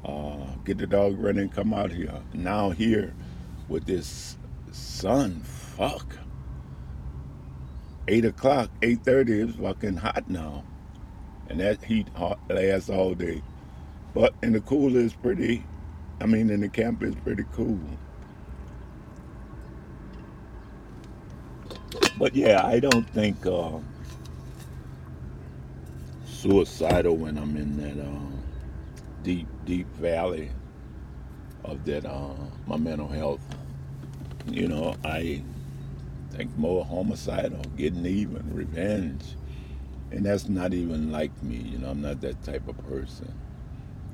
Uh, 0.03 0.45
get 0.63 0.77
the 0.77 0.87
dog 0.87 1.17
running, 1.19 1.49
come 1.49 1.73
out 1.73 1.91
here. 1.91 2.13
Now 2.33 2.69
here 2.69 3.13
with 3.67 3.85
this 3.85 4.37
sun, 4.71 5.41
fuck. 5.41 6.15
Eight 8.07 8.23
o'clock, 8.23 8.69
eight 8.83 9.03
thirty. 9.03 9.41
It's 9.41 9.55
fucking 9.55 9.97
hot 9.97 10.29
now, 10.29 10.63
and 11.49 11.59
that 11.59 11.83
heat 11.83 12.07
lasts 12.49 12.89
all 12.89 13.15
day. 13.15 13.41
But 14.15 14.33
in 14.41 14.53
the 14.53 14.61
cool 14.61 14.95
is 14.95 15.13
pretty. 15.13 15.65
I 16.21 16.25
mean, 16.25 16.49
in 16.49 16.61
the 16.61 16.69
camp, 16.69 17.03
is 17.03 17.13
pretty 17.15 17.43
cool. 17.51 17.77
But 22.17 22.33
yeah, 22.33 22.65
I 22.65 22.79
don't 22.79 23.07
think 23.09 23.45
uh, 23.45 23.79
suicidal 26.25 27.17
when 27.17 27.37
I'm 27.37 27.57
in 27.57 27.75
that 27.77 28.01
uh, 28.01 29.21
deep, 29.21 29.47
deep 29.65 29.87
valley 29.97 30.49
of 31.65 31.83
that 31.85 32.05
uh, 32.05 32.35
my 32.67 32.77
mental 32.77 33.09
health. 33.09 33.41
You 34.47 34.69
know, 34.69 34.95
I 35.03 35.43
think 36.31 36.55
more 36.57 36.85
homicidal, 36.85 37.61
getting 37.75 38.05
even, 38.05 38.49
revenge, 38.55 39.23
and 40.11 40.25
that's 40.25 40.47
not 40.47 40.73
even 40.73 41.11
like 41.11 41.31
me. 41.43 41.57
You 41.57 41.79
know, 41.79 41.89
I'm 41.89 42.01
not 42.01 42.21
that 42.21 42.41
type 42.45 42.65
of 42.69 42.77
person. 42.87 43.33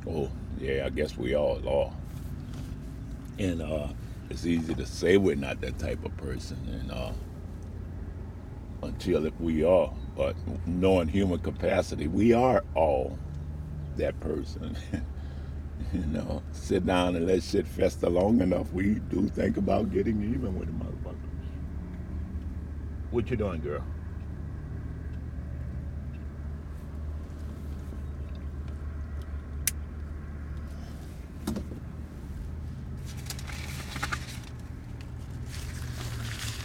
Oh, 0.07 0.29
yeah, 0.59 0.85
I 0.85 0.89
guess 0.89 1.17
we 1.17 1.35
all 1.35 1.67
are. 1.67 1.93
And 3.37 3.61
uh, 3.61 3.87
it's 4.29 4.45
easy 4.45 4.73
to 4.75 4.85
say 4.85 5.17
we're 5.17 5.35
not 5.35 5.61
that 5.61 5.77
type 5.79 6.03
of 6.05 6.15
person, 6.17 6.57
and 6.71 6.91
uh, 6.91 7.11
until 8.83 9.29
we 9.39 9.63
are. 9.63 9.91
But 10.15 10.35
knowing 10.65 11.07
human 11.07 11.39
capacity, 11.39 12.07
we 12.07 12.33
are 12.33 12.63
all 12.75 13.17
that 13.97 14.19
person. 14.19 14.75
you 15.93 16.05
know, 16.07 16.41
sit 16.51 16.85
down 16.85 17.15
and 17.15 17.27
let 17.27 17.43
shit 17.43 17.67
fester 17.67 18.09
long 18.09 18.41
enough, 18.41 18.71
we 18.71 18.95
do 19.09 19.27
think 19.29 19.57
about 19.57 19.91
getting 19.91 20.21
even 20.23 20.57
with 20.57 20.67
the 20.67 20.83
motherfuckers. 20.85 21.15
What 23.11 23.29
you 23.29 23.37
doing, 23.37 23.61
girl? 23.61 23.83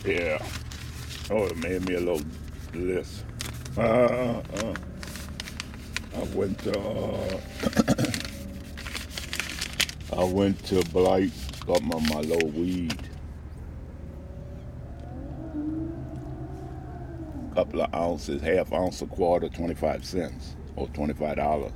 Yeah. 0.07 0.39
Oh, 1.31 1.47
it 1.47 1.57
made 1.57 1.85
me 1.89 1.95
a 1.95 2.01
little 2.01 2.23
list. 2.73 3.25
Uh, 3.77 3.81
uh, 3.81 4.75
I 6.15 6.23
went 6.33 6.61
to 6.61 6.79
uh, 6.79 7.41
I 10.17 10.23
went 10.23 10.65
to 10.67 10.85
Blythe, 10.93 11.33
got 11.67 11.83
my, 11.83 11.99
my 12.09 12.21
little 12.21 12.51
weed. 12.51 12.97
A 17.51 17.55
couple 17.57 17.83
of 17.83 17.93
ounces, 17.93 18.41
half 18.43 18.73
ounce 18.73 19.03
a 19.03 19.07
quarter, 19.07 19.49
25 19.49 20.05
cents 20.05 20.55
or 20.77 20.87
$25. 20.89 21.73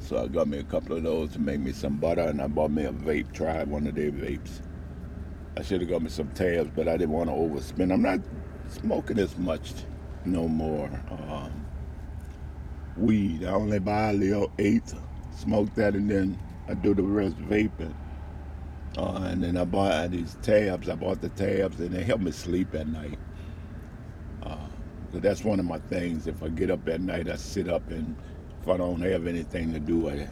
So 0.00 0.22
I 0.22 0.26
got 0.28 0.46
me 0.46 0.58
a 0.58 0.64
couple 0.64 0.94
of 0.98 1.02
those 1.04 1.32
to 1.32 1.38
make 1.38 1.60
me 1.60 1.72
some 1.72 1.96
butter 1.96 2.20
and 2.28 2.42
I 2.42 2.48
bought 2.48 2.70
me 2.70 2.84
a 2.84 2.92
vape, 2.92 3.32
tried 3.32 3.66
one 3.68 3.86
of 3.86 3.94
their 3.94 4.12
vapes. 4.12 4.60
I 5.58 5.62
should 5.62 5.80
have 5.80 5.88
got 5.88 6.02
me 6.02 6.10
some 6.10 6.28
tabs, 6.32 6.70
but 6.74 6.86
I 6.86 6.98
didn't 6.98 7.14
want 7.14 7.30
to 7.30 7.34
overspend. 7.34 7.92
I'm 7.92 8.02
not 8.02 8.20
smoking 8.68 9.18
as 9.18 9.38
much 9.38 9.72
no 10.26 10.48
more. 10.48 10.90
Um, 11.10 11.66
weed, 12.96 13.44
I 13.44 13.52
only 13.52 13.78
buy 13.78 14.10
a 14.10 14.12
little 14.12 14.52
eighth, 14.58 14.94
smoke 15.34 15.74
that, 15.76 15.94
and 15.94 16.10
then 16.10 16.38
I 16.68 16.74
do 16.74 16.94
the 16.94 17.02
rest 17.02 17.38
vaping. 17.38 17.94
Uh, 18.98 19.28
and 19.30 19.42
then 19.42 19.56
I 19.56 19.64
bought 19.64 20.10
these 20.10 20.36
tabs. 20.42 20.90
I 20.90 20.94
bought 20.94 21.22
the 21.22 21.30
tabs, 21.30 21.80
and 21.80 21.90
they 21.90 22.02
help 22.02 22.20
me 22.20 22.32
sleep 22.32 22.74
at 22.74 22.86
night. 22.88 23.18
Uh, 24.42 24.68
so 25.12 25.20
that's 25.20 25.42
one 25.42 25.58
of 25.58 25.64
my 25.64 25.78
things. 25.78 26.26
If 26.26 26.42
I 26.42 26.48
get 26.48 26.70
up 26.70 26.86
at 26.86 27.00
night, 27.00 27.30
I 27.30 27.36
sit 27.36 27.68
up, 27.68 27.88
and 27.90 28.14
if 28.62 28.68
I 28.68 28.76
don't 28.76 29.00
have 29.00 29.26
anything 29.26 29.72
to 29.72 29.80
do, 29.80 30.10
I 30.10 30.28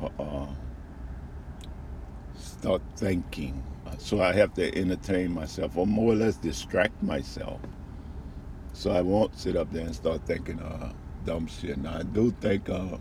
uh, 0.00 0.22
uh 0.22 0.46
start 2.38 2.82
thinking 2.96 3.62
so 3.98 4.20
I 4.20 4.32
have 4.34 4.54
to 4.54 4.78
entertain 4.78 5.32
myself 5.32 5.76
or 5.76 5.86
more 5.86 6.12
or 6.12 6.16
less 6.16 6.36
distract 6.36 7.02
myself. 7.02 7.60
So 8.72 8.90
I 8.90 9.00
won't 9.00 9.38
sit 9.38 9.56
up 9.56 9.72
there 9.72 9.86
and 9.86 9.94
start 9.94 10.26
thinking 10.26 10.60
uh, 10.60 10.92
dumb 11.24 11.46
shit. 11.46 11.78
Now 11.78 11.98
I 11.98 12.02
do 12.02 12.30
think 12.40 12.68
uh, 12.68 12.98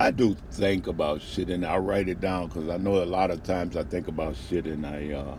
I 0.00 0.10
do 0.10 0.36
think 0.52 0.86
about 0.86 1.20
shit 1.20 1.50
and 1.50 1.64
I 1.64 1.76
write 1.76 2.08
it 2.08 2.20
down 2.20 2.48
because 2.48 2.68
I 2.70 2.78
know 2.78 3.02
a 3.02 3.04
lot 3.04 3.30
of 3.30 3.42
times 3.42 3.76
I 3.76 3.84
think 3.84 4.08
about 4.08 4.34
shit 4.36 4.66
and 4.66 4.86
I 4.86 5.12
uh, 5.12 5.36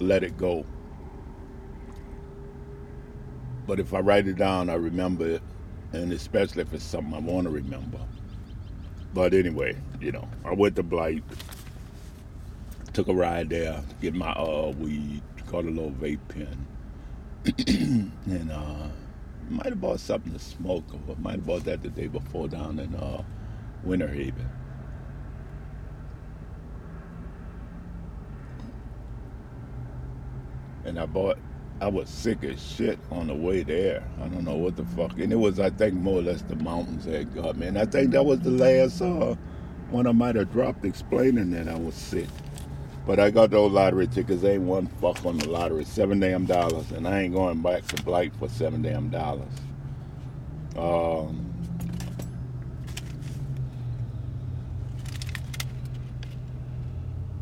let 0.00 0.22
it 0.24 0.38
go. 0.38 0.64
But 3.66 3.78
if 3.78 3.94
I 3.94 4.00
write 4.00 4.26
it 4.26 4.36
down, 4.36 4.70
I 4.70 4.74
remember 4.74 5.26
it, 5.26 5.42
and 5.92 6.12
especially 6.12 6.62
if 6.62 6.72
it's 6.72 6.84
something 6.84 7.14
I 7.14 7.18
want 7.18 7.44
to 7.44 7.50
remember. 7.50 8.00
But 9.14 9.34
anyway, 9.34 9.76
you 10.02 10.12
know, 10.12 10.28
I 10.44 10.52
went 10.52 10.76
to 10.76 10.82
Blythe, 10.82 11.22
took 12.92 13.08
a 13.08 13.14
ride 13.14 13.50
there, 13.50 13.82
get 14.00 14.14
my 14.14 14.32
uh, 14.32 14.72
weed, 14.76 15.22
got 15.46 15.64
a 15.64 15.68
little 15.68 15.92
vape 15.92 16.18
pen, 16.28 16.66
and 18.26 18.50
uh, 18.50 18.88
might 19.48 19.66
have 19.66 19.80
bought 19.80 20.00
something 20.00 20.32
to 20.32 20.38
smoke, 20.38 20.84
or 21.08 21.16
might 21.16 21.36
have 21.36 21.46
bought 21.46 21.64
that 21.64 21.82
the 21.82 21.88
day 21.88 22.08
before 22.08 22.48
down 22.48 22.78
in 22.78 22.94
uh, 22.96 23.22
Winter 23.84 24.08
Haven. 24.08 24.48
And 30.84 30.98
I 30.98 31.06
bought 31.06 31.38
I 31.82 31.88
was 31.88 32.08
sick 32.08 32.44
as 32.44 32.64
shit 32.64 32.96
on 33.10 33.26
the 33.26 33.34
way 33.34 33.64
there. 33.64 34.04
I 34.20 34.28
don't 34.28 34.44
know 34.44 34.54
what 34.54 34.76
the 34.76 34.84
fuck. 34.84 35.18
And 35.18 35.32
it 35.32 35.36
was, 35.36 35.58
I 35.58 35.68
think, 35.70 35.94
more 35.94 36.20
or 36.20 36.22
less 36.22 36.42
the 36.42 36.54
mountains 36.54 37.06
that 37.06 37.34
got 37.34 37.56
me. 37.56 37.66
And 37.66 37.76
I 37.76 37.86
think 37.86 38.12
that 38.12 38.24
was 38.24 38.38
the 38.38 38.50
last 38.52 39.02
uh, 39.02 39.34
one 39.92 40.06
I 40.06 40.12
might 40.12 40.36
have 40.36 40.52
dropped 40.52 40.84
explaining 40.84 41.50
that 41.52 41.68
I 41.68 41.76
was 41.76 41.94
sick. 41.94 42.28
But 43.06 43.20
I 43.20 43.30
got 43.30 43.50
those 43.50 43.72
lottery 43.72 44.06
tickets. 44.08 44.44
Ain't 44.44 44.62
one 44.62 44.86
fuck 45.00 45.24
on 45.26 45.38
the 45.38 45.48
lottery. 45.48 45.84
Seven 45.84 46.20
damn 46.20 46.46
dollars. 46.46 46.90
And 46.92 47.06
I 47.06 47.22
ain't 47.22 47.34
going 47.34 47.62
back 47.62 47.86
to 47.88 48.02
Blythe 48.02 48.34
for 48.38 48.48
seven 48.48 48.82
damn 48.82 49.10
dollars. 49.10 49.52
Um, 50.76 51.52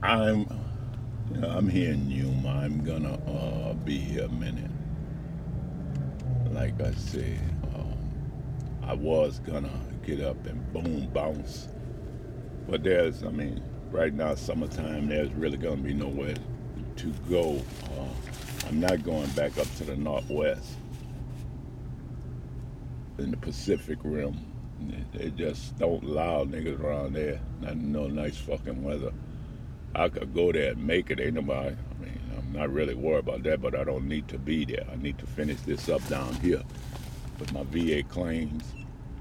I'm 0.02 0.46
yeah, 1.34 1.46
I'm 1.56 1.68
here 1.68 1.92
in 1.92 2.10
Yuma. 2.10 2.48
I'm 2.48 2.84
gonna 2.84 3.14
uh, 3.30 3.74
be 3.74 3.98
here 3.98 4.24
a 4.24 4.28
minute. 4.28 4.70
Like 6.50 6.80
I 6.80 6.92
said, 6.94 7.38
um, 7.74 7.94
I 8.82 8.94
was 8.94 9.40
gonna 9.40 9.70
get 10.04 10.20
up 10.20 10.44
and 10.46 10.72
boom 10.72 11.08
bounce, 11.14 11.68
but 12.68 12.82
there's, 12.82 13.24
I 13.24 13.30
mean, 13.30 13.62
right 13.90 14.12
now 14.12 14.34
summertime. 14.34 15.08
There's 15.08 15.32
really 15.32 15.56
gonna 15.56 15.76
be 15.76 15.94
nowhere 15.94 16.34
to 16.96 17.06
go. 17.28 17.60
Uh, 17.84 18.66
I'm 18.68 18.80
not 18.80 19.02
going 19.02 19.28
back 19.30 19.58
up 19.58 19.66
to 19.76 19.84
the 19.84 19.96
northwest 19.96 20.76
in 23.18 23.30
the 23.30 23.36
Pacific 23.36 23.98
Rim. 24.02 24.38
They 25.12 25.30
just 25.30 25.76
don't 25.78 26.02
allow 26.04 26.44
niggas 26.44 26.80
around 26.80 27.14
there. 27.14 27.40
Not 27.60 27.76
no 27.76 28.06
nice 28.06 28.36
fucking 28.38 28.82
weather. 28.82 29.12
I 29.94 30.08
could 30.08 30.32
go 30.34 30.52
there 30.52 30.72
and 30.72 30.86
make 30.86 31.10
it. 31.10 31.20
Ain't 31.20 31.34
nobody. 31.34 31.74
I 31.74 32.02
mean, 32.02 32.20
I'm 32.38 32.52
not 32.52 32.72
really 32.72 32.94
worried 32.94 33.20
about 33.20 33.42
that, 33.42 33.60
but 33.60 33.74
I 33.74 33.84
don't 33.84 34.08
need 34.08 34.28
to 34.28 34.38
be 34.38 34.64
there. 34.64 34.86
I 34.90 34.96
need 34.96 35.18
to 35.18 35.26
finish 35.26 35.60
this 35.62 35.88
up 35.88 36.06
down 36.08 36.34
here 36.36 36.62
with 37.38 37.52
my 37.52 37.64
VA 37.64 38.02
claims 38.04 38.62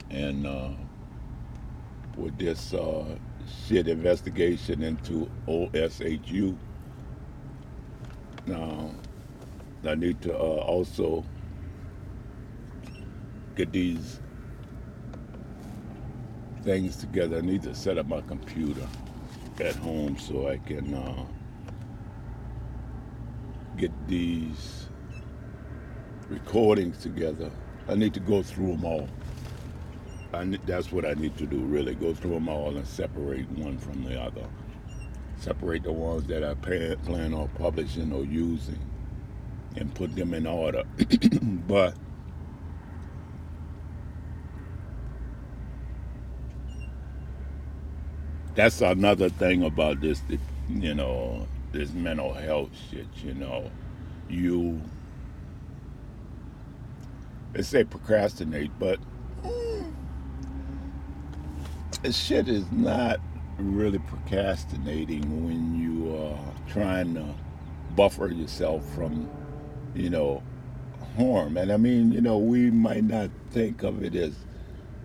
and 0.09 0.45
uh, 0.45 0.69
with 2.15 2.37
this 2.37 2.73
uh, 2.73 3.05
shit 3.68 3.88
investigation 3.88 4.84
into 4.84 5.30
OSHU. 5.47 6.58
Now, 8.45 8.91
I 9.86 9.95
need 9.95 10.22
to 10.24 10.34
uh, 10.34 10.38
also 10.38 11.24
get 13.56 13.72
these 13.72 14.20
things 16.64 16.97
together. 16.97 17.38
I 17.38 17.41
need 17.41 17.64
to 17.64 17.76
set 17.76 17.97
up 17.97 18.08
my 18.08 18.22
computer 18.22 18.88
at 19.60 19.76
home 19.76 20.18
so 20.18 20.47
I 20.47 20.58
can 20.58 20.93
uh, 20.93 21.26
get 23.78 23.91
these 24.08 24.88
recordings 26.30 26.97
together. 27.00 27.52
I 27.88 27.95
need 27.95 28.14
to 28.14 28.20
go 28.20 28.43
through 28.43 28.74
them 28.74 28.86
all. 28.86 29.10
Need, 30.34 30.61
that's 30.65 30.91
what 30.91 31.05
I 31.05 31.13
need 31.13 31.38
to 31.38 31.45
do, 31.45 31.59
really. 31.59 31.95
Go 31.95 32.13
through 32.13 32.36
them 32.36 32.49
all 32.49 32.75
and 32.77 32.88
separate 32.88 33.49
one 33.51 33.77
from 33.77 34.03
the 34.03 34.21
other. 34.21 34.45
Separate 35.38 35.84
the 35.84 35.91
ones 35.91 36.27
that 36.27 36.43
I 36.43 36.53
plan 36.55 37.34
on 37.34 37.49
publishing 37.57 38.11
or 38.13 38.23
using 38.23 38.80
and 39.75 39.93
put 39.95 40.15
them 40.15 40.34
in 40.34 40.45
order. 40.47 40.84
but 41.41 41.95
that's 48.55 48.82
another 48.82 49.30
thing 49.30 49.63
about 49.63 50.01
this, 50.01 50.21
you 50.69 50.93
know, 50.93 51.47
this 51.71 51.91
mental 51.91 52.34
health 52.34 52.71
shit, 52.89 53.07
you 53.23 53.34
know. 53.34 53.71
You, 54.30 54.82
they 57.53 57.61
say 57.61 57.84
procrastinate, 57.84 58.71
but 58.77 58.99
mm, 59.43 59.78
shit 62.12 62.47
is 62.47 62.72
not 62.72 63.20
really 63.58 64.00
procrastinating 64.00 65.45
when 65.45 65.76
you 65.76 66.16
are 66.16 66.72
trying 66.72 67.14
to 67.16 67.26
buffer 67.95 68.28
yourself 68.28 68.88
from, 68.95 69.30
you 69.93 70.10
know, 70.10 70.41
harm. 71.18 71.58
And 71.58 71.72
I 71.72 71.78
mean, 71.78 72.12
you 72.12 72.22
know, 72.22 72.38
we 72.38 72.72
might 72.72 73.04
not 73.04 73.30
think 73.52 73.84
of 73.84 74.04
it 74.04 74.16
as 74.16 74.34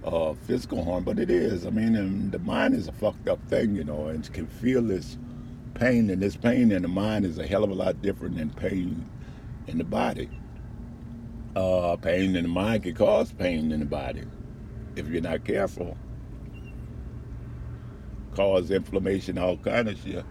uh, 0.05 0.35
physical 0.35 0.85
harm, 0.85 1.03
but 1.05 1.19
it 1.19 1.31
is. 1.31 1.67
I 1.67 1.71
mean, 1.71 1.97
and 1.97 2.31
the 2.31 2.39
mind 2.39 2.75
is 2.75 2.87
a 2.87 2.93
fucked 2.93 3.29
up 3.29 3.41
thing, 3.49 3.75
you 3.75 3.85
know, 3.85 4.07
and 4.07 4.31
can 4.33 4.47
feel 4.47 4.83
this 4.83 5.19
pain, 5.75 6.11
and 6.11 6.23
this 6.23 6.37
pain 6.37 6.71
in 6.71 6.83
the 6.83 6.89
mind 6.89 7.25
is 7.25 7.39
a 7.39 7.47
hell 7.47 7.65
of 7.65 7.71
a 7.71 7.75
lot 7.75 8.01
different 8.03 8.37
than 8.37 8.51
pain 8.51 9.05
in 9.67 9.79
the 9.79 9.85
body. 9.85 10.31
Uh, 11.57 11.97
pain 11.97 12.37
in 12.37 12.43
the 12.45 12.49
mind 12.49 12.83
can 12.85 12.95
cause 12.95 13.33
pain 13.33 13.73
in 13.73 13.81
the 13.81 13.87
body 13.87 14.25
if 14.97 15.09
you're 15.09 15.23
not 15.23 15.45
careful. 15.45 15.97
Cause 18.35 18.71
inflammation, 18.71 19.39
all 19.39 19.57
kind 19.59 19.89
of 19.89 19.99
shit. 20.01 20.25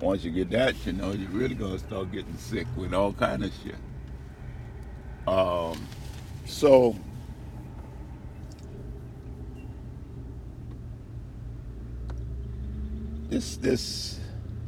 Once 0.00 0.24
you 0.24 0.30
get 0.30 0.50
that, 0.50 0.74
you 0.86 0.92
know, 0.92 1.12
you're 1.12 1.30
really 1.30 1.54
gonna 1.54 1.78
start 1.78 2.10
getting 2.10 2.36
sick 2.38 2.66
with 2.76 2.94
all 2.94 3.12
kind 3.12 3.44
of 3.44 3.52
shit. 3.62 3.76
Um, 5.26 5.86
so 6.46 6.96
this 13.28 13.56
this 13.56 14.20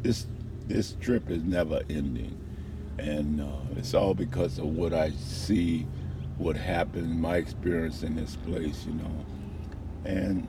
this 0.02 0.26
this 0.66 0.96
trip 1.00 1.30
is 1.30 1.42
never 1.44 1.82
ending, 1.88 2.36
and 2.98 3.40
uh, 3.40 3.46
it's 3.76 3.94
all 3.94 4.14
because 4.14 4.58
of 4.58 4.66
what 4.66 4.92
I 4.92 5.10
see, 5.12 5.86
what 6.38 6.56
happened, 6.56 7.20
my 7.20 7.36
experience 7.36 8.02
in 8.02 8.16
this 8.16 8.36
place, 8.36 8.84
you 8.86 8.94
know, 8.94 9.26
and 10.04 10.48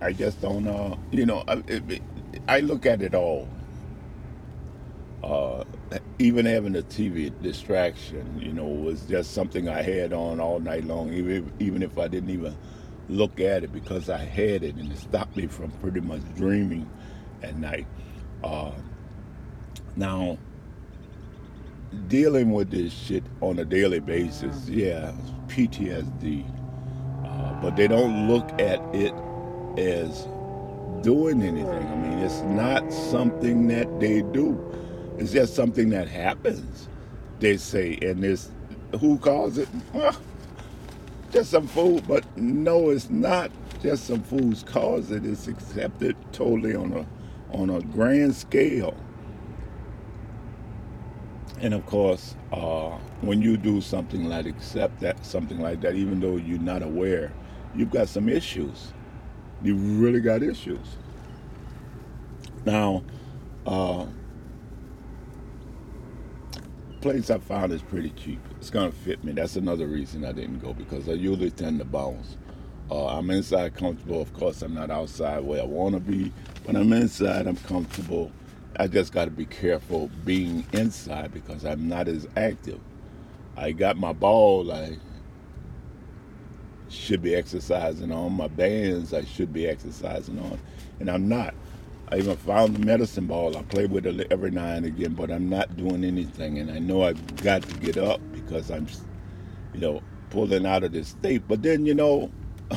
I 0.00 0.12
just 0.12 0.40
don't 0.40 0.64
know, 0.64 0.98
you 1.10 1.26
know, 1.26 1.42
I, 1.48 1.62
it, 1.66 2.02
I 2.48 2.60
look 2.60 2.86
at 2.86 3.02
it 3.02 3.14
all. 3.14 3.48
Uh, 5.24 5.64
even 6.18 6.46
having 6.46 6.76
a 6.76 6.82
TV 6.82 7.32
distraction, 7.42 8.40
you 8.40 8.52
know, 8.52 8.66
was 8.66 9.02
just 9.02 9.32
something 9.32 9.68
I 9.68 9.82
had 9.82 10.12
on 10.12 10.40
all 10.40 10.60
night 10.60 10.84
long, 10.84 11.12
even 11.12 11.50
even 11.58 11.82
if 11.82 11.98
I 11.98 12.08
didn't 12.08 12.30
even 12.30 12.56
look 13.08 13.40
at 13.40 13.64
it 13.64 13.72
because 13.72 14.10
I 14.10 14.18
had 14.18 14.62
it 14.62 14.74
and 14.76 14.92
it 14.92 14.98
stopped 14.98 15.36
me 15.36 15.46
from 15.46 15.70
pretty 15.72 16.00
much 16.00 16.22
dreaming 16.36 16.88
at 17.42 17.56
night. 17.56 17.86
Uh, 18.44 18.72
now, 19.96 20.38
dealing 22.08 22.52
with 22.52 22.70
this 22.70 22.92
shit 22.92 23.24
on 23.40 23.58
a 23.58 23.64
daily 23.64 24.00
basis, 24.00 24.68
yeah, 24.68 25.12
PTSD. 25.48 26.44
Uh, 27.24 27.60
but 27.62 27.76
they 27.76 27.88
don't 27.88 28.28
look 28.28 28.48
at 28.60 28.80
it 28.94 29.14
as 29.78 30.26
doing 31.02 31.42
anything. 31.42 31.68
I 31.86 31.96
mean, 31.96 32.18
it's 32.18 32.42
not 32.42 32.92
something 32.92 33.68
that 33.68 34.00
they 34.00 34.22
do. 34.22 34.60
It's 35.18 35.32
just 35.32 35.54
something 35.54 35.90
that 35.90 36.08
happens, 36.08 36.88
they 37.40 37.56
say. 37.56 37.98
And 38.02 38.22
this, 38.22 38.50
who 39.00 39.18
calls 39.18 39.58
it? 39.58 39.68
Just 41.32 41.50
some 41.50 41.66
food, 41.66 42.04
but 42.06 42.24
no, 42.36 42.90
it's 42.90 43.10
not 43.10 43.50
just 43.82 44.06
some 44.06 44.22
foods 44.22 44.62
cause 44.62 45.10
it. 45.10 45.26
It's 45.26 45.48
accepted 45.48 46.16
totally 46.32 46.74
on 46.74 46.92
a 46.92 47.06
on 47.56 47.68
a 47.68 47.80
grand 47.82 48.34
scale. 48.34 48.94
And 51.60 51.74
of 51.74 51.84
course, 51.86 52.36
uh, 52.52 52.90
when 53.22 53.42
you 53.42 53.56
do 53.56 53.80
something 53.80 54.28
like 54.28 54.46
accept 54.46 55.00
that 55.00 55.24
something 55.26 55.60
like 55.60 55.80
that, 55.82 55.94
even 55.94 56.20
though 56.20 56.36
you're 56.36 56.58
not 56.58 56.82
aware, 56.82 57.32
you've 57.74 57.90
got 57.90 58.08
some 58.08 58.28
issues. 58.28 58.92
You 59.62 59.74
really 59.74 60.20
got 60.20 60.42
issues. 60.42 60.86
Now, 62.64 63.02
uh, 63.66 64.06
place 67.00 67.30
I 67.30 67.38
found 67.38 67.72
is 67.72 67.82
pretty 67.82 68.10
cheap. 68.10 68.40
It's 68.58 68.70
gonna 68.70 68.90
fit 68.90 69.22
me. 69.22 69.32
That's 69.32 69.56
another 69.56 69.86
reason 69.86 70.24
I 70.24 70.32
didn't 70.32 70.58
go 70.58 70.72
because 70.72 71.08
I 71.08 71.12
usually 71.12 71.50
tend 71.50 71.78
to 71.78 71.84
bounce. 71.84 72.36
Uh, 72.90 73.06
I'm 73.06 73.30
inside 73.30 73.74
comfortable. 73.74 74.20
Of 74.20 74.32
course, 74.34 74.62
I'm 74.62 74.74
not 74.74 74.90
outside 74.90 75.44
where 75.44 75.60
I 75.62 75.64
want 75.64 75.94
to 75.94 76.00
be. 76.00 76.32
When 76.64 76.76
I'm 76.76 76.92
inside, 76.92 77.46
I'm 77.46 77.56
comfortable. 77.56 78.30
I 78.78 78.86
just 78.88 79.12
got 79.12 79.24
to 79.26 79.30
be 79.30 79.46
careful 79.46 80.10
being 80.24 80.66
inside 80.72 81.32
because 81.32 81.64
I'm 81.64 81.88
not 81.88 82.08
as 82.08 82.28
active. 82.36 82.80
I 83.56 83.72
got 83.72 83.96
my 83.96 84.12
ball. 84.12 84.70
I 84.70 84.98
should 86.96 87.22
be 87.22 87.34
exercising 87.34 88.12
on 88.12 88.32
my 88.32 88.48
bands. 88.48 89.14
I 89.14 89.24
should 89.24 89.52
be 89.52 89.66
exercising 89.66 90.38
on, 90.38 90.58
and 91.00 91.10
I'm 91.10 91.28
not. 91.28 91.54
I 92.08 92.18
even 92.18 92.36
found 92.36 92.76
the 92.76 92.86
medicine 92.86 93.26
ball. 93.26 93.56
I 93.56 93.62
play 93.62 93.86
with 93.86 94.06
it 94.06 94.28
every 94.30 94.50
now 94.50 94.66
and 94.66 94.86
again, 94.86 95.14
but 95.14 95.30
I'm 95.30 95.48
not 95.48 95.76
doing 95.76 96.04
anything. 96.04 96.58
And 96.58 96.70
I 96.70 96.78
know 96.78 97.02
I've 97.02 97.36
got 97.42 97.62
to 97.62 97.74
get 97.78 97.96
up 97.96 98.20
because 98.32 98.70
I'm, 98.70 98.86
you 99.74 99.80
know, 99.80 100.02
pulling 100.30 100.66
out 100.66 100.84
of 100.84 100.92
this 100.92 101.08
state. 101.08 101.42
But 101.48 101.62
then, 101.62 101.84
you 101.84 101.94
know, 101.94 102.30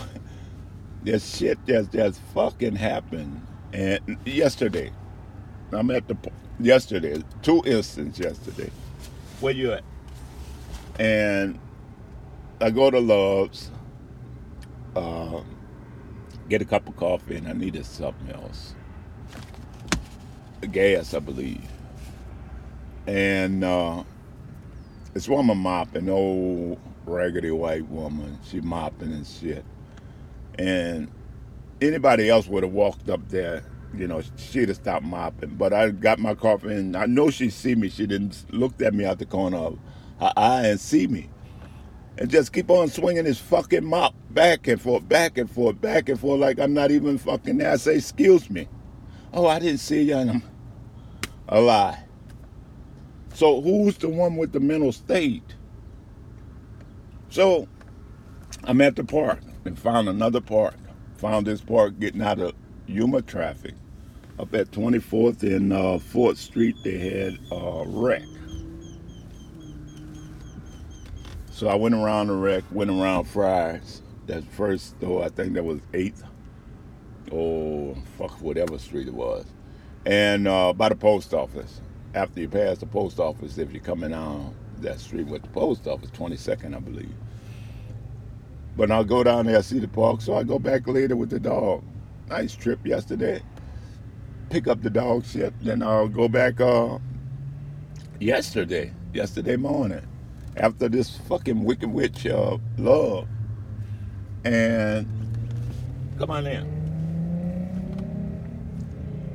there's 1.04 1.38
shit 1.38 1.64
that's 1.68 1.88
just 1.90 2.20
fucking 2.34 2.76
happened. 2.76 3.46
And 3.72 4.18
yesterday, 4.26 4.92
I'm 5.72 5.92
at 5.92 6.08
the 6.08 6.18
yesterday, 6.60 7.24
two 7.44 7.62
instances 7.66 8.20
yesterday. 8.26 8.72
Where 9.42 9.54
you 9.54 9.74
at? 9.74 9.84
And 11.00 11.60
I 12.60 12.72
go 12.72 12.90
to 12.90 13.00
Love's, 13.00 13.70
uh, 14.96 15.42
get 16.50 16.62
a 16.62 16.66
cup 16.66 16.88
of 16.88 16.96
coffee, 16.96 17.36
and 17.36 17.48
I 17.48 17.54
needed 17.54 17.86
something 17.86 18.30
else 18.32 18.76
gas, 20.68 21.14
I 21.14 21.20
believe. 21.20 21.68
And 23.08 23.64
uh, 23.64 24.04
this 25.14 25.28
woman 25.28 25.58
mopping, 25.58 26.10
old 26.10 26.80
raggedy 27.06 27.52
white 27.52 27.88
woman, 27.88 28.38
she 28.44 28.62
mopping 28.62 29.12
and 29.12 29.26
shit. 29.26 29.66
And 30.58 31.10
anybody 31.82 32.30
else 32.30 32.48
would 32.48 32.64
have 32.64 32.74
walked 32.74 33.10
up 33.10 33.28
there, 33.30 33.64
you 33.96 34.08
know, 34.08 34.22
she'd 34.38 34.70
have 34.70 34.78
stopped 34.78 35.06
mopping. 35.06 35.56
But 35.56 35.74
I 35.74 35.90
got 35.90 36.20
my 36.20 36.36
coffee 36.36 36.74
and 36.74 36.96
I 36.96 37.06
know 37.06 37.32
she 37.32 37.50
see 37.50 37.76
me. 37.76 37.90
She 37.90 38.06
didn't 38.06 38.46
look 38.52 38.82
at 38.82 38.94
me 38.94 39.06
out 39.06 39.20
the 39.20 39.26
corner 39.26 39.58
of 39.58 39.80
her 40.20 40.34
eye 40.38 40.68
and 40.68 40.80
see 40.80 41.08
me. 41.08 41.30
And 42.18 42.30
just 42.30 42.52
keep 42.52 42.70
on 42.70 42.90
swinging 42.90 43.24
this 43.24 43.40
fucking 43.40 43.86
mop 43.86 44.14
back 44.30 44.68
and 44.68 44.82
forth, 44.82 45.08
back 45.08 45.38
and 45.38 45.50
forth, 45.50 45.80
back 45.82 46.10
and 46.10 46.20
forth, 46.20 46.40
like 46.40 46.60
I'm 46.60 46.74
not 46.74 46.92
even 46.92 47.18
fucking 47.18 47.58
there. 47.58 47.72
I 47.72 47.78
say, 47.78 47.96
excuse 47.96 48.50
me. 48.50 48.68
Oh, 49.34 49.48
I 49.48 49.60
didn't 49.60 49.80
see 49.80 50.04
you. 50.04 50.16
And 50.16 50.32
I'm 50.32 50.44
a 51.48 51.62
lie. 51.62 52.04
So 53.34 53.62
who's 53.62 53.98
the 53.98 54.10
one 54.10 54.36
with 54.36 54.52
the 54.52 54.60
mental 54.60 54.92
state? 54.92 55.56
So 57.30 57.68
I'm 58.64 58.82
at 58.82 58.96
the 58.96 59.04
park 59.04 59.40
and 59.66 59.78
found 59.78 60.10
another 60.10 60.42
park. 60.42 60.76
Found 61.18 61.48
this 61.48 61.62
park 61.62 62.00
getting 62.00 62.22
out 62.22 62.40
of 62.40 62.54
Yuma 62.88 63.22
traffic. 63.22 63.76
Up 64.40 64.54
at 64.54 64.72
24th 64.72 65.44
and 65.44 65.74
uh, 65.74 66.00
4th 66.00 66.38
Street, 66.38 66.76
they 66.84 66.98
had 66.98 67.38
a 67.52 67.84
wreck. 67.86 68.24
So 71.52 71.68
I 71.68 71.76
went 71.76 71.94
around 71.94 72.28
the 72.28 72.34
wreck, 72.34 72.64
went 72.72 72.90
around 72.90 73.26
Fry's. 73.26 74.02
That 74.30 74.44
first 74.46 74.92
store, 74.92 75.26
I 75.26 75.30
think 75.30 75.54
that 75.56 75.64
was 75.64 75.80
8th 75.92 76.24
oh 77.32 77.96
fuck 78.18 78.32
whatever 78.42 78.78
street 78.78 79.08
it 79.08 79.14
was, 79.14 79.46
and 80.06 80.48
uh, 80.48 80.72
by 80.74 80.90
the 80.90 80.96
post 80.96 81.34
office. 81.34 81.82
After 82.14 82.42
you 82.42 82.48
pass 82.50 82.78
the 82.78 82.86
post 82.88 83.20
office, 83.20 83.58
if 83.58 83.72
you're 83.72 83.84
coming 83.84 84.12
down 84.12 84.56
that 84.82 85.00
street 85.00 85.26
with 85.28 85.42
the 85.44 85.48
post 85.50 85.88
office, 85.88 86.12
22nd, 86.12 86.76
I 86.76 86.80
believe. 86.80 87.14
But 88.78 88.92
I'll 88.92 89.04
go 89.04 89.24
down 89.24 89.48
there, 89.48 89.62
see 89.64 89.80
the 89.80 89.88
park, 89.88 90.22
so 90.22 90.36
I 90.36 90.44
go 90.44 90.60
back 90.60 90.88
later 90.88 91.16
with 91.16 91.30
the 91.32 91.40
dog. 91.40 91.84
Nice 92.28 92.56
trip 92.56 92.86
yesterday. 92.86 93.42
Pick 94.50 94.68
up 94.68 94.82
the 94.82 94.90
dog 94.90 95.26
shit, 95.26 95.54
then 95.64 95.84
I'll 95.84 96.08
go 96.08 96.28
back 96.28 96.60
uh, 96.62 97.00
yesterday, 98.20 98.92
yesterday 99.14 99.56
morning, 99.56 100.06
after 100.58 100.88
this 100.90 101.18
fucking 101.18 101.64
Wicked 101.64 101.92
Witch 101.92 102.26
uh, 102.28 102.58
love. 102.78 103.28
And 104.44 105.08
come 106.18 106.32
on 106.32 106.48
in. 106.48 106.80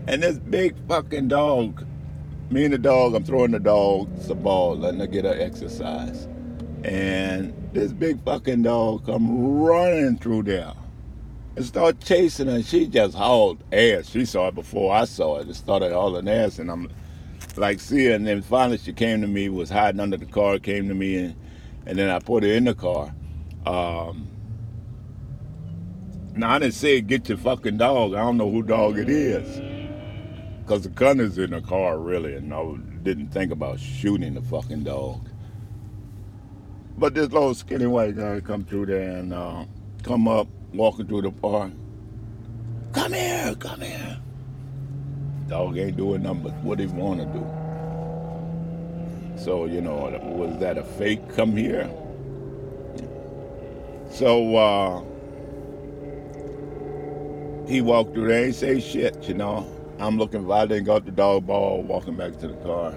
And 0.07 0.23
this 0.23 0.39
big 0.39 0.75
fucking 0.87 1.29
dog, 1.29 1.87
me 2.51 2.65
and 2.65 2.75
the 2.75 2.79
dog, 2.79 3.15
I'm 3.15 3.25
throwing 3.25 3.53
the 3.53 3.61
dog 3.61 4.11
some 4.21 4.43
ball, 4.43 4.77
letting 4.77 5.01
her 5.01 5.07
get 5.07 5.25
her 5.25 5.39
exercise. 5.39 6.29
And 6.85 7.55
this 7.73 7.93
big 7.93 8.23
fucking 8.25 8.63
dog 8.63 9.07
come 9.07 9.57
running 9.59 10.19
through 10.19 10.43
there 10.45 10.75
and 11.57 11.65
start 11.65 12.01
chasing 12.01 12.49
her. 12.49 12.63
She 12.63 12.87
just 12.87 13.15
hauled 13.15 13.63
ass. 13.73 14.11
She 14.11 14.25
saw 14.27 14.49
it 14.49 14.55
before 14.55 14.95
I 14.95 15.05
saw 15.05 15.39
it. 15.39 15.49
It 15.49 15.55
started 15.55 15.93
hauling 15.93 16.29
ass, 16.29 16.59
and 16.59 16.71
I'm 16.71 16.91
like, 17.57 17.81
see 17.81 18.07
her. 18.07 18.15
And 18.15 18.27
then 18.27 18.43
finally 18.43 18.79
she 18.79 18.93
came 18.93 19.23
to 19.23 19.27
me, 19.27 19.49
was 19.49 19.71
hiding 19.71 20.01
under 20.01 20.17
the 20.19 20.27
car, 20.27 20.59
came 20.59 20.89
to 20.89 20.95
me, 20.95 21.17
and, 21.17 21.37
and 21.87 21.99
then 21.99 22.11
I 22.11 22.19
put 22.19 22.43
her 22.43 22.51
in 22.51 22.65
the 22.65 22.75
car. 22.75 23.15
Um, 23.65 24.29
now, 26.37 26.51
I 26.51 26.59
didn't 26.59 26.75
say 26.75 27.01
get 27.01 27.29
your 27.29 27.39
fucking 27.39 27.77
dog. 27.77 28.15
I 28.15 28.21
don't 28.21 28.37
know 28.37 28.51
who 28.51 28.63
dog 28.63 28.99
it 28.99 29.09
is 29.09 29.61
because 30.63 30.83
the 30.83 30.89
gun 30.89 31.21
is 31.21 31.39
in 31.39 31.51
the 31.51 31.61
car 31.61 31.99
really, 31.99 32.35
and 32.35 32.53
I 32.53 32.75
didn't 33.03 33.29
think 33.29 33.53
about 33.53 33.79
shooting 33.79 34.35
the 34.35 34.43
fucking 34.43 34.83
dog. 34.83 35.29
But 36.99 37.15
this 37.15 37.31
little 37.31 37.55
skinny 37.55 37.87
white 37.87 38.17
guy 38.17 38.41
come 38.41 38.65
through 38.65 38.87
there 38.87 39.19
and 39.19 39.33
uh, 39.33 39.65
come 40.03 40.27
up, 40.27 40.49
walking 40.73 41.07
through 41.07 41.23
the 41.23 41.31
park. 41.31 41.73
Come 42.93 43.13
here, 43.13 43.55
come 43.57 43.81
here. 43.81 44.19
Dog 45.49 45.77
ain't 45.79 45.97
doing 45.97 46.23
nothing 46.23 46.43
but 46.43 46.55
what 46.63 46.79
he 46.79 46.87
want 46.87 47.21
to 47.21 47.27
do. 47.27 47.47
So, 49.37 49.67
you 49.67 49.81
know, 49.81 49.95
was 50.23 50.59
that 50.59 50.79
a 50.79 50.85
fake 50.85 51.35
come 51.35 51.57
here? 51.57 51.91
So, 54.11 54.57
uh, 54.57 55.03
he 57.67 57.81
walked 57.81 58.15
through 58.15 58.29
there, 58.29 58.47
ain't 58.47 58.55
say 58.55 58.81
shit, 58.81 59.29
you 59.29 59.35
know. 59.35 59.67
I'm 59.99 60.19
looking 60.19 60.45
violent, 60.45 60.87
got 60.87 61.05
the 61.05 61.13
dog 61.13 61.47
ball, 61.47 61.83
walking 61.83 62.17
back 62.17 62.39
to 62.41 62.49
the 62.49 62.55
car. 62.57 62.95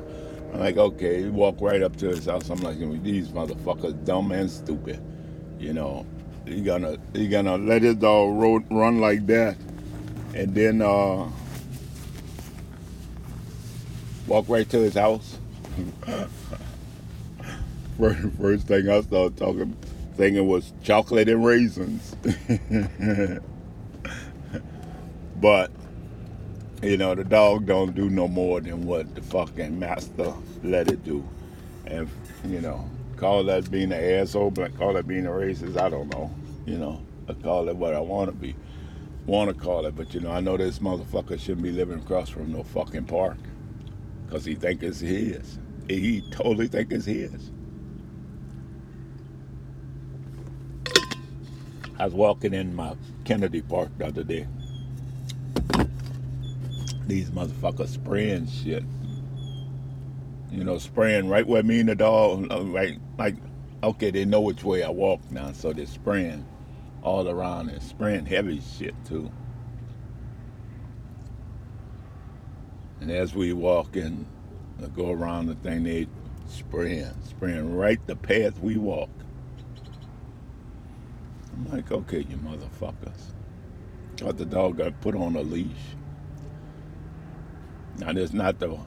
I'm 0.54 0.60
like, 0.60 0.78
okay, 0.78 1.24
he 1.24 1.30
walked 1.30 1.62
right 1.62 1.82
up 1.82 1.96
to 1.98 2.08
his 2.08 2.26
house. 2.26 2.50
I'm 2.50 2.60
like, 2.60 2.80
these 3.04 3.30
motherfuckers 3.30 4.04
dumb 4.06 4.32
and 4.32 4.50
stupid. 4.50 5.00
You 5.60 5.74
know, 5.74 6.06
he 6.46 6.62
gonna 6.62 6.98
he 7.14 7.28
gonna 7.28 7.58
let 7.58 7.82
his 7.82 7.96
dog 7.96 8.36
road, 8.36 8.64
run 8.72 9.00
like 9.00 9.26
that, 9.28 9.58
and 10.34 10.54
then 10.56 10.82
uh, 10.82 11.30
walk 14.28 14.48
right 14.48 14.70
to 14.70 14.80
his 14.80 14.96
house. 14.96 15.38
first, 18.00 18.20
first 18.40 18.68
thing 18.68 18.90
I 18.90 19.02
started 19.02 19.38
talking, 19.38 19.76
thinking 20.16 20.48
was 20.48 20.74
chocolate 20.84 21.30
and 21.30 21.46
raisins. 21.46 22.16
but 25.40 25.72
you 26.84 26.96
know, 26.96 27.16
the 27.16 27.24
dog 27.24 27.66
don't 27.66 27.96
do 27.96 28.10
no 28.10 28.28
more 28.28 28.62
than 28.62 28.86
what 28.86 29.16
the 29.16 29.22
fucking 29.22 29.80
master 29.80 30.34
let 30.64 30.90
it 30.90 31.04
do. 31.04 31.28
And, 31.86 32.08
you 32.46 32.62
know, 32.62 32.88
call 33.16 33.44
that 33.46 33.72
being 33.72 33.92
an 33.92 34.22
asshole, 34.22 34.52
but 34.52 34.78
call 34.78 34.94
that 34.94 35.08
being 35.08 35.26
a 35.26 35.32
racist, 35.32 35.80
I 35.80 35.90
don't 35.90 36.14
know. 36.14 36.32
You 36.66 36.78
know, 36.78 37.02
I 37.28 37.34
call 37.34 37.68
it 37.70 37.76
what 37.76 37.96
I 37.96 38.00
want 38.00 38.30
to 38.30 38.36
be, 38.36 38.56
want 39.26 39.50
to 39.50 39.56
call 39.56 39.86
it. 39.88 39.96
But, 39.96 40.14
you 40.14 40.20
know, 40.20 40.32
I 40.32 40.40
know 40.40 40.56
this 40.56 40.80
motherfucker 40.80 41.40
shouldn't 41.40 41.64
be 41.64 41.72
living 41.72 42.00
across 42.00 42.30
from 42.30 42.52
no 42.52 42.64
fucking 42.64 43.06
park 43.06 43.38
because 44.26 44.46
he 44.46 44.54
think 44.54 44.84
it's 44.84 45.00
his. 45.00 45.58
He 45.88 46.22
totally 46.32 46.68
think 46.68 46.92
it's 46.92 47.06
his. 47.06 47.52
I 51.98 52.06
was 52.06 52.14
walking 52.14 52.54
in 52.54 52.76
my 52.76 52.96
Kennedy 53.26 53.64
Park 53.64 53.90
the 53.98 54.06
other 54.06 54.24
day 54.24 54.46
these 57.08 57.30
motherfuckers 57.32 57.90
spraying 57.90 58.48
shit. 58.48 58.84
You 60.52 60.64
know, 60.64 60.78
spraying 60.78 61.30
right 61.30 61.46
where 61.46 61.64
me 61.64 61.80
and 61.80 61.90
the 61.90 61.96
dog, 61.96 62.48
uh, 62.52 62.62
right, 62.64 63.00
like, 63.18 63.36
okay, 63.84 64.12
they 64.12 64.26
know 64.26 64.42
which 64.42 64.64
way 64.64 64.84
I 64.84 64.90
walk 64.90 65.20
now, 65.32 65.52
so 65.52 65.74
they're 65.74 65.86
spraying 65.86 66.46
all 67.04 67.30
around 67.30 67.70
and 67.70 67.82
spraying 67.82 68.26
heavy 68.26 68.62
shit 68.62 68.96
too. 69.06 69.32
And 73.00 73.12
as 73.12 73.34
we 73.36 73.54
walk 73.54 73.96
in, 73.96 74.26
I 74.84 74.88
go 74.88 75.12
around 75.12 75.48
the 75.48 75.56
thing, 75.56 75.84
they 75.84 76.08
spraying, 76.48 77.14
spraying 77.24 77.76
right 77.76 78.06
the 78.08 78.16
path 78.16 78.60
we 78.60 78.78
walk. 78.78 79.10
I'm 81.54 81.72
like, 81.72 81.92
okay, 81.92 82.26
you 82.30 82.38
motherfuckers. 82.38 83.34
Got 84.18 84.38
the 84.38 84.46
dog 84.46 84.78
got 84.78 85.00
put 85.02 85.16
on 85.16 85.36
a 85.36 85.42
leash. 85.42 85.97
Now, 87.98 88.14
there's 88.14 88.34
not 88.34 88.60
the 88.60 88.78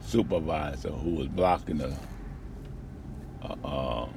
supervisor 0.00 0.90
who 0.90 1.10
was 1.16 1.28
blocking 1.28 1.78
the 1.78 1.94
uh, 3.42 3.56
uh, 3.64 4.08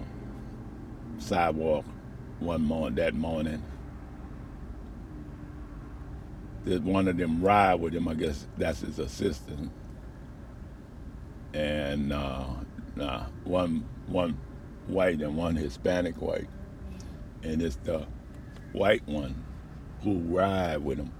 sidewalk 1.20 1.86
one 2.40 2.64
morning 2.64 2.96
that 2.96 3.14
morning. 3.16 3.64
There's 6.66 6.82
one 6.82 7.08
of 7.08 7.18
them 7.18 7.42
ride 7.42 7.76
with 7.76 7.94
him. 7.94 8.08
I 8.08 8.14
guess 8.16 8.48
that's 8.58 8.82
his 8.82 9.00
assistant. 9.00 9.72
And 11.54 12.14
uh, 12.14 12.46
nah, 12.96 13.26
one 13.46 13.86
one 14.08 14.38
white 14.88 15.22
and 15.22 15.38
one 15.38 15.56
Hispanic 15.56 16.22
white, 16.22 16.50
and 17.44 17.62
it's 17.62 17.78
the 17.78 18.08
white 18.74 19.08
one 19.08 19.44
who 20.04 20.20
ride 20.20 20.78
with 20.80 21.00
him 21.00 21.12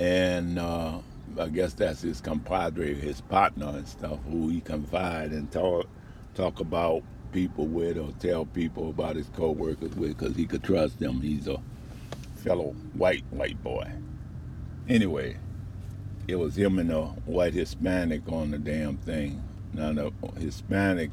and 0.00 0.58
uh, 0.58 0.98
I 1.38 1.48
guess 1.48 1.74
that's 1.74 2.02
his 2.02 2.20
compadre, 2.20 2.94
his 2.94 3.20
partner 3.20 3.68
and 3.68 3.88
stuff, 3.88 4.18
who 4.30 4.48
he 4.48 4.60
confide 4.60 5.32
and 5.32 5.50
talk 5.50 5.86
talk 6.34 6.60
about 6.60 7.02
people 7.32 7.66
with 7.66 7.98
or 7.98 8.12
tell 8.20 8.44
people 8.46 8.90
about 8.90 9.16
his 9.16 9.28
co-workers 9.36 9.94
with 9.96 10.16
because 10.18 10.36
he 10.36 10.46
could 10.46 10.62
trust 10.62 10.98
them. 11.00 11.20
He's 11.20 11.48
a 11.48 11.58
fellow 12.36 12.74
white 12.94 13.24
white 13.30 13.62
boy. 13.62 13.90
Anyway, 14.88 15.36
it 16.28 16.36
was 16.36 16.56
him 16.56 16.78
and 16.78 16.92
a 16.92 17.02
white 17.26 17.54
Hispanic 17.54 18.30
on 18.30 18.50
the 18.50 18.58
damn 18.58 18.96
thing. 18.98 19.42
Now 19.72 19.92
the 19.92 20.12
Hispanic 20.38 21.10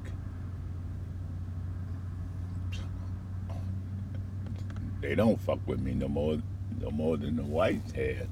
they 5.02 5.16
don't 5.16 5.40
fuck 5.40 5.60
with 5.68 5.82
me 5.82 5.94
no 5.94 6.08
more 6.08 6.38
no 6.82 6.92
more 6.92 7.18
than 7.18 7.36
the 7.38 7.44
whites 7.44 7.92
had. 7.94 8.28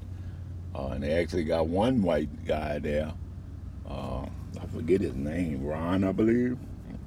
Uh, 0.74 0.88
and 0.88 1.04
they 1.04 1.12
actually 1.14 1.44
got 1.44 1.68
one 1.68 2.02
white 2.02 2.46
guy 2.46 2.80
there. 2.80 3.14
Uh, 3.90 4.26
I 4.60 4.66
forget 4.74 5.02
his 5.02 5.16
name, 5.16 5.66
Ron, 5.66 6.04
I 6.04 6.12
believe. 6.12 6.58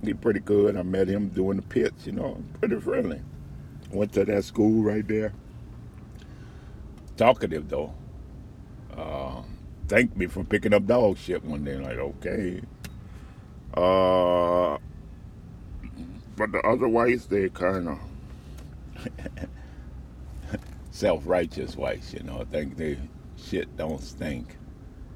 He 0.03 0.13
pretty 0.13 0.41
good. 0.41 0.77
I 0.77 0.83
met 0.83 1.09
him 1.09 1.29
doing 1.29 1.57
the 1.57 1.63
pits, 1.63 2.07
you 2.07 2.13
know, 2.13 2.43
pretty 2.61 2.79
friendly. 2.79 3.23
Went 3.91 4.13
to 4.15 4.25
that 4.25 4.45
school 4.45 4.83
right 4.83 5.07
there. 5.07 5.33
Talkative 7.17 7.69
though. 7.69 7.95
Uh, 8.97 9.43
thanked 9.89 10.17
me 10.17 10.27
for 10.27 10.45
picking 10.45 10.75
up 10.75 10.87
dog 10.87 11.17
shit 11.17 11.45
one 11.45 11.65
day. 11.65 11.77
Like, 11.77 11.99
okay. 11.99 12.61
Uh, 13.73 14.79
but 16.37 16.53
the 16.53 16.61
other 16.65 16.89
whites, 16.89 17.27
they 17.27 17.49
kind 17.49 17.89
of 17.89 17.99
self-righteous 20.91 21.77
whites, 21.77 22.13
you 22.13 22.23
know. 22.25 22.41
I 22.41 22.45
think 22.45 22.77
they 22.77 22.99
shit 23.49 23.77
don't 23.77 24.01
stink. 24.01 24.57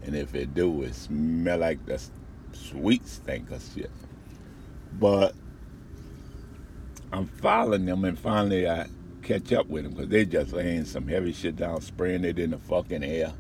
And 0.03 0.15
if 0.15 0.35
it 0.35 0.55
do, 0.55 0.83
it 0.83 0.95
smell 0.95 1.59
like 1.59 1.85
the 1.87 2.03
sweet 2.53 3.07
stink 3.07 3.51
of 3.51 3.63
shit. 3.75 3.91
But 4.93 5.35
I'm 7.13 7.27
following 7.27 7.87
them, 7.87 8.05
and 8.05 8.19
finally 8.19 8.69
I 8.69 8.87
catch 9.23 9.53
up 9.53 9.67
with 9.67 9.85
them 9.85 9.95
because 9.95 10.09
they 10.09 10.25
just 10.25 10.53
laying 10.53 10.85
some 10.85 11.09
heavy 11.09 11.33
shit 11.33 11.57
down, 11.57 11.81
spraying 11.81 12.25
it 12.25 12.39
in 12.39 12.51
the 12.51 12.59
fucking 12.59 13.03
air. 13.03 13.33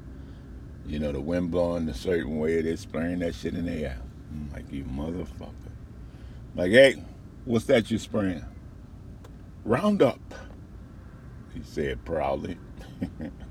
You 0.86 0.98
know, 0.98 1.12
the 1.12 1.20
wind 1.20 1.50
blowing 1.50 1.88
a 1.88 1.94
certain 1.94 2.38
way, 2.38 2.60
they're 2.62 2.76
spraying 2.76 3.18
that 3.20 3.34
shit 3.34 3.54
in 3.54 3.66
the 3.66 3.84
air. 3.84 3.98
I'm 4.30 4.50
like, 4.52 4.72
you 4.72 4.84
motherfucker. 4.84 5.52
Like, 6.54 6.72
hey, 6.72 7.02
what's 7.44 7.66
that 7.66 7.90
you 7.90 7.98
spraying? 7.98 8.44
Roundup, 9.64 10.20
he 11.52 11.62
said 11.62 12.04
proudly. 12.04 12.56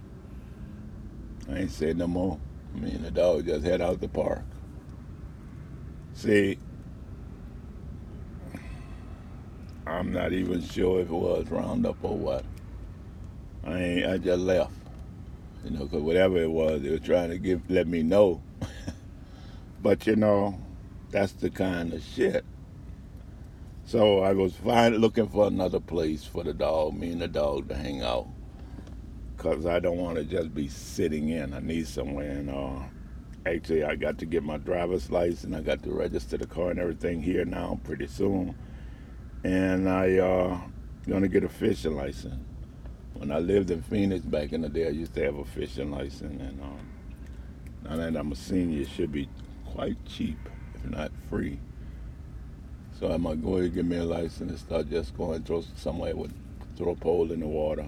I 1.50 1.60
ain't 1.60 1.72
said 1.72 1.98
no 1.98 2.08
more. 2.08 2.40
Me 2.74 2.92
and 2.92 3.06
the 3.06 3.12
dog 3.12 3.46
just 3.46 3.66
head 3.66 3.82
out 3.82 4.02
the 4.02 4.08
park. 4.08 4.44
See, 6.14 6.58
I'm 9.86 10.12
not 10.12 10.34
even 10.34 10.62
sure 10.62 11.00
if 11.02 11.08
it 11.08 11.14
was 11.14 11.48
Roundup 11.50 11.98
or 12.04 12.18
what. 12.18 12.46
I 13.64 13.80
ain't, 13.80 14.06
I 14.06 14.18
just 14.18 14.40
left. 14.40 14.74
You 15.64 15.72
know, 15.72 15.86
because 15.86 16.02
whatever 16.02 16.38
it 16.38 16.52
was, 16.52 16.82
they 16.82 16.90
were 16.90 17.00
trying 17.00 17.30
to 17.30 17.38
give 17.38 17.70
let 17.70 17.88
me 17.88 18.04
know. 18.04 18.42
but 19.82 20.06
you 20.06 20.16
know, 20.16 20.60
that's 21.10 21.34
the 21.34 21.50
kind 21.50 21.94
of 21.94 22.04
shit. 22.04 22.46
So 23.86 24.20
I 24.20 24.34
was 24.34 24.54
fine 24.54 24.96
looking 24.98 25.28
for 25.30 25.48
another 25.48 25.80
place 25.80 26.26
for 26.26 26.44
the 26.44 26.54
dog, 26.54 26.94
me 26.96 27.12
and 27.12 27.22
the 27.22 27.28
dog 27.28 27.70
to 27.70 27.76
hang 27.76 28.02
out 28.02 28.28
because 29.38 29.68
I 29.68 29.80
don't 29.80 29.98
want 29.98 30.18
to 30.18 30.24
just 30.24 30.54
be 30.54 30.68
sitting 30.68 31.30
in. 31.30 31.54
I 31.54 31.60
need 31.60 31.88
somewhere. 31.88 32.32
And 32.32 32.50
uh, 32.50 32.80
actually, 33.46 33.84
I 33.84 33.96
got 33.96 34.18
to 34.20 34.26
get 34.26 34.44
my 34.44 34.58
driver's 34.58 35.12
license. 35.12 35.56
I 35.56 35.62
got 35.62 35.84
to 35.84 35.92
register 35.92 36.38
the 36.38 36.48
car 36.48 36.72
and 36.72 36.80
everything 36.80 37.22
here 37.22 37.46
now 37.46 37.80
pretty 37.84 38.08
soon. 38.08 38.56
And 39.44 39.88
I 39.88 40.18
uh, 40.18 40.60
gonna 41.08 41.28
get 41.28 41.44
a 41.44 41.50
fishing 41.50 41.96
license. 41.96 42.44
When 43.14 43.32
I 43.32 43.40
lived 43.40 43.72
in 43.72 43.82
Phoenix 43.84 44.26
back 44.26 44.54
in 44.54 44.62
the 44.62 44.70
day, 44.70 44.88
I 44.88 44.90
used 44.90 45.14
to 45.16 45.24
have 45.24 45.38
a 45.38 45.46
fishing 45.46 45.92
license. 45.92 46.42
And 46.42 46.62
um, 46.62 46.80
now 47.84 47.96
that 47.98 48.16
I'm 48.16 48.32
a 48.32 48.36
senior, 48.36 48.82
it 48.82 48.90
should 48.90 49.12
be 49.12 49.30
quite 49.66 49.98
cheap, 50.06 50.38
if 50.74 50.86
not 50.86 51.12
free. 51.30 51.60
So 53.00 53.12
I 53.12 53.18
might 53.18 53.44
go 53.44 53.54
ahead 53.54 53.66
and 53.66 53.76
get 53.76 53.86
me 53.86 53.98
a 53.98 54.04
license 54.04 54.50
and 54.50 54.60
start 54.60 54.90
just 54.90 55.16
going 55.16 55.44
throw 55.44 55.64
somewhere 55.76 56.16
with 56.16 56.34
throw 56.76 56.92
a 56.92 56.96
pole 56.96 57.32
in 57.32 57.40
the 57.40 57.48
water 57.48 57.88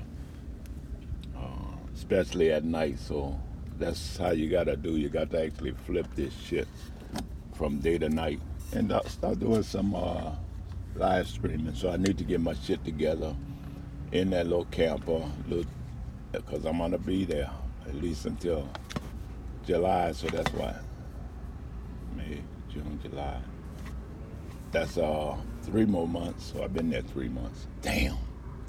especially 1.99 2.51
at 2.51 2.63
night. 2.63 2.97
So 2.97 3.37
that's 3.77 4.17
how 4.17 4.31
you 4.31 4.49
gotta 4.49 4.75
do. 4.77 4.95
You 4.97 5.09
got 5.09 5.29
to 5.31 5.43
actually 5.43 5.73
flip 5.85 6.07
this 6.15 6.33
shit 6.33 6.67
from 7.53 7.79
day 7.79 7.97
to 7.97 8.09
night. 8.09 8.39
and 8.73 8.91
uh, 8.91 9.03
start 9.05 9.39
doing 9.39 9.63
some 9.63 9.95
uh, 9.95 10.31
live 10.95 11.27
streaming. 11.27 11.73
So 11.75 11.89
I 11.89 11.97
need 11.97 12.17
to 12.17 12.23
get 12.23 12.39
my 12.39 12.53
shit 12.53 12.83
together 12.85 13.35
in 14.11 14.29
that 14.31 14.47
little 14.47 14.65
camper, 14.65 15.23
because 16.31 16.65
I'm 16.65 16.77
gonna 16.79 16.97
be 16.97 17.25
there 17.25 17.49
at 17.87 17.95
least 17.95 18.25
until 18.25 18.67
July. 19.65 20.11
So 20.13 20.27
that's 20.27 20.51
why 20.53 20.75
May, 22.15 22.41
June, 22.71 22.99
July. 23.03 23.39
That's 24.71 24.97
uh 24.97 25.35
three 25.63 25.85
more 25.85 26.07
months. 26.07 26.51
So 26.53 26.63
I've 26.63 26.73
been 26.73 26.89
there 26.89 27.01
three 27.01 27.29
months. 27.29 27.67
Damn, 27.81 28.17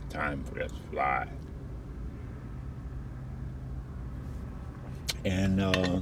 time 0.08 0.44
for 0.44 0.62
us 0.62 0.72
fly. 0.90 1.26
And 5.24 5.60
uh, 5.60 6.00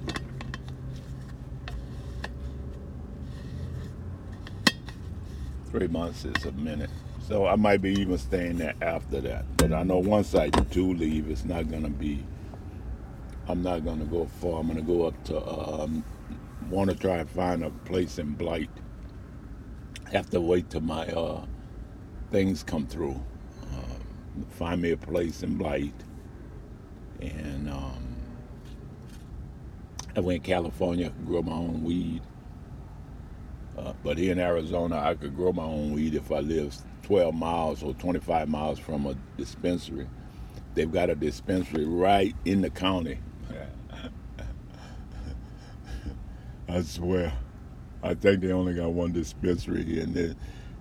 three 5.70 5.88
months 5.88 6.24
is 6.24 6.44
a 6.44 6.52
minute. 6.52 6.90
So 7.26 7.46
I 7.46 7.56
might 7.56 7.82
be 7.82 7.92
even 8.00 8.18
staying 8.18 8.58
there 8.58 8.74
after 8.80 9.20
that. 9.22 9.44
But 9.56 9.72
I 9.72 9.82
know 9.82 9.98
once 9.98 10.34
I 10.34 10.48
do 10.48 10.94
leave, 10.94 11.30
it's 11.30 11.44
not 11.44 11.70
gonna 11.70 11.90
be. 11.90 12.24
I'm 13.48 13.62
not 13.62 13.84
gonna 13.84 14.04
go 14.04 14.26
far. 14.40 14.60
I'm 14.60 14.68
gonna 14.68 14.82
go 14.82 15.06
up 15.06 15.24
to. 15.24 15.46
Um, 15.46 16.04
Want 16.70 16.90
to 16.90 16.96
try 16.96 17.16
and 17.18 17.30
find 17.30 17.64
a 17.64 17.70
place 17.70 18.18
in 18.18 18.32
Blythe. 18.34 18.68
Have 20.12 20.28
to 20.30 20.40
wait 20.40 20.68
till 20.68 20.82
my 20.82 21.06
uh, 21.06 21.46
things 22.30 22.62
come 22.62 22.86
through. 22.86 23.18
Uh, 23.72 24.44
find 24.50 24.82
me 24.82 24.90
a 24.90 24.96
place 24.98 25.42
in 25.42 25.56
Blythe, 25.56 25.92
and 27.22 27.70
um, 27.70 28.17
I 30.18 30.20
went 30.20 30.42
to 30.42 30.50
California, 30.50 31.12
grow 31.24 31.42
my 31.42 31.52
own 31.52 31.84
weed. 31.84 32.22
Uh, 33.78 33.92
but 34.02 34.18
here 34.18 34.32
in 34.32 34.40
Arizona, 34.40 34.98
I 34.98 35.14
could 35.14 35.36
grow 35.36 35.52
my 35.52 35.62
own 35.62 35.92
weed 35.92 36.16
if 36.16 36.32
I 36.32 36.40
live 36.40 36.76
12 37.04 37.32
miles 37.32 37.84
or 37.84 37.94
25 37.94 38.48
miles 38.48 38.80
from 38.80 39.06
a 39.06 39.14
dispensary. 39.36 40.08
They've 40.74 40.90
got 40.90 41.08
a 41.08 41.14
dispensary 41.14 41.84
right 41.84 42.34
in 42.44 42.62
the 42.62 42.70
county. 42.70 43.20
I 46.68 46.82
swear. 46.82 47.32
I 48.02 48.14
think 48.14 48.40
they 48.40 48.50
only 48.50 48.74
got 48.74 48.90
one 48.90 49.12
dispensary 49.12 49.84
here 49.84 50.02
in, 50.02 50.14
the, 50.14 50.34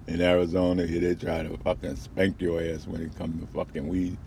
in 0.08 0.20
Arizona. 0.20 0.88
Here 0.88 1.02
they 1.02 1.14
try 1.14 1.44
to 1.44 1.56
fucking 1.58 1.98
spank 1.98 2.42
your 2.42 2.60
ass 2.60 2.88
when 2.88 3.02
it 3.02 3.16
comes 3.16 3.40
to 3.40 3.46
fucking 3.54 3.88
weed. 3.88 4.18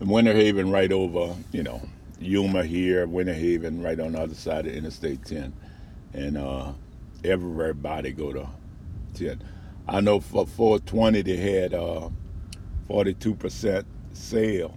And 0.00 0.10
Winter 0.10 0.32
Haven 0.32 0.72
right 0.72 0.90
over, 0.90 1.36
you 1.52 1.62
know, 1.62 1.80
Yuma 2.20 2.62
here, 2.64 3.06
Winter 3.06 3.32
Haven 3.32 3.82
right 3.82 3.98
on 3.98 4.12
the 4.12 4.20
other 4.20 4.34
side 4.34 4.66
of 4.66 4.74
Interstate 4.74 5.24
10. 5.24 5.52
And 6.12 6.36
uh, 6.36 6.72
everybody 7.24 8.12
go 8.12 8.32
to 8.32 8.48
10. 9.14 9.42
I 9.88 10.00
know 10.00 10.20
for 10.20 10.46
420 10.46 11.22
they 11.22 11.36
had 11.36 11.74
uh, 11.74 12.10
42% 12.88 13.84
sale, 14.12 14.76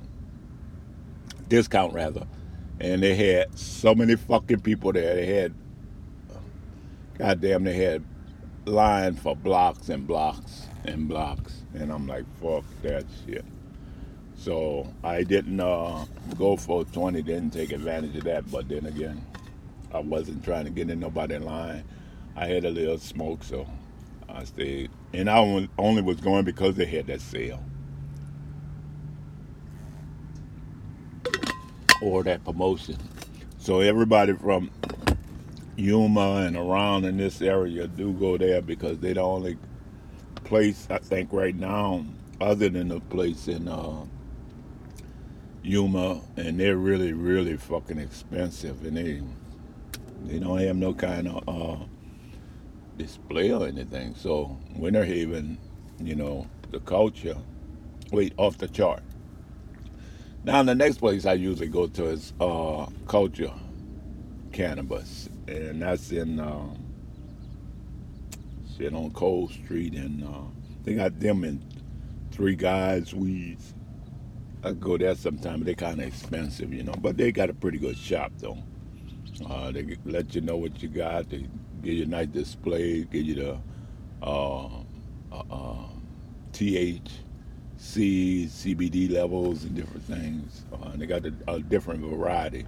discount 1.50 1.94
rather. 1.94 2.26
And 2.80 3.04
they 3.04 3.16
had 3.16 3.58
so 3.58 3.94
many 3.94 4.16
fucking 4.16 4.62
people 4.62 4.94
there. 4.94 5.16
They 5.16 5.26
had, 5.26 5.54
goddamn, 7.18 7.66
they 7.66 7.76
had 7.76 8.04
line 8.66 9.16
for 9.16 9.36
blocks 9.36 9.90
and 9.90 10.08
blocks 10.08 10.68
and 10.86 11.08
blocks. 11.08 11.62
And 11.74 11.92
I'm 11.92 12.08
like, 12.08 12.26
fuck 12.42 12.64
that 12.84 13.06
shit. 13.26 13.46
So 14.44 14.94
I 15.06 15.24
didn't 15.24 15.62
uh, 15.62 16.04
go 16.38 16.58
for 16.58 16.84
20, 16.84 17.22
didn't 17.22 17.52
take 17.52 17.72
advantage 17.72 18.14
of 18.18 18.26
that. 18.26 18.52
But 18.52 18.68
then 18.68 18.86
again, 18.88 19.26
I 19.94 20.00
wasn't 20.00 20.44
trying 20.44 20.66
to 20.66 20.70
get 20.70 20.90
in 20.90 21.00
nobody 21.00 21.38
line. 21.38 21.86
I 22.36 22.48
had 22.48 22.66
a 22.66 22.70
little 22.70 22.98
smoke, 22.98 23.46
so 23.46 23.66
I 24.28 24.44
stayed. 24.44 24.92
And 25.14 25.30
I 25.30 25.38
only 25.78 26.02
was 26.02 26.20
going 26.20 26.44
because 26.44 26.76
they 26.76 26.86
had 26.86 27.08
that 27.08 27.22
sale. 27.22 27.64
Or 32.02 32.22
that 32.24 32.44
promotion. 32.44 32.98
So 33.60 33.80
everybody 33.80 34.34
from 34.34 34.72
Yuma 35.78 36.44
and 36.46 36.58
around 36.58 37.06
in 37.06 37.16
this 37.16 37.42
area 37.42 37.88
do 37.88 38.12
go 38.12 38.38
there 38.38 38.62
because 38.62 39.00
they're 39.00 39.14
the 39.14 39.22
only 39.22 39.58
place 40.44 40.86
I 40.90 40.98
think 40.98 41.32
right 41.32 41.56
now, 41.56 42.06
other 42.42 42.68
than 42.68 42.90
the 42.90 43.00
place 43.00 43.48
in 43.48 43.70
uh, 43.70 44.04
Yuma, 45.64 46.22
and 46.36 46.60
they're 46.60 46.78
really, 46.78 47.14
really 47.14 47.56
fucking 47.56 47.98
expensive, 47.98 48.84
and 48.86 48.98
they 48.98 49.22
they 50.26 50.40
don't 50.40 50.60
have 50.60 50.76
no 50.76 50.94
kind 50.94 51.28
of 51.28 51.44
uh, 51.48 51.84
display 52.98 53.52
or 53.52 53.66
anything. 53.68 54.14
So 54.16 54.58
Winter 54.76 55.06
Haven, 55.06 55.58
you 56.02 56.16
know, 56.16 56.48
the 56.72 56.80
culture, 56.82 57.38
wait, 58.12 58.34
off 58.38 58.58
the 58.58 58.68
chart. 58.68 59.04
Now 60.44 60.62
the 60.64 60.76
next 60.76 60.98
place 60.98 61.26
I 61.26 61.34
usually 61.34 61.70
go 61.70 61.88
to 61.88 62.08
is 62.08 62.34
uh, 62.42 62.88
Culture 63.08 63.54
Cannabis, 64.52 65.30
and 65.48 65.82
that's 65.82 66.12
in 66.12 66.40
um, 66.42 66.78
shit 68.78 68.94
on 68.94 69.12
Cole 69.12 69.48
Street, 69.48 69.94
and 69.94 70.24
uh, 70.26 70.42
they 70.84 70.96
got 70.96 71.18
them 71.20 71.46
in 71.46 71.64
Three 72.32 72.56
Guys 72.56 73.14
Weeds. 73.14 73.74
I 74.66 74.72
go 74.72 74.98
there 74.98 75.14
sometime. 75.16 75.64
They're 75.64 75.74
kind 75.76 76.00
of 76.00 76.08
expensive, 76.08 76.74
you 76.74 76.84
know, 76.84 76.94
but 76.94 77.18
they 77.18 77.34
got 77.34 77.50
a 77.50 77.54
pretty 77.54 77.78
good 77.78 77.98
shop 77.98 78.32
though. 78.38 78.58
Uh, 79.50 79.72
they 79.72 79.98
let 80.06 80.34
you 80.34 80.42
know 80.42 80.56
what 80.56 80.82
you 80.82 80.88
got. 80.88 81.30
They 81.30 81.46
give 81.82 81.94
you 81.94 82.04
a 82.04 82.08
nice 82.08 82.28
display. 82.28 83.04
Give 83.04 83.26
you 83.26 83.36
the 83.36 83.60
uh, 84.22 84.68
uh, 85.32 85.44
uh 85.52 85.88
THC, 86.54 87.10
CBD 87.78 89.12
levels, 89.12 89.66
and 89.66 89.76
different 89.76 90.04
things. 90.04 90.64
Uh, 90.72 90.92
and 90.94 91.02
they 91.02 91.08
got 91.08 91.26
a, 91.26 91.34
a 91.48 91.60
different 91.60 92.00
variety. 92.00 92.66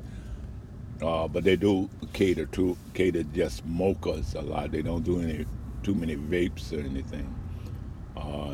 Uh, 1.01 1.29
but 1.29 1.45
they 1.45 1.55
do 1.55 1.89
cater 2.11 2.45
to 2.47 2.75
cater 2.93 3.23
just 3.23 3.57
smokers 3.57 4.33
a 4.35 4.41
lot. 4.41 4.71
They 4.71 4.81
don't 4.81 5.03
do 5.03 5.21
any 5.21 5.45
too 5.81 5.95
many 5.95 6.17
vapes 6.17 6.73
or 6.73 6.79
anything. 6.79 7.33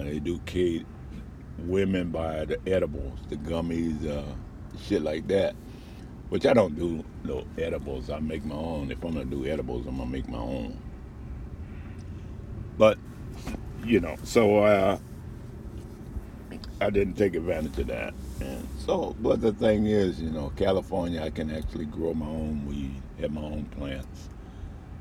they 0.03 0.19
do 0.19 0.39
cater 0.45 0.85
women 1.59 2.09
buy 2.11 2.45
the 2.45 2.59
edibles, 2.67 3.19
the 3.29 3.37
gummies, 3.37 4.07
uh, 4.07 4.23
shit 4.83 5.01
like 5.01 5.27
that. 5.27 5.55
Which 6.29 6.45
I 6.45 6.53
don't 6.53 6.75
do 6.75 7.03
no 7.25 7.45
edibles. 7.57 8.09
I 8.09 8.19
make 8.19 8.45
my 8.45 8.55
own. 8.55 8.91
If 8.91 9.03
I'm 9.03 9.13
gonna 9.13 9.25
do 9.25 9.45
edibles, 9.45 9.85
I'm 9.85 9.97
gonna 9.97 10.09
make 10.09 10.29
my 10.29 10.37
own. 10.37 10.77
But 12.77 12.97
you 13.85 13.99
know, 13.99 14.15
so 14.23 14.59
uh, 14.59 14.97
I 16.79 16.89
didn't 16.89 17.15
take 17.15 17.35
advantage 17.35 17.77
of 17.79 17.87
that. 17.87 18.13
And 18.39 18.67
so, 18.85 19.15
but 19.19 19.41
the 19.41 19.53
thing 19.53 19.85
is, 19.87 20.21
you 20.21 20.29
know, 20.29 20.51
California, 20.55 21.21
I 21.21 21.29
can 21.29 21.51
actually 21.51 21.85
grow 21.85 22.13
my 22.13 22.25
own 22.27 22.65
weed, 22.65 23.01
have 23.19 23.31
my 23.31 23.41
own 23.41 23.65
plants, 23.65 24.29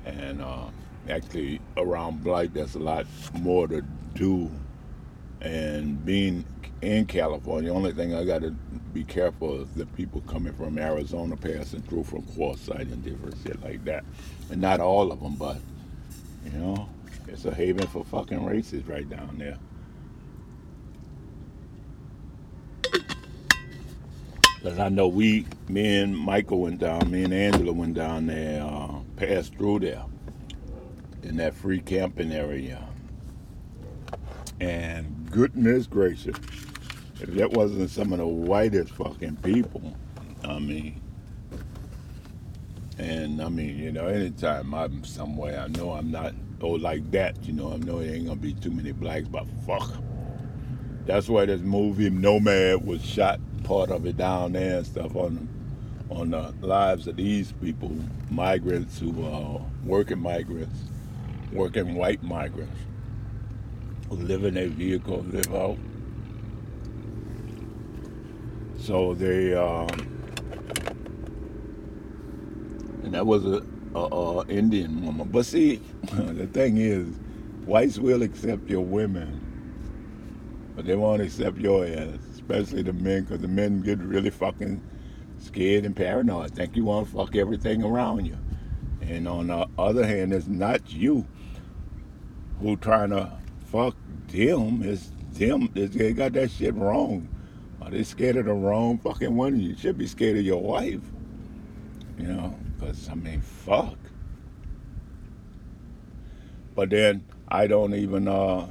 and 0.04 0.42
uh, 0.42 0.66
actually 1.08 1.60
around 1.76 2.22
Blythe, 2.22 2.52
there's 2.54 2.74
a 2.74 2.80
lot 2.80 3.06
more 3.34 3.68
to 3.68 3.82
do 4.14 4.50
and 5.40 6.04
being 6.04 6.44
in 6.82 7.06
California, 7.06 7.70
the 7.70 7.76
only 7.76 7.92
thing 7.92 8.14
I 8.14 8.24
got 8.24 8.42
to 8.42 8.50
be 8.92 9.04
careful 9.04 9.62
is 9.62 9.68
the 9.74 9.86
people 9.86 10.22
coming 10.22 10.52
from 10.54 10.78
Arizona 10.78 11.36
passing 11.36 11.82
through 11.82 12.04
from 12.04 12.22
Quartzsite 12.22 12.92
and 12.92 13.04
different 13.04 13.36
shit 13.42 13.62
like 13.62 13.84
that. 13.84 14.04
And 14.50 14.60
not 14.60 14.80
all 14.80 15.12
of 15.12 15.20
them, 15.20 15.34
but, 15.36 15.58
you 16.44 16.58
know, 16.58 16.88
it's 17.28 17.44
a 17.44 17.54
haven 17.54 17.86
for 17.86 18.04
fucking 18.04 18.44
races 18.44 18.86
right 18.86 19.08
down 19.08 19.36
there. 19.38 19.58
Because 24.62 24.78
I 24.78 24.90
know 24.90 25.08
we, 25.08 25.46
me 25.68 26.00
and 26.00 26.16
Michael 26.16 26.60
went 26.60 26.80
down, 26.80 27.10
me 27.10 27.24
and 27.24 27.32
Angela 27.32 27.72
went 27.72 27.94
down 27.94 28.26
there, 28.26 28.62
uh, 28.62 28.96
passed 29.16 29.54
through 29.54 29.80
there 29.80 30.04
in 31.22 31.36
that 31.36 31.54
free 31.54 31.80
camping 31.80 32.32
area. 32.32 32.86
And 34.60 35.30
goodness 35.30 35.86
gracious, 35.86 36.36
if 37.18 37.32
that 37.34 37.50
wasn't 37.52 37.88
some 37.88 38.12
of 38.12 38.18
the 38.18 38.26
whitest 38.26 38.92
fucking 38.92 39.36
people, 39.36 39.96
I 40.44 40.58
mean, 40.58 41.00
and 42.98 43.40
I 43.40 43.48
mean, 43.48 43.78
you 43.78 43.90
know, 43.90 44.06
anytime 44.06 44.74
I'm 44.74 45.02
somewhere, 45.04 45.58
I 45.60 45.68
know 45.68 45.92
I'm 45.92 46.10
not, 46.10 46.34
oh, 46.60 46.72
like 46.72 47.10
that, 47.12 47.42
you 47.42 47.54
know, 47.54 47.72
I 47.72 47.78
know 47.78 48.00
there 48.00 48.14
ain't 48.14 48.26
gonna 48.26 48.38
be 48.38 48.52
too 48.52 48.70
many 48.70 48.92
blacks, 48.92 49.28
but 49.28 49.46
fuck. 49.66 49.94
That's 51.06 51.28
why 51.28 51.46
this 51.46 51.62
movie 51.62 52.10
Nomad 52.10 52.84
was 52.84 53.02
shot, 53.02 53.40
part 53.64 53.90
of 53.90 54.04
it 54.04 54.18
down 54.18 54.52
there 54.52 54.78
and 54.78 54.86
stuff 54.86 55.16
on 55.16 55.48
on 56.10 56.30
the 56.32 56.52
lives 56.60 57.06
of 57.06 57.16
these 57.16 57.52
people, 57.52 57.96
migrants 58.30 58.98
who 58.98 59.24
are 59.24 59.60
working 59.84 60.18
migrants, 60.18 60.76
working 61.52 61.94
white 61.94 62.22
migrants 62.22 62.76
live 64.18 64.44
in 64.44 64.56
a 64.56 64.66
vehicle, 64.66 65.24
live 65.30 65.54
out. 65.54 65.78
So 68.78 69.14
they, 69.14 69.54
uh, 69.54 69.86
and 73.02 73.14
that 73.14 73.26
was 73.26 73.44
a 73.44 73.62
a, 73.94 73.98
a 73.98 74.46
Indian 74.48 75.04
woman. 75.04 75.28
But 75.28 75.46
see, 75.46 75.76
the 76.12 76.46
thing 76.46 76.76
is, 76.78 77.08
whites 77.64 77.98
will 77.98 78.22
accept 78.22 78.68
your 78.68 78.84
women, 78.84 79.40
but 80.76 80.84
they 80.86 80.96
won't 80.96 81.22
accept 81.22 81.58
your 81.58 81.84
ass, 81.86 82.18
especially 82.32 82.82
the 82.82 82.92
men, 82.92 83.22
because 83.22 83.40
the 83.40 83.48
men 83.48 83.82
get 83.82 83.98
really 83.98 84.30
fucking 84.30 84.80
scared 85.38 85.84
and 85.84 85.96
paranoid. 85.96 86.54
Think 86.54 86.76
you 86.76 86.84
want 86.84 87.08
to 87.08 87.16
fuck 87.16 87.36
everything 87.36 87.82
around 87.82 88.26
you. 88.26 88.36
And 89.00 89.26
on 89.26 89.48
the 89.48 89.66
other 89.78 90.06
hand, 90.06 90.32
it's 90.32 90.46
not 90.46 90.92
you 90.92 91.26
who 92.60 92.76
trying 92.76 93.10
to 93.10 93.32
fuck 93.66 93.96
them. 94.30 94.82
It's 94.82 95.10
them. 95.32 95.68
They 95.74 96.12
got 96.12 96.32
that 96.34 96.50
shit 96.50 96.74
wrong. 96.74 97.28
Are 97.82 97.90
they 97.90 98.02
scared 98.02 98.36
of 98.36 98.46
the 98.46 98.52
wrong 98.52 98.98
fucking 98.98 99.34
one? 99.34 99.58
You 99.58 99.76
should 99.76 99.98
be 99.98 100.06
scared 100.06 100.36
of 100.36 100.44
your 100.44 100.62
wife. 100.62 101.00
You 102.18 102.28
know, 102.28 102.58
because, 102.78 103.08
I 103.08 103.14
mean, 103.14 103.40
fuck. 103.40 103.96
But 106.74 106.90
then 106.90 107.24
I 107.48 107.66
don't 107.66 107.94
even 107.94 108.28
uh, 108.28 108.68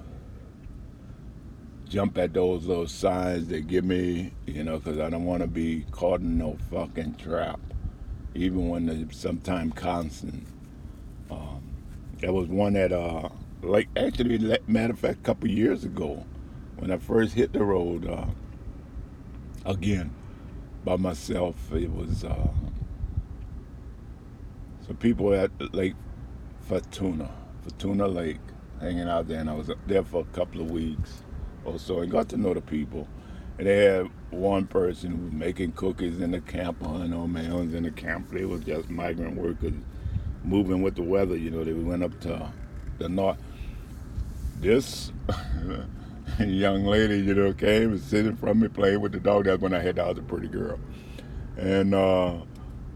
jump 1.88 2.18
at 2.18 2.34
those 2.34 2.66
little 2.66 2.88
signs 2.88 3.47
that 3.47 3.68
give 3.68 3.84
me, 3.84 4.32
you 4.45 4.64
know, 4.64 4.78
because 4.78 4.99
I 4.99 5.10
don't 5.10 5.26
want 5.26 5.41
to 5.41 5.47
be 5.47 5.86
caught 5.91 6.22
in 6.22 6.38
no 6.38 6.57
fucking 6.70 7.16
trap, 7.16 7.60
even 8.36 8.70
when 8.70 8.88
it's 8.88 9.18
sometimes 9.18 9.74
constant. 9.74 10.45
Um, 11.32 11.62
there 12.20 12.32
was 12.32 12.47
one 12.47 12.74
that, 12.74 12.91
uh, 12.93 13.30
like, 13.62 13.89
actually, 13.95 14.60
matter 14.68 14.93
of 14.93 14.99
fact, 14.99 15.20
a 15.20 15.24
couple 15.24 15.49
years 15.49 15.84
ago, 15.84 16.26
when 16.78 16.91
I 16.91 16.97
first 16.97 17.34
hit 17.34 17.53
the 17.53 17.64
road, 17.64 18.07
uh, 18.07 18.26
again, 19.66 20.14
by 20.84 20.95
myself, 20.95 21.55
it 21.74 21.91
was 21.91 22.24
uh, 22.24 22.47
some 24.86 24.95
people 24.97 25.34
at 25.34 25.51
Lake 25.74 25.95
Fatuna, 26.70 27.30
Fatuna 27.66 28.14
Lake, 28.14 28.39
hanging 28.80 29.10
out 29.10 29.28
there, 29.28 29.39
and 29.39 29.49
I 29.49 29.53
was 29.53 29.70
there 29.88 30.03
for 30.03 30.22
a 30.22 30.36
couple 30.36 30.62
of 30.62 30.72
weeks 30.72 31.24
or 31.66 31.78
so 31.78 31.99
and 31.99 32.12
got 32.12 32.30
to 32.30 32.38
know 32.38 32.53
the 32.53 32.62
people. 32.62 33.07
And 33.57 33.68
they 33.68 33.84
had 33.84 34.10
one 34.32 34.68
person 34.68 35.12
who 35.12 35.24
was 35.26 35.34
making 35.34 35.74
cookies 35.74 36.22
in 36.22 36.32
the 36.32 36.39
camp, 36.41 36.82
on 36.82 37.10
no 37.10 37.28
man 37.28 37.51
in 37.76 37.84
the 37.84 37.91
camp. 37.91 38.32
They 38.32 38.45
was 38.45 38.62
just 38.62 38.89
migrant 38.89 39.36
workers 39.36 39.74
moving 40.43 40.82
with 40.82 40.95
the 40.95 41.03
weather. 41.03 41.36
You 41.36 41.51
know, 41.51 41.64
they 41.66 41.74
went 41.74 42.03
up 42.03 42.20
to 42.22 42.51
the 42.99 43.10
north. 43.10 43.38
This 44.62 45.14
young 46.39 46.84
lady, 46.84 47.20
you 47.20 47.34
know, 47.34 47.53
came 47.53 47.91
and 47.91 48.01
sitting 48.01 48.36
from 48.36 48.60
me 48.60 48.68
playing 48.68 48.99
with 48.99 49.14
the 49.14 49.20
dog. 49.20 49.45
That's 49.45 49.62
when 49.62 49.74
I 49.74 49.80
had 49.80 49.95
the 49.95 50.24
pretty 50.28 50.49
girl. 50.49 50.80
And 51.57 51.93
uh, 51.93 52.39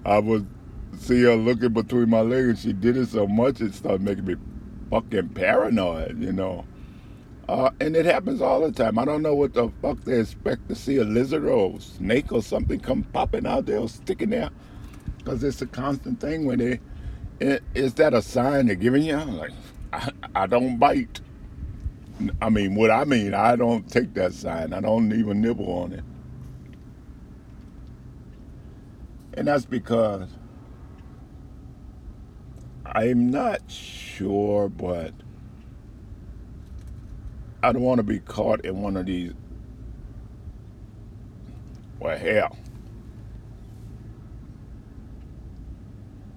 I 0.06 0.20
would 0.20 0.46
see 1.00 1.22
her 1.24 1.36
looking 1.36 1.72
between 1.72 2.10
my 2.10 2.22
legs. 2.22 2.48
and 2.48 2.60
She 2.60 2.74
did 2.74 2.98
it 2.98 3.08
so 3.08 3.28
much 3.28 3.62
it 3.62 3.74
started 3.74 4.02
making 4.02 4.26
me 4.26 4.36
fucking 4.90 5.30
paranoid, 5.30 6.22
you 6.22 6.34
know. 6.34 6.66
Uh, 7.48 7.70
and 7.80 7.96
it 7.96 8.06
happens 8.06 8.42
all 8.42 8.62
the 8.62 8.72
time. 8.72 9.00
I 9.00 9.06
don't 9.06 9.22
know 9.22 9.36
what 9.36 9.54
the 9.54 9.70
fuck 9.82 10.02
they 10.04 10.20
expect 10.20 10.68
to 10.70 10.76
see 10.76 10.98
a 10.98 11.04
lizard 11.04 11.46
or 11.46 11.78
a 11.78 11.82
snake 11.82 12.32
or 12.32 12.42
something 12.42 12.80
come 12.80 13.04
popping 13.04 13.46
out 13.46 13.66
there 13.66 13.80
or 13.80 13.90
sticking 13.90 14.30
there. 14.32 14.50
Because 15.18 15.44
it's 15.44 15.62
a 15.62 15.68
constant 15.68 16.20
thing 16.20 16.46
when 16.46 16.60
they. 16.60 16.80
It, 17.40 17.64
is 17.74 17.94
that 17.96 18.14
a 18.14 18.22
sign 18.22 18.68
they're 18.68 18.76
giving 18.76 19.04
you? 19.04 19.16
I'm 19.16 19.38
like, 19.38 19.52
I, 19.94 20.12
I 20.36 20.48
don't 20.48 20.78
bite. 20.78 21.22
I 22.42 22.50
mean, 22.50 22.76
what 22.76 22.92
I 22.92 23.04
mean, 23.06 23.34
I 23.34 23.56
don't 23.56 23.90
take 23.90 24.14
that 24.14 24.34
sign. 24.34 24.74
I 24.74 24.82
don't 24.82 25.12
even 25.14 25.42
nibble 25.42 25.72
on 25.72 25.94
it. 25.94 26.04
And 29.36 29.48
that's 29.48 29.66
because 29.66 30.30
I'm 32.86 33.32
not 33.32 33.70
sure, 33.70 34.70
but 34.70 35.14
I 37.64 37.72
don't 37.72 37.82
want 37.82 38.00
to 38.00 38.04
be 38.04 38.20
caught 38.20 38.66
in 38.66 38.82
one 38.82 38.96
of 38.98 39.08
these. 39.08 39.34
Well, 42.00 42.18
hell. 42.18 42.58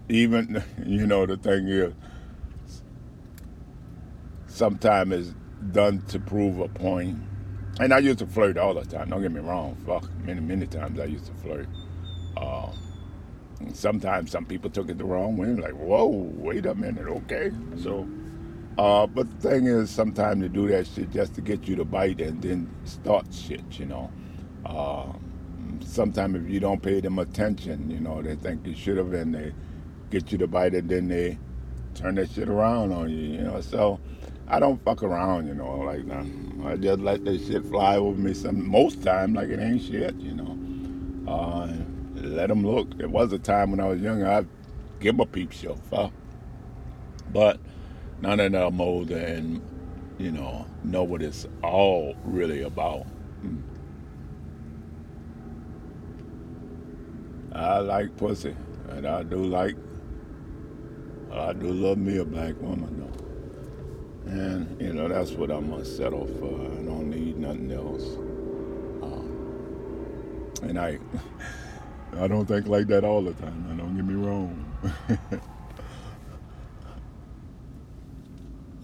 Even, 0.08 0.62
you 0.86 1.06
know, 1.06 1.26
the 1.26 1.36
thing 1.36 1.68
is, 1.68 1.92
sometimes 4.46 5.12
it's 5.12 5.34
done 5.72 6.02
to 6.08 6.18
prove 6.18 6.60
a 6.60 6.68
point. 6.68 7.18
And 7.78 7.92
I 7.92 7.98
used 7.98 8.20
to 8.20 8.26
flirt 8.26 8.56
all 8.56 8.74
the 8.74 8.84
time. 8.84 9.10
Don't 9.10 9.22
get 9.22 9.32
me 9.32 9.40
wrong. 9.40 9.76
Fuck, 9.86 10.08
many, 10.24 10.40
many 10.40 10.66
times 10.66 10.98
I 10.98 11.04
used 11.04 11.26
to 11.26 11.34
flirt. 11.34 11.68
Uh, 12.36 12.70
sometimes 13.72 14.30
some 14.30 14.46
people 14.46 14.70
took 14.70 14.88
it 14.88 14.98
the 14.98 15.04
wrong 15.04 15.36
way. 15.36 15.48
Like, 15.48 15.74
whoa, 15.74 16.06
wait 16.06 16.66
a 16.66 16.74
minute, 16.74 17.06
okay. 17.06 17.50
So 17.82 18.08
uh, 18.78 19.06
but 19.06 19.28
the 19.40 19.48
thing 19.48 19.66
is, 19.66 19.90
sometimes 19.90 20.42
they 20.42 20.48
do 20.48 20.68
that 20.68 20.86
shit 20.86 21.10
just 21.10 21.34
to 21.34 21.40
get 21.40 21.66
you 21.66 21.76
to 21.76 21.84
bite 21.84 22.20
and 22.20 22.42
then 22.42 22.70
start 22.84 23.26
shit, 23.32 23.78
you 23.78 23.86
know. 23.86 24.10
Uh, 24.66 25.12
sometimes 25.80 26.36
if 26.36 26.50
you 26.50 26.60
don't 26.60 26.82
pay 26.82 27.00
them 27.00 27.18
attention, 27.18 27.90
you 27.90 28.00
know, 28.00 28.20
they 28.20 28.34
think 28.34 28.66
you 28.66 28.74
should 28.74 28.98
have, 28.98 29.14
and 29.14 29.34
they 29.34 29.54
get 30.10 30.30
you 30.30 30.36
to 30.38 30.46
bite 30.46 30.74
and 30.74 30.90
then 30.90 31.08
they 31.08 31.38
turn 31.94 32.16
that 32.16 32.30
shit 32.30 32.50
around 32.50 32.92
on 32.92 33.08
you, 33.08 33.16
you 33.16 33.40
know. 33.40 33.62
So 33.62 33.98
I 34.48 34.60
don't 34.60 34.82
fuck 34.84 35.02
around, 35.02 35.48
you 35.48 35.54
know, 35.54 35.78
like 35.78 36.04
nah, 36.04 36.24
I 36.68 36.76
just 36.76 37.00
let 37.00 37.24
that 37.24 37.44
shit 37.44 37.64
fly 37.64 37.96
over 37.96 38.20
me. 38.20 38.32
Some 38.34 38.68
most 38.68 39.02
time 39.02 39.34
like 39.34 39.48
it 39.48 39.58
ain't 39.58 39.82
shit, 39.82 40.14
you 40.16 40.34
know. 40.34 40.56
Uh, 41.30 41.72
let 42.14 42.48
them 42.48 42.64
look. 42.64 42.96
There 42.96 43.08
was 43.08 43.32
a 43.32 43.38
time 43.38 43.70
when 43.72 43.80
I 43.80 43.88
was 43.88 44.00
younger, 44.00 44.28
I'd 44.28 44.46
give 45.00 45.18
a 45.18 45.26
peep 45.26 45.52
show, 45.52 45.74
fuck. 45.90 46.12
But 47.32 47.58
none 48.20 48.40
of 48.40 48.52
them 48.52 48.80
older 48.80 49.18
and 49.18 49.60
you 50.18 50.30
know 50.30 50.66
know 50.84 51.02
what 51.02 51.22
it's 51.22 51.46
all 51.62 52.14
really 52.24 52.62
about. 52.62 53.06
I 57.52 57.78
like 57.78 58.16
pussy, 58.16 58.54
and 58.90 59.06
I 59.06 59.22
do 59.22 59.42
like, 59.44 59.76
I 61.32 61.52
do 61.54 61.68
love 61.72 61.96
me 61.98 62.18
a 62.18 62.24
black 62.24 62.60
woman 62.60 63.00
though, 63.00 63.25
and 64.26 64.80
you 64.80 64.92
know 64.92 65.08
that's 65.08 65.32
what 65.32 65.50
I'm 65.50 65.70
gonna 65.70 65.84
settle 65.84 66.26
for. 66.26 66.54
I 66.54 66.82
don't 66.84 67.10
need 67.10 67.38
nothing 67.38 67.70
else. 67.72 68.16
Um, 69.02 70.52
and 70.62 70.78
I, 70.78 70.98
I 72.18 72.26
don't 72.26 72.46
think 72.46 72.66
like 72.66 72.88
that 72.88 73.04
all 73.04 73.22
the 73.22 73.32
time. 73.34 73.66
Now, 73.68 73.84
don't 73.84 73.96
get 73.96 74.04
me 74.04 74.14
wrong. 74.14 74.62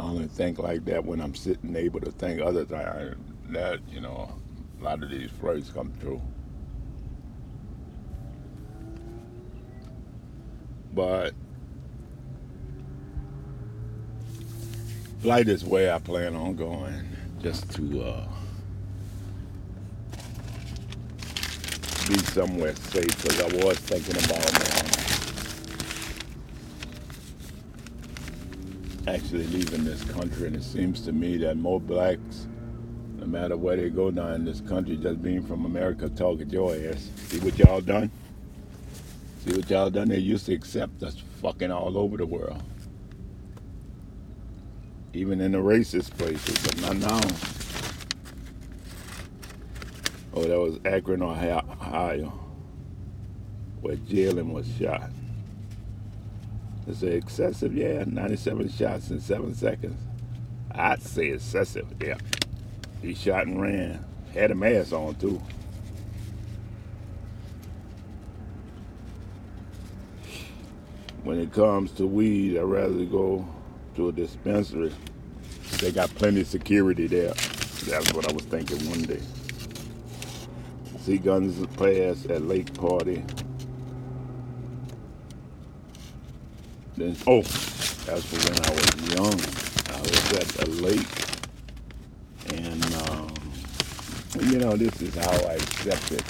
I 0.00 0.04
only 0.04 0.26
think 0.26 0.58
like 0.58 0.84
that 0.86 1.04
when 1.04 1.20
I'm 1.20 1.34
sitting 1.34 1.76
able 1.76 2.00
to 2.00 2.10
think 2.10 2.40
other 2.40 2.64
times 2.64 3.16
that, 3.50 3.80
you 3.88 4.00
know, 4.00 4.34
a 4.80 4.84
lot 4.84 5.02
of 5.02 5.10
these 5.10 5.30
flirts 5.30 5.70
come 5.70 5.92
true. 6.00 6.20
But 10.92 11.34
flight 15.22 15.48
is 15.48 15.64
where 15.64 15.94
I 15.94 16.00
plan 16.00 16.34
on 16.34 16.56
going 16.56 17.00
just 17.42 17.70
to 17.76 18.02
uh, 18.02 18.26
be 22.08 22.18
somewhere 22.18 22.74
safe 22.74 23.22
because 23.22 23.40
I 23.40 23.64
was 23.64 23.78
thinking 23.78 24.16
about 24.16 24.50
um, 29.06 29.14
actually 29.14 29.46
leaving 29.46 29.84
this 29.84 30.02
country, 30.10 30.48
and 30.48 30.56
it 30.56 30.64
seems 30.64 31.02
to 31.02 31.12
me 31.12 31.36
that 31.36 31.56
more 31.56 31.80
blacks, 31.80 32.48
no 33.18 33.26
matter 33.26 33.56
where 33.56 33.76
they 33.76 33.90
go 33.90 34.10
now 34.10 34.30
in 34.30 34.44
this 34.44 34.60
country, 34.60 34.96
just 34.96 35.22
being 35.22 35.46
from 35.46 35.66
America, 35.66 36.08
talking 36.08 36.50
your 36.50 36.74
ass. 36.74 37.10
See 37.28 37.38
what 37.38 37.56
y'all 37.60 37.80
done? 37.80 38.10
See 39.46 39.52
what 39.52 39.70
y'all 39.70 39.88
done? 39.88 40.08
They 40.08 40.18
used 40.18 40.46
to 40.46 40.52
accept 40.52 41.00
us 41.04 41.22
fucking 41.40 41.70
all 41.70 41.96
over 41.96 42.16
the 42.16 42.26
world. 42.26 42.60
Even 45.14 45.40
in 45.40 45.52
the 45.52 45.58
racist 45.58 46.16
places, 46.16 46.58
but 46.64 46.80
not 46.80 46.96
now. 46.96 47.20
Oh, 50.34 50.42
that 50.42 50.58
was 50.58 50.78
Akron, 50.86 51.22
Ohio, 51.22 52.32
where 53.82 53.96
Jayland 53.96 54.52
was 54.52 54.66
shot. 54.78 55.10
Is 56.86 57.02
it 57.02 57.12
excessive? 57.12 57.76
Yeah, 57.76 58.04
97 58.06 58.70
shots 58.70 59.10
in 59.10 59.20
seven 59.20 59.54
seconds. 59.54 60.00
I'd 60.72 61.02
say 61.02 61.28
excessive, 61.28 61.86
yeah. 62.00 62.16
He 63.02 63.14
shot 63.14 63.46
and 63.46 63.60
ran. 63.60 64.04
Had 64.32 64.50
a 64.50 64.54
mask 64.54 64.92
on, 64.92 65.14
too. 65.16 65.42
When 71.22 71.38
it 71.38 71.52
comes 71.52 71.92
to 71.92 72.06
weed, 72.06 72.56
I'd 72.56 72.62
rather 72.62 73.04
go 73.04 73.46
to 73.96 74.08
a 74.08 74.12
dispensary. 74.12 74.92
They 75.78 75.92
got 75.92 76.10
plenty 76.14 76.42
of 76.42 76.46
security 76.46 77.06
there. 77.06 77.34
That's 77.86 78.12
what 78.12 78.28
I 78.30 78.32
was 78.32 78.44
thinking 78.44 78.78
one 78.88 79.02
day. 79.02 79.20
See 81.00 81.18
guns 81.18 81.64
pass 81.76 82.26
at 82.26 82.42
Lake 82.42 82.72
Party 82.74 83.24
Then, 86.94 87.16
oh, 87.26 87.40
that's 87.40 88.24
for 88.26 88.36
when 88.36 88.60
I 88.64 88.70
was 88.70 89.14
young. 89.14 89.96
I 89.96 90.00
was 90.02 90.32
at 90.34 90.68
a 90.68 90.70
lake, 90.70 91.08
and 92.52 92.84
um, 93.08 93.34
you 94.40 94.58
know, 94.58 94.76
this 94.76 95.00
is 95.00 95.14
how 95.14 95.30
I 95.48 95.54
accepted. 95.54 96.22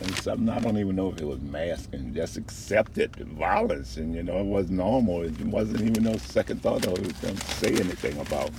And 0.00 0.14
something 0.18 0.48
I 0.48 0.58
don't 0.58 0.76
even 0.76 0.96
know 0.96 1.10
if 1.12 1.20
it 1.20 1.26
was 1.26 1.40
masking, 1.40 2.14
just 2.14 2.36
accepted 2.36 3.14
violence, 3.16 3.96
and 3.96 4.14
you 4.14 4.22
know, 4.22 4.38
it 4.40 4.46
was 4.46 4.70
normal. 4.70 5.22
It 5.22 5.38
wasn't 5.40 5.82
even 5.82 6.02
no 6.02 6.16
second 6.16 6.62
thought 6.62 6.86
I 6.86 6.90
was 6.90 7.12
going 7.12 7.36
to 7.36 7.46
say 7.54 7.68
anything 7.68 8.18
about. 8.18 8.50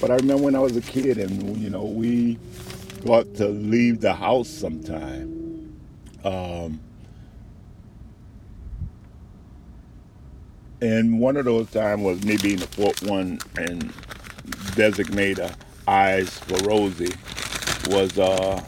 But 0.00 0.10
I 0.10 0.16
remember 0.16 0.42
when 0.42 0.56
I 0.56 0.58
was 0.58 0.76
a 0.76 0.80
kid, 0.80 1.18
and 1.18 1.56
you 1.56 1.70
know, 1.70 1.84
we 1.84 2.38
got 3.06 3.32
to 3.36 3.48
leave 3.48 4.00
the 4.00 4.12
house 4.12 4.48
sometime. 4.48 5.78
Um, 6.24 6.80
and 10.80 11.20
one 11.20 11.36
of 11.36 11.44
those 11.44 11.70
times 11.70 12.02
was 12.02 12.24
me 12.24 12.36
being 12.36 12.56
the 12.56 12.66
fourth 12.66 13.02
one 13.02 13.38
and 13.56 13.92
designator 14.74 15.54
eyes 15.86 16.38
for 16.40 16.56
Rosie 16.68 17.14
was 17.88 18.18
uh, 18.18 18.62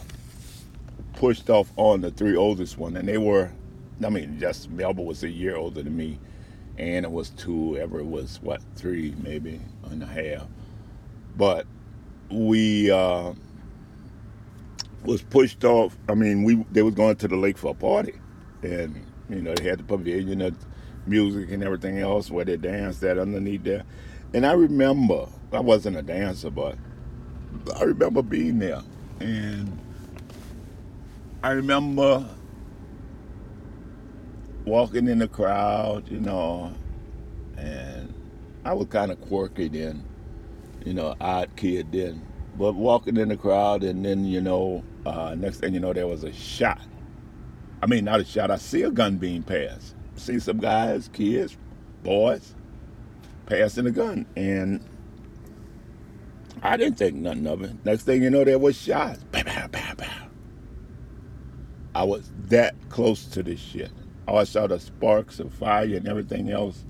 pushed 1.15 1.49
off 1.49 1.71
on 1.77 2.01
the 2.01 2.11
three 2.11 2.35
oldest 2.35 2.77
one, 2.77 2.95
and 2.97 3.07
they 3.07 3.17
were, 3.17 3.51
I 4.03 4.09
mean, 4.09 4.39
just 4.39 4.69
Melba 4.69 5.01
was 5.01 5.23
a 5.23 5.29
year 5.29 5.55
older 5.55 5.81
than 5.81 5.95
me, 5.95 6.19
and 6.77 7.05
it 7.05 7.11
was 7.11 7.29
two. 7.31 7.77
Everett 7.77 8.05
was 8.05 8.39
what 8.41 8.61
three, 8.75 9.15
maybe 9.21 9.61
and 9.85 10.03
a 10.03 10.05
half. 10.05 10.47
But 11.37 11.65
we 12.29 12.91
uh, 12.91 13.33
was 15.03 15.21
pushed 15.21 15.63
off. 15.63 15.97
I 16.09 16.15
mean, 16.15 16.43
we 16.43 16.63
they 16.71 16.81
was 16.81 16.95
going 16.95 17.15
to 17.17 17.27
the 17.27 17.37
lake 17.37 17.57
for 17.57 17.71
a 17.71 17.75
party, 17.75 18.13
and 18.61 19.05
you 19.29 19.41
know 19.41 19.53
they 19.53 19.69
had 19.69 19.79
the 19.79 19.83
pavilion, 19.83 20.39
the 20.39 20.53
music, 21.07 21.51
and 21.51 21.63
everything 21.63 21.99
else 21.99 22.29
where 22.29 22.45
they 22.45 22.57
danced 22.57 23.01
that 23.01 23.17
underneath 23.17 23.63
there. 23.63 23.83
And 24.33 24.45
I 24.45 24.53
remember 24.53 25.27
I 25.51 25.59
wasn't 25.59 25.97
a 25.97 26.01
dancer, 26.01 26.49
but 26.49 26.77
I 27.77 27.83
remember 27.83 28.21
being 28.21 28.59
there, 28.59 28.81
and 29.19 29.79
I 31.45 31.51
remember 31.51 32.27
walking 34.65 35.07
in 35.07 35.19
the 35.19 35.27
crowd, 35.27 36.09
you 36.09 36.19
know, 36.19 36.73
and 37.55 38.11
I 38.63 38.73
was 38.73 38.87
kind 38.87 39.11
of 39.11 39.21
quirky 39.21 39.67
then, 39.67 40.03
you 40.83 40.95
know, 40.95 41.15
odd 41.21 41.55
kid 41.55 41.91
then. 41.91 42.25
But 42.57 42.73
walking 42.73 43.17
in 43.17 43.29
the 43.29 43.37
crowd, 43.37 43.83
and 43.83 44.03
then 44.03 44.25
you 44.25 44.41
know, 44.41 44.83
uh, 45.05 45.35
next 45.37 45.59
thing 45.59 45.75
you 45.75 45.79
know, 45.79 45.93
there 45.93 46.07
was 46.07 46.23
a 46.23 46.33
shot. 46.33 46.81
I 47.83 47.85
mean, 47.85 48.05
not 48.05 48.21
a 48.21 48.25
shot. 48.25 48.49
I 48.49 48.55
see 48.55 48.81
a 48.81 48.89
gun 48.89 49.17
being 49.17 49.43
passed. 49.43 49.93
See 50.15 50.39
some 50.39 50.57
guys, 50.57 51.11
kids, 51.13 51.55
boys, 52.01 52.55
passing 53.45 53.85
a 53.85 53.91
gun, 53.91 54.25
and 54.35 54.83
I 56.63 56.75
didn't 56.75 56.97
think 56.97 57.17
nothing 57.17 57.45
of 57.45 57.61
it. 57.61 57.85
Next 57.85 58.01
thing 58.01 58.23
you 58.23 58.31
know, 58.31 58.43
there 58.43 58.57
was 58.57 58.75
shots. 58.75 59.21
Bam, 59.25 59.45
bam, 59.45 59.69
bam. 59.69 59.84
I 61.95 62.03
was 62.03 62.29
that 62.49 62.75
close 62.89 63.25
to 63.27 63.41
this 63.41 63.59
shit. 63.59 63.89
I 64.27 64.43
saw 64.43 64.67
the 64.67 64.79
sparks 64.79 65.39
of 65.39 65.53
fire 65.53 65.95
and 65.95 66.07
everything 66.07 66.51
else, 66.51 66.83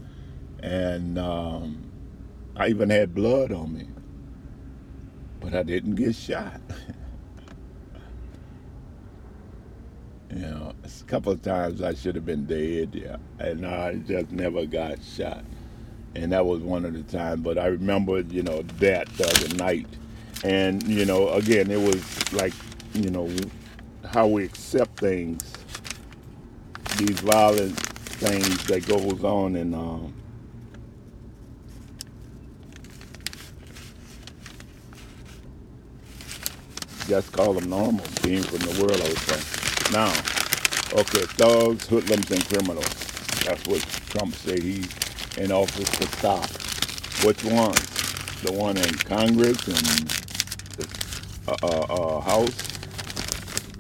and 0.64 1.20
um, 1.20 1.92
I 2.56 2.70
even 2.70 2.90
had 2.90 3.14
blood 3.14 3.52
on 3.52 3.72
me, 3.72 3.88
but 5.40 5.54
I 5.54 5.62
didn't 5.62 5.94
get 5.94 6.16
shot. 6.16 6.60
you 10.32 10.40
know, 10.40 10.74
a 10.84 11.04
couple 11.04 11.32
of 11.32 11.44
times 11.44 11.84
I 11.84 11.94
should 11.94 12.16
have 12.16 12.26
been 12.26 12.48
dead, 12.48 12.96
yeah, 12.96 13.18
and 13.38 13.64
I 13.64 13.98
just 13.98 14.32
never 14.32 14.66
got 14.66 15.04
shot, 15.04 15.46
and 16.16 16.32
that 16.32 16.48
was 16.48 16.62
one 16.62 16.84
of 16.84 16.94
the 16.94 17.04
times. 17.04 17.42
But 17.42 17.60
I 17.60 17.68
remember, 17.68 18.22
you 18.22 18.42
know, 18.42 18.64
that 18.80 19.08
the 19.18 19.28
other 19.28 19.56
night, 19.56 19.88
and 20.44 20.82
you 20.88 21.06
know, 21.06 21.30
again, 21.30 21.70
it 21.70 21.80
was 21.80 22.34
like, 22.34 22.54
you 22.96 23.12
know, 23.12 23.30
how 24.16 24.26
we 24.26 24.46
accept 24.46 24.98
things, 24.98 25.44
these 26.96 27.20
violent 27.20 27.78
things 27.78 28.66
that 28.66 28.88
goes 28.88 29.22
on, 29.26 29.58
and 29.58 29.76
um, 29.76 30.14
just 37.10 37.30
call 37.34 37.56
them 37.56 37.70
normal, 37.70 38.06
being 38.24 38.42
from 38.42 38.60
the 38.60 38.82
world, 38.82 39.02
I 39.02 39.10
would 39.10 39.18
say. 39.18 39.92
Now, 39.92 40.12
okay, 40.98 41.26
thugs, 41.36 41.86
hoodlums, 41.86 42.32
and 42.32 42.48
criminals. 42.48 42.88
That's 43.44 43.68
what 43.68 43.82
Trump 44.12 44.34
said 44.36 44.60
he's 44.60 44.90
in 45.38 45.52
office 45.52 45.90
to 45.90 46.08
stop. 46.18 46.50
Which 47.26 47.44
one? 47.44 47.76
The 48.44 48.54
one 48.54 48.78
in 48.78 48.94
Congress 48.94 49.68
and 49.68 50.08
the 50.78 50.88
uh, 51.50 51.58
uh, 51.62 51.94
uh, 51.94 52.22
House? 52.22 52.75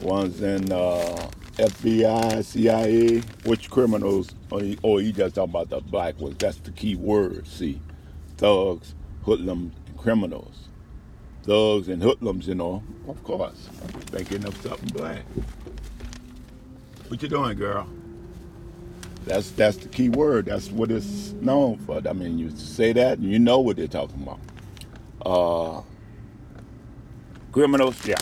Ones 0.01 0.41
in 0.41 0.71
uh, 0.71 1.29
FBI, 1.53 2.43
CIA? 2.43 3.19
Which 3.45 3.69
criminals? 3.69 4.35
Or 4.51 4.61
you, 4.61 4.77
or 4.81 5.01
you 5.01 5.11
just 5.11 5.35
talking 5.35 5.51
about 5.51 5.69
the 5.69 5.81
black 5.81 6.19
ones? 6.19 6.35
That's 6.37 6.57
the 6.57 6.71
key 6.71 6.95
word, 6.95 7.47
see. 7.47 7.81
Thugs, 8.37 8.95
hoodlums, 9.23 9.73
and 9.87 9.97
criminals 9.97 10.65
thugs 11.45 11.89
and 11.89 12.01
hoodlums, 12.01 12.47
you 12.47 12.55
know. 12.55 12.83
Of 13.07 13.23
course. 13.23 13.69
I'm 13.83 14.01
thinking 14.01 14.45
of 14.45 14.57
something 14.61 14.89
black. 14.89 15.23
What 17.07 17.21
you 17.21 17.29
doing, 17.29 17.57
girl? 17.57 17.87
That's 19.25 19.51
that's 19.51 19.77
the 19.77 19.87
key 19.89 20.09
word. 20.09 20.45
That's 20.45 20.71
what 20.71 20.91
it's 20.91 21.31
known 21.33 21.77
for. 21.77 22.01
I 22.07 22.13
mean, 22.13 22.37
you 22.37 22.49
say 22.51 22.93
that, 22.93 23.19
and 23.19 23.31
you 23.31 23.39
know 23.39 23.59
what 23.59 23.77
they're 23.77 23.87
talking 23.87 24.21
about. 24.21 24.39
Uh, 25.25 25.81
criminals, 27.51 28.05
yeah. 28.05 28.15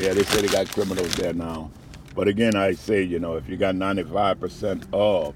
Yeah, 0.00 0.12
they 0.14 0.22
say 0.24 0.42
they 0.42 0.48
got 0.48 0.70
criminals 0.70 1.14
there 1.16 1.32
now. 1.32 1.70
But 2.14 2.28
again, 2.28 2.56
I 2.56 2.72
say, 2.72 3.02
you 3.02 3.18
know, 3.18 3.36
if 3.36 3.48
you 3.48 3.56
got 3.56 3.74
95% 3.74 4.86
of 4.92 5.34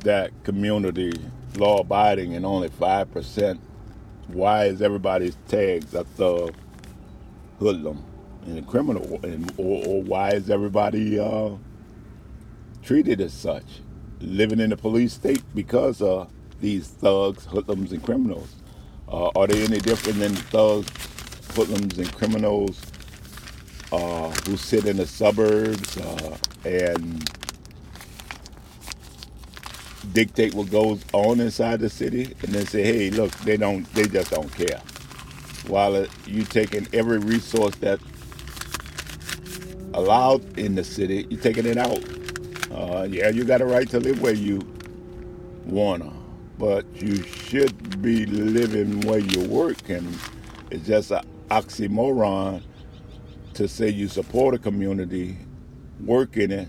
that 0.00 0.32
community 0.44 1.12
law 1.56 1.80
abiding 1.80 2.34
and 2.34 2.46
only 2.46 2.68
5% 2.68 3.58
why 4.28 4.66
is 4.66 4.82
everybody's 4.82 5.36
tagged 5.48 5.94
a 5.94 6.04
thug, 6.04 6.54
hoodlum, 7.58 8.04
and 8.46 8.58
a 8.58 8.62
criminal, 8.62 9.18
and, 9.22 9.52
or, 9.56 9.84
or 9.86 10.02
why 10.02 10.30
is 10.30 10.50
everybody 10.50 11.18
uh, 11.18 11.50
treated 12.82 13.20
as 13.20 13.32
such, 13.32 13.64
living 14.20 14.60
in 14.60 14.72
a 14.72 14.76
police 14.76 15.14
state 15.14 15.42
because 15.54 16.02
of 16.02 16.30
these 16.60 16.88
thugs, 16.88 17.46
hoodlums, 17.46 17.92
and 17.92 18.02
criminals? 18.02 18.54
Uh, 19.10 19.28
are 19.34 19.46
they 19.46 19.64
any 19.64 19.78
different 19.78 20.18
than 20.18 20.34
the 20.34 20.42
thugs, 20.42 20.88
hoodlums, 21.58 21.98
and 21.98 22.12
criminals 22.14 22.80
uh, 23.90 24.30
who 24.46 24.56
sit 24.56 24.86
in 24.86 24.96
the 24.96 25.06
suburbs 25.06 25.96
uh, 25.96 26.36
and 26.64 27.28
dictate 30.12 30.54
what 30.54 30.70
goes 30.70 31.04
on 31.12 31.40
inside 31.40 31.80
the 31.80 31.90
city 31.90 32.32
and 32.42 32.52
then 32.52 32.64
say, 32.64 32.84
hey, 32.84 33.10
look, 33.10 33.32
they 33.38 33.56
don't, 33.56 33.92
they 33.94 34.06
just 34.06 34.30
don't 34.30 34.52
care. 34.52 34.80
While 35.66 36.06
you 36.26 36.44
taking 36.44 36.86
every 36.92 37.18
resource 37.18 37.74
that 37.76 37.98
allowed 39.94 40.58
in 40.58 40.76
the 40.76 40.84
city, 40.84 41.26
you're 41.28 41.40
taking 41.40 41.66
it 41.66 41.76
out. 41.76 42.02
Uh, 42.70 43.02
yeah, 43.10 43.30
you 43.30 43.42
got 43.42 43.60
a 43.60 43.66
right 43.66 43.88
to 43.90 43.98
live 43.98 44.22
where 44.22 44.32
you 44.32 44.60
wanna, 45.64 46.12
but 46.56 46.86
you 46.94 47.20
should 47.24 48.00
be 48.00 48.26
living 48.26 49.00
where 49.00 49.18
you 49.18 49.40
work, 49.48 49.88
and 49.88 50.16
it's 50.70 50.86
just 50.86 51.10
an 51.10 51.22
oxymoron 51.48 52.62
to 53.54 53.68
say 53.68 53.88
you 53.88 54.08
support 54.08 54.54
a 54.54 54.58
community, 54.58 55.36
work 56.04 56.36
in 56.36 56.50
it, 56.52 56.68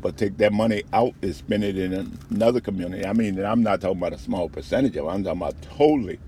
but 0.00 0.16
take 0.16 0.36
that 0.38 0.52
money 0.52 0.84
out 0.92 1.14
and 1.22 1.34
spend 1.34 1.64
it 1.64 1.76
in 1.76 2.18
another 2.30 2.60
community. 2.60 3.04
I 3.04 3.12
mean, 3.12 3.42
I'm 3.44 3.62
not 3.62 3.80
talking 3.80 3.98
about 3.98 4.12
a 4.12 4.18
small 4.18 4.48
percentage 4.48 4.96
of 4.96 5.06
it. 5.06 5.08
I'm 5.08 5.24
talking 5.24 5.40
about 5.42 5.60
totally. 5.62 6.20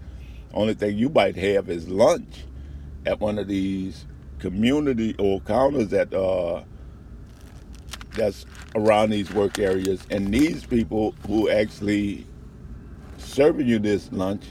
Only 0.52 0.74
thing 0.74 0.98
you 0.98 1.08
might 1.08 1.36
have 1.36 1.70
is 1.70 1.88
lunch 1.88 2.44
at 3.06 3.20
one 3.20 3.38
of 3.38 3.46
these 3.46 4.06
community 4.40 5.14
or 5.18 5.40
counters 5.42 5.88
that 5.90 6.12
uh, 6.12 6.62
that's 8.16 8.46
around 8.74 9.11
these 9.11 9.30
work 9.32 9.58
areas, 9.58 10.06
and 10.11 10.32
these 10.34 10.66
people 10.66 11.14
who 11.26 11.48
actually 11.48 12.26
serving 13.18 13.68
you 13.68 13.78
this 13.78 14.11
lunch 14.12 14.44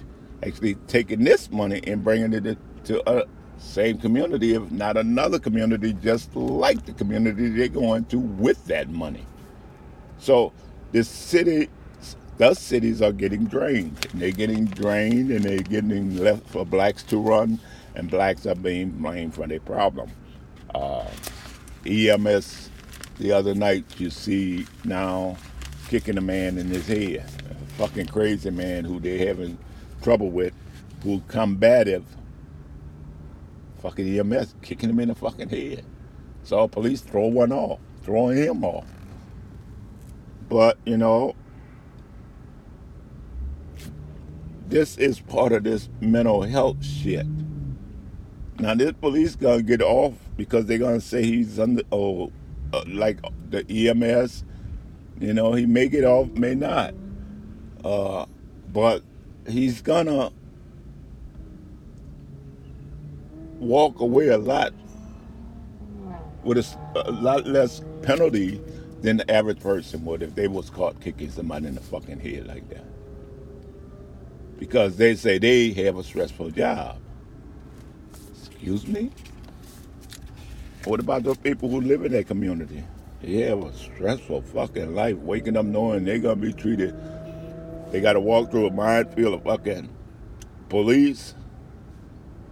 actually 0.43 0.75
taking 0.87 1.23
this 1.23 1.51
money 1.51 1.81
and 1.85 2.03
bringing 2.03 2.33
it 2.33 2.57
to 2.89 3.07
a 3.07 3.23
same 3.59 3.99
community, 3.99 4.55
if 4.55 4.71
not 4.71 4.97
another 4.97 5.37
community, 5.37 5.93
just 5.93 6.35
like 6.35 6.83
the 6.87 6.93
community 6.93 7.49
they're 7.49 7.67
going 7.67 8.03
to 8.05 8.17
with 8.17 8.65
that 8.65 8.89
money. 8.89 9.27
So 10.17 10.51
this 10.91 11.07
city, 11.07 11.69
the 12.37 12.55
cities 12.55 13.03
are 13.03 13.11
getting 13.11 13.45
drained. 13.45 14.07
And 14.11 14.21
they're 14.21 14.31
getting 14.31 14.65
drained 14.65 15.29
and 15.29 15.45
they're 15.45 15.59
getting 15.59 16.17
left 16.17 16.47
for 16.47 16.65
blacks 16.65 17.03
to 17.03 17.17
run, 17.19 17.59
and 17.93 18.09
blacks 18.09 18.47
are 18.47 18.55
being 18.55 18.89
blamed 18.89 19.35
for 19.35 19.45
their 19.45 19.59
problem. 19.59 20.09
Uh, 20.73 21.05
EMS, 21.85 22.71
the 23.19 23.31
other 23.31 23.53
night, 23.53 23.85
you 23.99 24.09
see 24.09 24.65
now 24.83 25.37
kicking 25.89 26.17
a 26.17 26.21
man 26.21 26.57
in 26.57 26.67
his 26.69 26.87
head. 26.87 27.29
A 27.51 27.65
fucking 27.77 28.07
crazy 28.07 28.49
man 28.49 28.83
who 28.83 28.99
they're 28.99 29.27
having 29.27 29.59
trouble 30.01 30.31
with, 30.31 30.53
who 31.03 31.21
combative. 31.27 32.03
Fucking 33.81 34.19
EMS 34.19 34.55
kicking 34.61 34.89
him 34.89 34.99
in 34.99 35.09
the 35.09 35.15
fucking 35.15 35.49
head. 35.49 35.85
Saw 36.43 36.67
police 36.67 37.01
throw 37.01 37.27
one 37.27 37.51
off, 37.51 37.79
throwing 38.01 38.37
him 38.37 38.63
off. 38.63 38.85
But, 40.49 40.77
you 40.85 40.97
know, 40.97 41.35
this 44.67 44.97
is 44.97 45.19
part 45.19 45.51
of 45.51 45.63
this 45.63 45.89
mental 45.99 46.43
health 46.43 46.83
shit. 46.83 47.25
Now 48.59 48.75
this 48.75 48.91
police 48.91 49.35
gonna 49.35 49.61
get 49.61 49.81
off 49.81 50.13
because 50.35 50.65
they're 50.65 50.77
gonna 50.77 50.99
say 50.99 51.23
he's 51.23 51.57
under 51.59 51.81
oh 51.91 52.31
uh, 52.73 52.83
like 52.87 53.19
the 53.49 53.65
EMS. 53.69 54.43
You 55.19 55.33
know, 55.33 55.53
he 55.53 55.65
may 55.65 55.87
get 55.87 56.03
off, 56.03 56.29
may 56.31 56.55
not. 56.55 56.93
Uh, 57.83 58.25
but 58.71 59.01
he's 59.47 59.81
gonna 59.81 60.31
walk 63.59 63.99
away 63.99 64.29
a 64.29 64.37
lot 64.37 64.73
with 66.43 66.57
a, 66.57 66.77
a 66.95 67.11
lot 67.11 67.45
less 67.45 67.81
penalty 68.01 68.61
than 69.01 69.17
the 69.17 69.31
average 69.31 69.59
person 69.59 70.03
would 70.05 70.21
if 70.21 70.35
they 70.35 70.47
was 70.47 70.69
caught 70.69 70.99
kicking 71.01 71.29
somebody 71.29 71.67
in 71.67 71.75
the 71.75 71.81
fucking 71.81 72.19
head 72.19 72.47
like 72.47 72.67
that. 72.69 72.85
Because 74.57 74.97
they 74.97 75.15
say 75.15 75.37
they 75.37 75.71
have 75.71 75.97
a 75.97 76.03
stressful 76.03 76.51
job. 76.51 76.97
Excuse 78.37 78.87
me? 78.87 79.11
What 80.85 80.99
about 80.99 81.23
those 81.23 81.37
people 81.37 81.69
who 81.69 81.81
live 81.81 82.03
in 82.05 82.11
that 82.13 82.27
community? 82.27 82.83
They 83.21 83.41
have 83.41 83.63
a 83.63 83.73
stressful 83.73 84.41
fucking 84.41 84.95
life, 84.95 85.17
waking 85.17 85.57
up 85.57 85.65
knowing 85.65 86.05
they're 86.05 86.19
gonna 86.19 86.37
be 86.37 86.53
treated. 86.53 86.95
They 87.91 88.01
gotta 88.01 88.19
walk 88.19 88.51
through 88.51 88.67
a 88.67 88.71
minefield 88.71 89.33
of 89.33 89.43
fucking 89.43 89.89
police, 90.69 91.35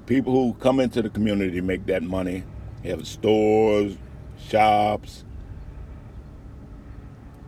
people 0.07 0.33
who 0.33 0.53
come 0.55 0.79
into 0.79 1.03
the 1.03 1.09
community 1.09 1.61
make 1.61 1.85
that 1.87 2.03
money, 2.03 2.43
They 2.83 2.89
have 2.89 3.07
stores, 3.07 3.97
shops, 4.47 5.25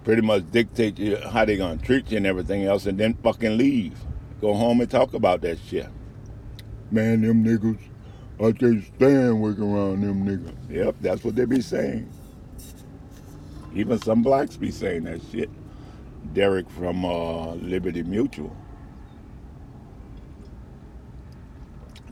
pretty 0.04 0.22
much 0.22 0.50
dictate 0.52 1.00
you 1.00 1.18
how 1.18 1.46
they 1.46 1.58
gonna 1.58 1.78
treat 1.78 2.12
you 2.12 2.18
and 2.18 2.28
everything 2.28 2.66
else, 2.66 2.86
and 2.86 3.00
then 3.00 3.16
fucking 3.24 3.58
leave. 3.58 3.98
Go 4.42 4.54
home 4.54 4.82
and 4.82 4.92
talk 4.92 5.14
about 5.16 5.42
that 5.42 5.60
shit. 5.68 5.88
Man, 6.92 7.22
them 7.22 7.44
niggas, 7.46 7.80
I 8.40 8.52
can't 8.54 8.84
stand 8.96 9.42
working 9.42 9.64
around 9.64 10.02
them 10.02 10.26
niggas. 10.26 10.56
Yep, 10.70 10.96
that's 11.02 11.24
what 11.24 11.36
they 11.36 11.46
be 11.46 11.62
saying. 11.62 12.10
Even 13.76 14.00
some 14.00 14.24
blacks 14.24 14.58
be 14.58 14.72
saying 14.72 15.06
that 15.06 15.22
shit. 15.32 15.50
Derek 16.34 16.70
from 16.72 17.06
uh, 17.06 17.54
Liberty 17.56 18.04
Mutual. 18.04 18.56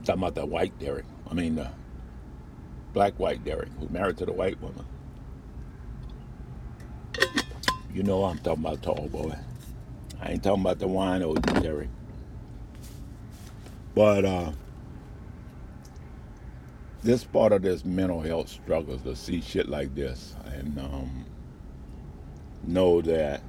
Talking 0.07 0.23
about 0.23 0.35
that 0.35 0.47
white 0.47 0.77
Derek. 0.79 1.05
I 1.29 1.33
mean, 1.33 1.55
the 1.55 1.69
black 2.93 3.13
white 3.19 3.43
Derek 3.43 3.69
who's 3.77 3.89
married 3.89 4.17
to 4.17 4.25
the 4.25 4.31
white 4.31 4.59
woman. 4.61 4.85
You 7.93 8.03
know 8.03 8.23
I'm 8.23 8.37
talking 8.39 8.63
about 8.63 8.81
tall 8.81 9.09
boy. 9.09 9.35
I 10.21 10.31
ain't 10.31 10.43
talking 10.43 10.61
about 10.61 10.79
the 10.79 10.87
wine 10.87 11.23
old 11.23 11.41
Derek. 11.61 11.89
But 13.93 14.23
uh, 14.23 14.51
this 17.03 17.23
part 17.23 17.51
of 17.51 17.61
this 17.61 17.83
mental 17.83 18.21
health 18.21 18.47
struggles 18.47 19.01
to 19.01 19.15
see 19.15 19.41
shit 19.41 19.67
like 19.67 19.93
this 19.93 20.35
and 20.45 20.79
um, 20.79 21.25
know 22.63 23.01
that 23.01 23.41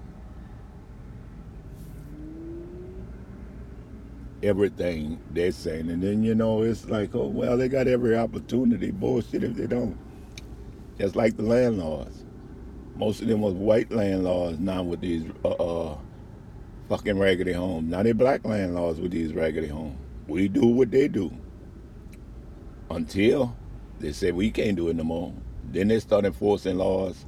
everything 4.42 5.20
they're 5.30 5.52
saying, 5.52 5.90
and 5.90 6.02
then 6.02 6.22
you 6.22 6.34
know 6.34 6.62
it's 6.62 6.86
like, 6.86 7.14
oh 7.14 7.26
well, 7.26 7.56
they 7.56 7.68
got 7.68 7.88
every 7.88 8.16
opportunity. 8.16 8.90
Bullshit 8.90 9.44
if 9.44 9.54
they 9.54 9.66
don't. 9.66 9.98
Just 10.98 11.16
like 11.16 11.36
the 11.36 11.42
landlords. 11.42 12.24
Most 12.96 13.22
of 13.22 13.28
them 13.28 13.40
was 13.40 13.54
white 13.54 13.92
landlords 13.92 14.58
now 14.58 14.82
with 14.82 15.00
these 15.00 15.24
uh, 15.44 15.48
uh, 15.50 15.98
fucking 16.88 17.18
raggedy 17.18 17.52
homes. 17.52 17.88
Now 17.88 18.02
they 18.02 18.12
black 18.12 18.44
landlords 18.44 19.00
with 19.00 19.12
these 19.12 19.32
raggedy 19.32 19.68
homes. 19.68 19.96
We 20.26 20.48
do 20.48 20.66
what 20.66 20.90
they 20.90 21.06
do. 21.06 21.30
Until 22.90 23.56
they 24.00 24.12
say 24.12 24.32
we 24.32 24.50
can't 24.50 24.76
do 24.76 24.88
it 24.88 24.96
no 24.96 25.04
more. 25.04 25.32
Then 25.70 25.88
they 25.88 26.00
start 26.00 26.24
enforcing 26.24 26.76
laws 26.76 27.26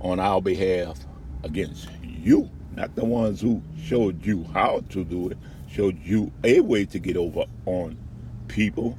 on 0.00 0.20
our 0.20 0.42
behalf 0.42 0.98
against 1.44 1.88
you, 2.02 2.50
not 2.74 2.94
the 2.94 3.04
ones 3.04 3.40
who 3.40 3.62
showed 3.80 4.24
you 4.24 4.44
how 4.52 4.82
to 4.90 5.04
do 5.04 5.30
it, 5.30 5.38
showed 5.74 5.98
you 6.04 6.30
a 6.44 6.60
way 6.60 6.84
to 6.84 6.98
get 7.00 7.16
over 7.16 7.44
on 7.66 7.98
people, 8.46 8.96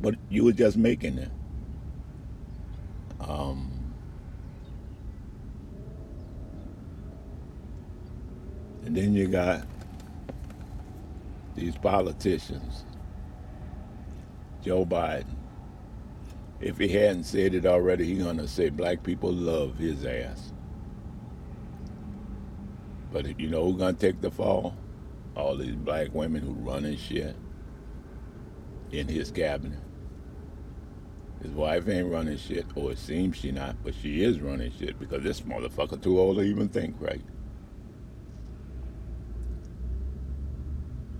but 0.00 0.14
you 0.28 0.44
were 0.44 0.52
just 0.52 0.76
making 0.76 1.18
it. 1.18 1.30
Um, 3.20 3.70
and 8.84 8.96
then 8.96 9.14
you 9.14 9.26
got 9.26 9.66
these 11.56 11.76
politicians. 11.76 12.84
Joe 14.62 14.86
Biden. 14.86 15.26
If 16.60 16.78
he 16.78 16.86
hadn't 16.86 17.24
said 17.24 17.54
it 17.54 17.66
already, 17.66 18.04
he's 18.04 18.22
gonna 18.22 18.46
say 18.46 18.68
black 18.68 19.02
people 19.02 19.32
love 19.32 19.76
his 19.76 20.04
ass. 20.04 20.52
But 23.12 23.40
you 23.40 23.48
know 23.48 23.66
who's 23.66 23.80
gonna 23.80 23.94
take 23.94 24.20
the 24.20 24.30
fall? 24.30 24.76
All 25.34 25.56
these 25.56 25.74
black 25.74 26.14
women 26.14 26.42
who 26.42 26.52
running 26.52 26.96
shit 26.96 27.34
in 28.90 29.08
his 29.08 29.30
cabinet. 29.30 29.78
His 31.42 31.50
wife 31.52 31.88
ain't 31.88 32.12
running 32.12 32.36
shit, 32.36 32.66
or 32.76 32.92
it 32.92 32.98
seems 32.98 33.36
she 33.36 33.50
not, 33.50 33.76
but 33.82 33.94
she 33.94 34.22
is 34.22 34.40
running 34.40 34.72
shit 34.78 34.98
because 35.00 35.22
this 35.22 35.40
motherfucker 35.40 36.00
too 36.00 36.20
old 36.20 36.36
to 36.36 36.42
even 36.42 36.68
think 36.68 36.94
right. 37.00 37.22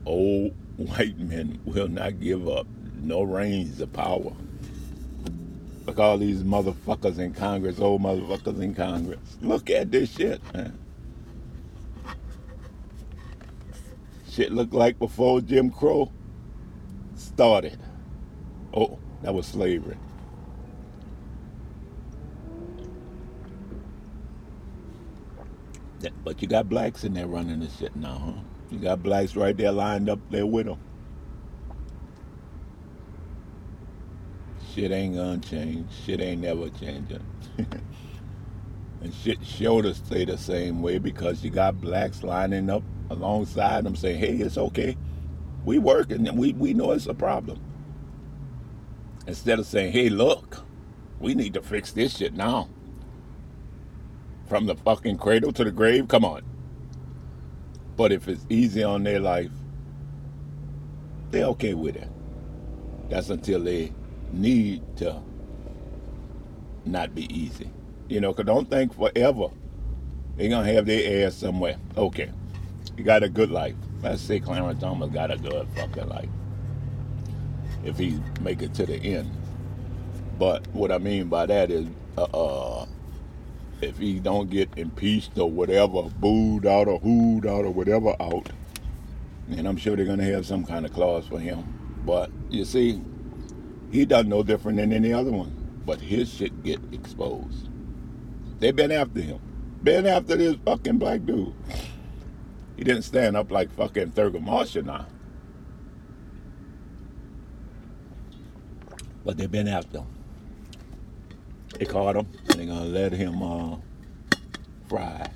Old 0.05 0.55
white 0.77 1.19
men 1.19 1.61
will 1.65 1.89
not 1.89 2.21
give 2.21 2.49
up 2.49 2.67
no 3.01 3.23
reins 3.23 3.81
of 3.81 3.93
power. 3.93 4.33
Look 5.87 5.99
all 5.99 6.19
these 6.19 6.45
motherfuckers 6.45 7.19
in 7.19 7.33
Congress, 7.35 7.81
old 7.81 8.03
motherfuckers 8.03 8.63
in 8.63 8.75
Congress. 8.75 9.39
Look 9.41 9.71
at 9.71 9.91
this 9.91 10.13
shit, 10.13 10.41
man. 10.55 10.79
Shit 14.33 14.51
looked 14.51 14.73
like 14.73 14.99
before 14.99 15.43
Jim 15.43 15.69
Crow 15.71 16.11
started. 17.17 17.79
Oh, 18.73 18.99
that 19.21 19.35
was 19.35 19.47
slavery. 19.47 19.99
But 26.25 26.41
you 26.41 26.49
got 26.49 26.69
blacks 26.69 27.05
in 27.05 27.13
there 27.13 27.27
running 27.27 27.61
this 27.61 27.77
shit 27.77 27.95
now, 27.95 28.23
huh? 28.25 28.41
You 28.71 28.79
got 28.79 29.03
blacks 29.03 29.37
right 29.37 29.55
there 29.55 29.71
lined 29.71 30.09
up 30.09 30.19
there 30.31 30.47
with 30.47 30.65
them. 30.65 30.79
Shit 34.75 34.93
ain't 34.93 35.17
gonna 35.17 35.39
change. 35.41 35.91
Shit 36.07 36.23
ain't 36.23 36.41
never 36.41 36.71
changing. 36.71 37.25
and 39.03 39.13
shit 39.13 39.45
sure 39.45 39.83
to 39.83 39.95
stay 39.95 40.25
the 40.25 40.39
same 40.39 40.81
way 40.81 40.97
because 40.97 41.45
you 41.45 41.51
got 41.51 41.79
blacks 41.83 42.23
lining 42.23 42.71
up 42.71 42.83
alongside 43.13 43.85
them 43.85 43.97
saying, 43.97 44.19
hey, 44.19 44.37
it's 44.37 44.59
okay. 44.59 44.97
We 45.65 45.79
working 45.79 46.27
and 46.27 46.39
we, 46.39 46.53
we 46.55 46.75
know 46.75 46.93
it's 46.93 47.07
a 47.07 47.15
problem. 47.15 47.61
Instead 49.27 49.59
of 49.59 49.67
saying, 49.67 49.93
hey, 49.93 50.09
look, 50.09 50.65
we 51.21 51.35
need 51.35 51.55
to 51.55 51.63
fix 51.63 51.93
this 51.93 52.17
shit 52.17 52.35
now. 52.35 52.69
From 54.49 54.67
the 54.67 54.75
fucking 54.75 55.19
cradle 55.19 55.53
to 55.53 55.65
the 55.65 55.71
grave, 55.71 56.09
come 56.09 56.25
on. 56.25 56.43
But 57.97 58.13
if 58.13 58.29
it's 58.29 58.45
easy 58.49 58.83
on 58.83 59.05
their 59.05 59.21
life, 59.21 59.51
they're 61.31 61.47
okay 61.47 61.75
with 61.75 61.97
it. 61.97 62.09
That's 63.09 63.31
until 63.31 63.63
they 63.63 63.93
need 64.33 64.83
to 64.97 65.23
not 66.85 67.15
be 67.15 67.33
easy. 67.35 67.71
You 68.09 68.21
know, 68.21 68.33
because 68.33 68.47
don't 68.47 68.69
think 68.69 68.95
forever 68.95 69.49
they're 70.37 70.49
going 70.49 70.67
to 70.67 70.73
have 70.73 70.87
their 70.87 71.27
ass 71.27 71.35
somewhere. 71.35 71.77
Okay, 71.97 72.31
you 73.03 73.07
got 73.07 73.25
a 73.25 73.29
good 73.29 73.51
life. 73.51 73.75
Let's 74.01 74.23
say 74.23 74.39
Clarence 74.39 74.81
Thomas 74.81 75.11
got 75.11 75.33
a 75.33 75.37
good 75.37 75.67
fucking 75.75 76.09
life. 76.09 76.29
If 77.83 77.99
he 77.99 78.21
make 78.41 78.63
it 78.63 78.75
to 78.75 78.87
the 78.87 78.95
end. 78.95 79.29
But 80.39 80.69
what 80.69 80.93
I 80.93 80.99
mean 80.99 81.27
by 81.27 81.47
that 81.47 81.73
is, 81.73 81.89
uh, 82.17 82.23
uh 82.23 82.87
if 83.81 83.99
he 83.99 84.21
don't 84.21 84.49
get 84.49 84.71
impeached 84.77 85.37
or 85.37 85.51
whatever, 85.51 86.03
booed 86.21 86.65
out 86.65 86.87
or 86.87 87.01
hooed 87.01 87.45
out 87.45 87.65
or 87.65 87.73
whatever 87.73 88.15
out, 88.21 88.51
and 89.51 89.67
I'm 89.67 89.77
sure 89.77 89.97
they're 89.97 90.07
gonna 90.07 90.23
have 90.23 90.47
some 90.47 90.65
kind 90.65 90.87
of 90.87 90.93
clause 90.93 91.27
for 91.27 91.41
him. 91.41 91.65
But 92.07 92.31
you 92.51 92.65
see, 92.65 93.03
he 93.91 94.05
done 94.05 94.29
no 94.29 94.45
different 94.45 94.79
than 94.79 94.93
any 94.93 95.13
other 95.13 95.33
one. 95.33 95.83
But 95.85 96.01
his 96.01 96.33
shit 96.33 96.63
get 96.63 96.79
exposed. 96.93 97.69
They've 98.61 98.77
been 98.77 98.93
after 98.93 99.21
him. 99.21 99.41
been 99.83 100.07
after 100.07 100.37
this 100.37 100.55
fucking 100.65 100.99
black 100.99 101.27
dude. 101.27 101.53
He 102.77 102.85
didn't 102.85 103.03
stand 103.03 103.37
up 103.37 103.51
like 103.51 103.71
fucking 103.73 104.13
Thurgood 104.13 104.43
Marshall 104.43 104.85
now. 104.85 105.07
But 109.25 109.37
they've 109.37 109.51
been 109.51 109.69
after 109.69 109.99
him. 109.99 110.07
They 111.79 111.85
caught 111.87 112.17
him 112.17 112.27
and 112.51 112.61
they're 112.61 112.67
gonna 112.67 112.85
let 112.85 113.13
him 113.13 113.43
uh, 113.43 113.77
fry. 114.89 115.31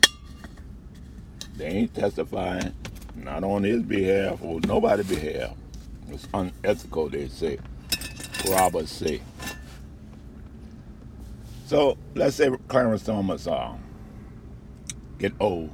They 1.56 1.66
ain't 1.66 1.94
testifying, 1.94 2.74
not 3.14 3.44
on 3.44 3.64
his 3.64 3.82
behalf 3.82 4.40
or 4.42 4.60
nobody's 4.66 5.08
behalf. 5.08 5.54
It's 6.08 6.28
unethical, 6.34 7.08
they 7.08 7.28
say. 7.28 7.58
Roberts 8.50 8.92
say. 8.92 9.22
So 11.66 11.98
let's 12.14 12.36
say 12.36 12.50
Clarence 12.68 13.04
Thomas 13.04 13.46
uh, 13.46 13.74
get 15.18 15.32
old. 15.40 15.70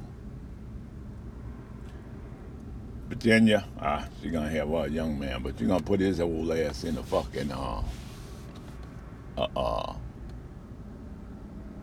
Virginia, 3.12 3.62
ah, 3.78 4.06
she's 4.22 4.32
gonna 4.32 4.48
have 4.48 4.72
a 4.72 4.88
young 4.88 5.18
man, 5.18 5.42
but 5.42 5.60
you're 5.60 5.68
gonna 5.68 5.82
put 5.84 6.00
his 6.00 6.18
old 6.18 6.50
ass 6.50 6.84
in 6.84 6.94
the 6.94 7.02
fucking 7.02 7.52
uh, 7.52 7.82
uh, 9.36 9.48
uh, 9.54 9.94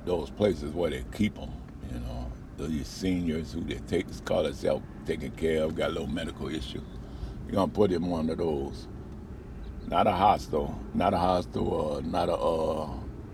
those 0.06 0.32
places 0.32 0.74
where 0.74 0.90
they 0.90 1.06
keep 1.14 1.36
them, 1.36 1.52
you 1.94 2.00
know, 2.00 2.32
those 2.58 2.88
seniors 2.88 3.54
who 3.54 3.62
they 3.62 3.76
take 3.88 4.08
call 4.26 4.42
themselves 4.42 4.84
taking 5.06 5.32
care 5.34 5.66
of, 5.66 5.76
got 5.76 5.92
a 5.92 5.94
little 5.94 6.08
medical 6.08 6.50
issue. 6.50 6.82
You're 7.46 7.58
gonna 7.58 7.72
put 7.72 7.92
him 7.92 8.10
one 8.10 8.28
of 8.32 8.40
those, 8.40 8.88
not 9.88 10.08
a 10.08 10.14
hostel, 10.14 10.80
not 10.96 11.14
a 11.14 11.20
hostel, 11.20 11.98
uh, 11.98 12.02
not 12.02 12.30
a 12.30 12.34
uh, 12.36 12.88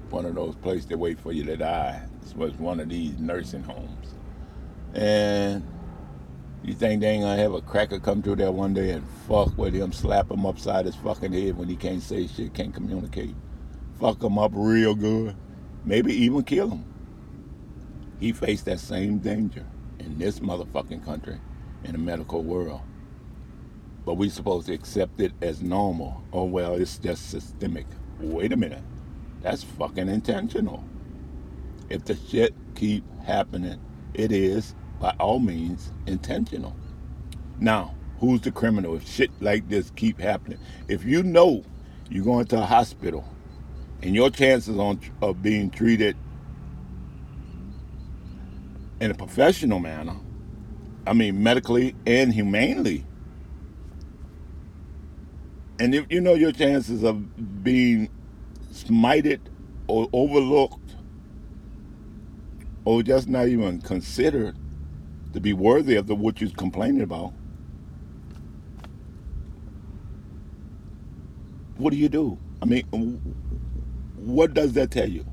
one 0.09 0.25
of 0.25 0.35
those 0.35 0.55
places 0.57 0.87
that 0.87 0.97
wait 0.99 1.17
for 1.17 1.31
you 1.31 1.45
to 1.45 1.57
die. 1.57 2.01
This 2.21 2.35
was 2.35 2.53
one 2.55 2.81
of 2.81 2.89
these 2.89 3.17
nursing 3.19 3.63
homes, 3.63 4.15
and 4.93 5.63
you 6.67 6.73
think 6.73 7.01
they 7.01 7.09
ain't 7.09 7.23
gonna 7.23 7.41
have 7.41 7.53
a 7.53 7.61
cracker 7.61 7.99
come 7.99 8.21
through 8.21 8.37
there 8.37 8.51
one 8.51 8.73
day 8.73 8.91
and 8.91 9.07
fuck 9.27 9.55
with 9.57 9.73
him, 9.73 9.91
slap 9.91 10.31
him 10.31 10.45
upside 10.45 10.85
his 10.85 10.95
fucking 10.95 11.31
head 11.31 11.57
when 11.57 11.67
he 11.69 11.75
can't 11.75 12.01
say 12.01 12.27
shit, 12.27 12.53
can't 12.53 12.73
communicate, 12.73 13.35
fuck 13.99 14.23
him 14.23 14.37
up 14.39 14.51
real 14.55 14.95
good, 14.95 15.35
maybe 15.83 16.13
even 16.13 16.43
kill 16.43 16.69
him. 16.71 16.85
He 18.19 18.31
faced 18.31 18.65
that 18.65 18.79
same 18.79 19.19
danger 19.19 19.65
in 19.99 20.17
this 20.17 20.39
motherfucking 20.39 21.05
country, 21.05 21.39
in 21.83 21.91
the 21.91 21.97
medical 21.97 22.43
world. 22.43 22.81
But 24.05 24.15
we 24.15 24.29
supposed 24.29 24.67
to 24.67 24.73
accept 24.73 25.19
it 25.21 25.33
as 25.41 25.61
normal. 25.61 26.23
Oh 26.33 26.45
well, 26.45 26.73
it's 26.75 26.97
just 26.97 27.29
systemic. 27.29 27.85
Wait 28.19 28.53
a 28.53 28.57
minute. 28.57 28.83
That's 29.41 29.63
fucking 29.63 30.09
intentional. 30.09 30.83
If 31.89 32.05
the 32.05 32.15
shit 32.15 32.55
keep 32.75 33.03
happening, 33.23 33.79
it 34.13 34.31
is 34.31 34.73
by 34.99 35.15
all 35.19 35.39
means 35.39 35.91
intentional. 36.07 36.75
Now, 37.59 37.95
who's 38.19 38.41
the 38.41 38.51
criminal 38.51 38.95
if 38.95 39.07
shit 39.07 39.31
like 39.41 39.67
this 39.69 39.91
keep 39.95 40.19
happening? 40.19 40.59
If 40.87 41.03
you 41.05 41.23
know 41.23 41.63
you're 42.09 42.25
going 42.25 42.45
to 42.47 42.61
a 42.61 42.65
hospital 42.65 43.25
and 44.01 44.15
your 44.15 44.29
chances 44.29 44.77
on 44.77 44.99
of 45.21 45.41
being 45.41 45.69
treated 45.69 46.15
in 48.99 49.11
a 49.11 49.13
professional 49.13 49.79
manner, 49.79 50.15
I 51.07 51.13
mean 51.13 51.41
medically 51.43 51.95
and 52.05 52.33
humanely, 52.33 53.05
and 55.79 55.93
if 55.93 56.05
you 56.09 56.21
know 56.21 56.33
your 56.33 56.51
chances 56.51 57.03
of 57.03 57.63
being 57.63 58.09
smited 58.71 59.39
or 59.87 60.07
overlooked 60.13 60.95
or 62.85 63.03
just 63.03 63.27
not 63.27 63.47
even 63.47 63.81
considered 63.81 64.55
to 65.35 65.41
be 65.41 65.53
worthy 65.53 65.95
of 65.95 66.07
the 66.07 66.15
what 66.15 66.39
you're 66.41 66.49
complaining 66.51 67.01
about, 67.01 67.33
what 71.77 71.91
do 71.91 71.97
you 71.97 72.09
do? 72.09 72.37
I 72.61 72.65
mean, 72.65 72.85
what 74.15 74.53
does 74.53 74.73
that 74.73 74.91
tell 74.91 75.09
you? 75.09 75.25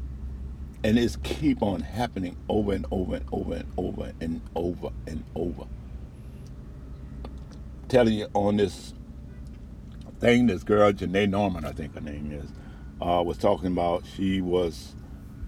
And 0.84 0.98
it's 0.98 1.16
keep 1.22 1.62
on 1.62 1.80
happening 1.80 2.36
over 2.48 2.72
and 2.72 2.84
over 2.90 3.14
and 3.14 3.26
over 3.32 3.54
and 3.54 3.72
over 3.76 4.12
and 4.20 4.40
over 4.56 4.90
and 5.06 5.24
over. 5.36 5.66
Telling 7.88 8.14
you 8.14 8.26
on 8.34 8.56
this 8.56 8.94
thing, 10.18 10.48
this 10.48 10.64
girl, 10.64 10.92
Janai 10.92 11.30
Norman, 11.30 11.64
I 11.64 11.70
think 11.70 11.94
her 11.94 12.00
name 12.00 12.32
is, 12.32 12.50
uh, 13.00 13.22
was 13.22 13.38
talking 13.38 13.68
about. 13.68 14.02
She 14.16 14.40
was 14.40 14.96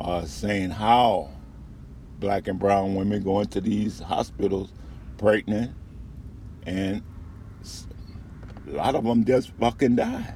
uh, 0.00 0.24
saying 0.24 0.70
how 0.70 1.30
black 2.20 2.48
and 2.48 2.58
brown 2.58 2.94
women 2.94 3.22
going 3.22 3.46
to 3.48 3.60
these 3.60 4.00
hospitals 4.00 4.72
pregnant, 5.18 5.72
and 6.66 7.02
a 8.68 8.72
lot 8.72 8.94
of 8.94 9.04
them 9.04 9.24
just 9.24 9.50
fucking 9.60 9.96
die. 9.96 10.34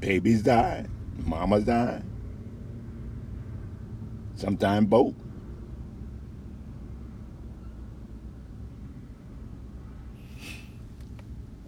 Babies 0.00 0.42
die, 0.42 0.86
mamas 1.24 1.64
die, 1.64 2.02
sometimes 4.36 4.86
both. 4.88 5.14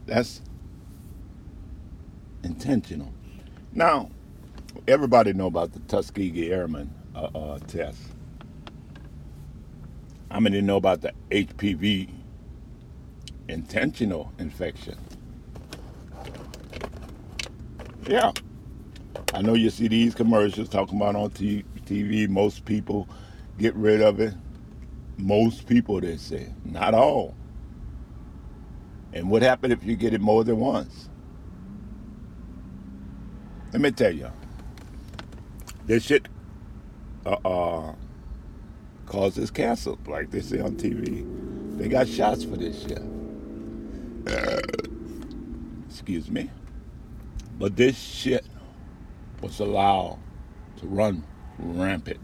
That's 0.06 0.42
intentional. 2.42 3.12
Now, 3.72 4.10
everybody 4.88 5.32
know 5.32 5.46
about 5.46 5.72
the 5.72 5.80
Tuskegee 5.80 6.50
Airmen 6.52 6.92
uh, 7.14 7.28
uh, 7.34 7.58
test. 7.60 8.11
How 10.32 10.40
many 10.40 10.62
know 10.62 10.76
about 10.76 11.02
the 11.02 11.12
HPV 11.30 12.08
intentional 13.48 14.32
infection? 14.38 14.96
Yeah. 18.08 18.32
I 19.34 19.42
know 19.42 19.52
you 19.52 19.68
see 19.68 19.88
these 19.88 20.14
commercials 20.14 20.70
talking 20.70 20.96
about 20.96 21.16
on 21.16 21.30
TV. 21.32 22.30
Most 22.30 22.64
people 22.64 23.10
get 23.58 23.74
rid 23.74 24.00
of 24.00 24.20
it. 24.20 24.32
Most 25.18 25.66
people, 25.66 26.00
they 26.00 26.16
say. 26.16 26.48
Not 26.64 26.94
all. 26.94 27.34
And 29.12 29.28
what 29.28 29.42
happens 29.42 29.74
if 29.74 29.84
you 29.84 29.96
get 29.96 30.14
it 30.14 30.22
more 30.22 30.44
than 30.44 30.56
once? 30.56 31.10
Let 33.74 33.82
me 33.82 33.90
tell 33.90 34.12
you, 34.12 34.30
this 35.84 36.04
shit 36.04 36.26
uh, 37.26 37.36
uh, 37.44 37.94
causes 39.06 39.50
cancer, 39.50 39.94
like 40.06 40.30
they 40.30 40.40
say 40.40 40.60
on 40.60 40.76
TV. 40.76 41.26
They 41.78 41.88
got 41.88 42.08
shots 42.08 42.44
for 42.44 42.56
this 42.56 42.82
shit. 42.82 43.02
Excuse 45.88 46.30
me. 46.30 46.50
But 47.58 47.76
this 47.76 47.98
shit 47.98 48.46
was 49.40 49.60
allowed 49.60 50.18
to 50.78 50.86
run 50.86 51.24
rampant, 51.58 52.20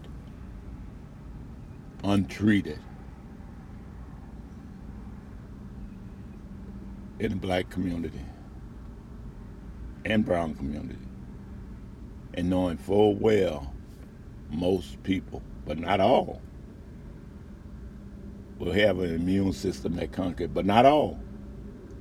untreated, 2.03 2.79
in 7.19 7.31
the 7.31 7.35
black 7.35 7.69
community 7.69 8.21
and 10.05 10.25
brown 10.25 10.55
community 10.55 10.95
and 12.33 12.49
knowing 12.49 12.77
full 12.77 13.15
well 13.15 13.73
most 14.49 15.01
people, 15.03 15.41
but 15.65 15.77
not 15.77 15.99
all, 15.99 16.41
will 18.59 18.73
have 18.73 18.99
an 18.99 19.15
immune 19.15 19.53
system 19.53 19.95
that 19.95 20.11
conquer, 20.11 20.47
but 20.47 20.65
not 20.65 20.85
all. 20.85 21.19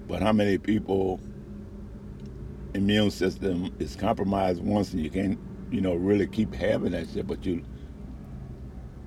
But 0.09 0.23
how 0.23 0.33
many 0.33 0.59
people 0.59 1.21
immune 2.75 3.11
system 3.11 3.75
is 3.79 3.97
compromised 3.97 4.63
once 4.63 4.93
and 4.93 5.03
you 5.03 5.11
can't, 5.11 5.39
you 5.71 5.81
know, 5.81 5.95
really 5.95 6.27
keep 6.27 6.53
having 6.55 6.93
that 6.93 7.09
shit, 7.09 7.27
but 7.27 7.45
you 7.47 7.65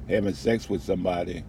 having 0.07 0.33
sex 0.33 0.69
with 0.69 0.81
somebody 0.81 1.43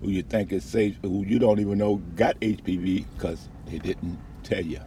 who 0.00 0.10
you 0.10 0.22
think 0.22 0.52
is 0.52 0.64
safe, 0.64 0.96
who 1.02 1.24
you 1.24 1.38
don't 1.38 1.60
even 1.60 1.78
know 1.78 1.96
got 2.16 2.38
HPV 2.40 3.04
because 3.16 3.48
they 3.66 3.78
didn't 3.78 4.18
tell 4.42 4.64
you. 4.64 4.80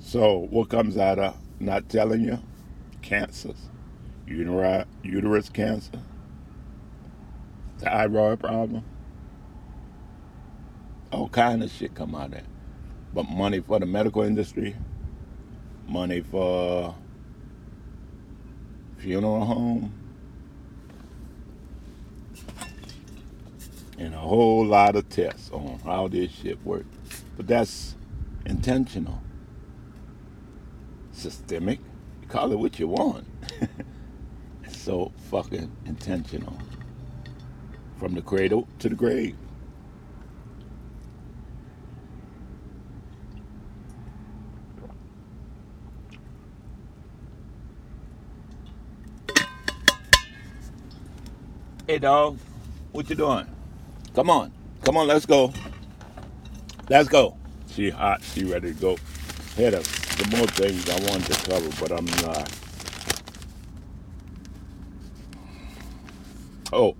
So 0.00 0.46
what 0.50 0.68
comes 0.68 0.98
out 0.98 1.18
of 1.18 1.36
not 1.58 1.88
telling 1.88 2.22
you? 2.22 2.38
Cancers. 3.00 3.70
Uteri- 4.32 4.86
uterus 5.02 5.48
cancer. 5.48 6.00
Thyroid 7.78 8.40
problem. 8.40 8.84
All 11.12 11.28
kind 11.28 11.62
of 11.62 11.70
shit 11.70 11.94
come 11.94 12.14
out 12.14 12.26
of 12.26 12.30
that. 12.32 12.44
But 13.12 13.28
money 13.28 13.60
for 13.60 13.78
the 13.78 13.86
medical 13.86 14.22
industry. 14.22 14.74
Money 15.86 16.20
for 16.22 16.94
funeral 18.98 19.44
home. 19.44 19.92
And 23.98 24.14
a 24.14 24.18
whole 24.18 24.64
lot 24.64 24.96
of 24.96 25.08
tests 25.08 25.50
on 25.52 25.78
how 25.84 26.08
this 26.08 26.32
shit 26.32 26.64
works. 26.64 26.86
But 27.36 27.46
that's 27.46 27.94
intentional 28.46 29.22
systemic 31.12 31.78
Call 32.32 32.50
it 32.50 32.58
what 32.58 32.78
you 32.78 32.88
want. 32.88 33.26
so 34.82 35.12
fucking 35.30 35.70
intentional. 35.86 36.58
From 37.98 38.14
the 38.14 38.22
cradle 38.22 38.66
to 38.80 38.88
the 38.88 38.96
grave. 38.96 39.36
Hey 51.86 51.98
dog, 51.98 52.38
what 52.90 53.08
you 53.08 53.14
doing? 53.14 53.46
Come 54.14 54.30
on. 54.30 54.52
Come 54.82 54.96
on, 54.96 55.06
let's 55.06 55.26
go. 55.26 55.52
Let's 56.88 57.08
go. 57.08 57.36
She 57.68 57.90
hot, 57.90 58.22
she 58.22 58.44
ready 58.44 58.74
to 58.74 58.80
go. 58.80 58.96
Had 59.56 59.74
a, 59.74 59.84
some 59.84 60.30
more 60.30 60.46
things 60.48 60.88
I 60.90 60.98
wanted 61.08 61.32
to 61.32 61.50
cover, 61.50 61.68
but 61.80 61.92
I'm 61.92 62.06
not. 62.26 62.61
Oh, 66.74 66.96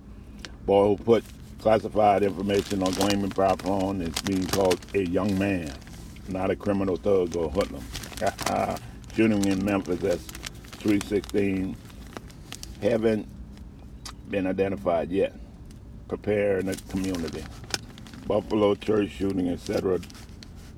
boy 0.67 0.89
who 0.89 1.03
put 1.03 1.23
classified 1.57 2.21
information 2.21 2.83
on 2.83 2.93
Gleaman 2.93 3.31
Power 3.31 3.57
phone 3.57 4.01
is 4.01 4.13
being 4.21 4.45
called 4.45 4.79
a 4.93 5.03
young 5.03 5.35
man, 5.39 5.73
not 6.27 6.51
a 6.51 6.55
criminal 6.55 6.95
thug 6.95 7.35
or 7.35 7.49
hoodlum. 7.49 7.83
Shooting 9.15 9.45
in 9.45 9.65
Memphis 9.65 10.03
at 10.03 10.19
316 10.77 11.75
haven't 12.83 13.27
been 14.29 14.45
identified 14.45 15.09
yet. 15.09 15.33
Prepare 16.07 16.59
in 16.59 16.67
the 16.67 16.75
community. 16.89 17.43
Buffalo 18.27 18.75
church 18.75 19.09
shooting, 19.09 19.49
etc. 19.49 19.99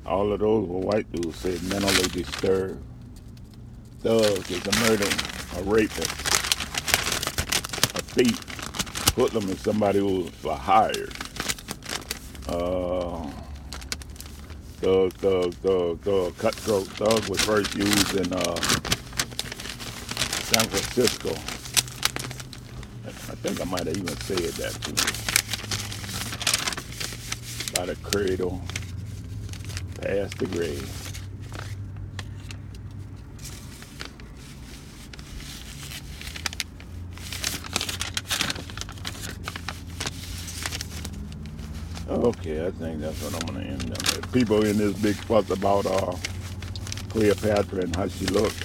All 0.06 0.32
of 0.32 0.40
those 0.40 0.68
were 0.70 0.80
white 0.80 1.12
dudes 1.12 1.36
said 1.38 1.62
mentally 1.64 2.08
disturbed. 2.10 2.82
Thug 4.00 4.52
is 4.52 4.66
a 4.66 4.80
murderer, 4.88 5.10
a 5.58 5.64
rapist, 5.64 6.12
a 7.96 8.02
thief. 8.02 8.55
Hoodlum 9.16 9.50
is 9.50 9.62
somebody 9.62 10.00
who 10.00 10.30
was 10.44 10.60
hired. 10.60 11.14
Uh, 12.50 13.24
thug, 14.82 15.14
thug, 15.14 15.54
thug, 15.54 16.02
thug, 16.02 16.38
cutthroat. 16.38 16.88
Thug 16.88 17.30
was 17.30 17.40
first 17.40 17.74
used 17.76 18.16
in 18.16 18.34
uh, 18.34 18.56
San 20.44 20.68
Francisco. 20.68 21.30
I 23.06 23.36
think 23.38 23.62
I 23.62 23.64
might 23.64 23.88
have 23.88 23.96
even 23.96 24.18
said 24.18 24.38
that 24.38 24.74
too. 24.84 24.96
By 27.80 27.86
the 27.86 27.96
cradle, 28.04 28.62
past 30.02 30.38
the 30.40 30.48
grave. 30.48 31.05
Okay, 42.16 42.66
I 42.66 42.72
think 42.72 43.02
that's 43.02 43.22
what 43.22 43.34
I'm 43.34 43.54
gonna 43.56 43.66
end 43.66 43.92
up 43.92 44.16
with. 44.16 44.32
People 44.32 44.66
in 44.66 44.78
this 44.78 44.98
big 45.00 45.16
fuss 45.16 45.50
about 45.50 45.86
uh, 45.86 46.16
Cleopatra 47.10 47.82
and 47.82 47.96
how 47.96 48.08
she 48.08 48.26
looked. 48.28 48.56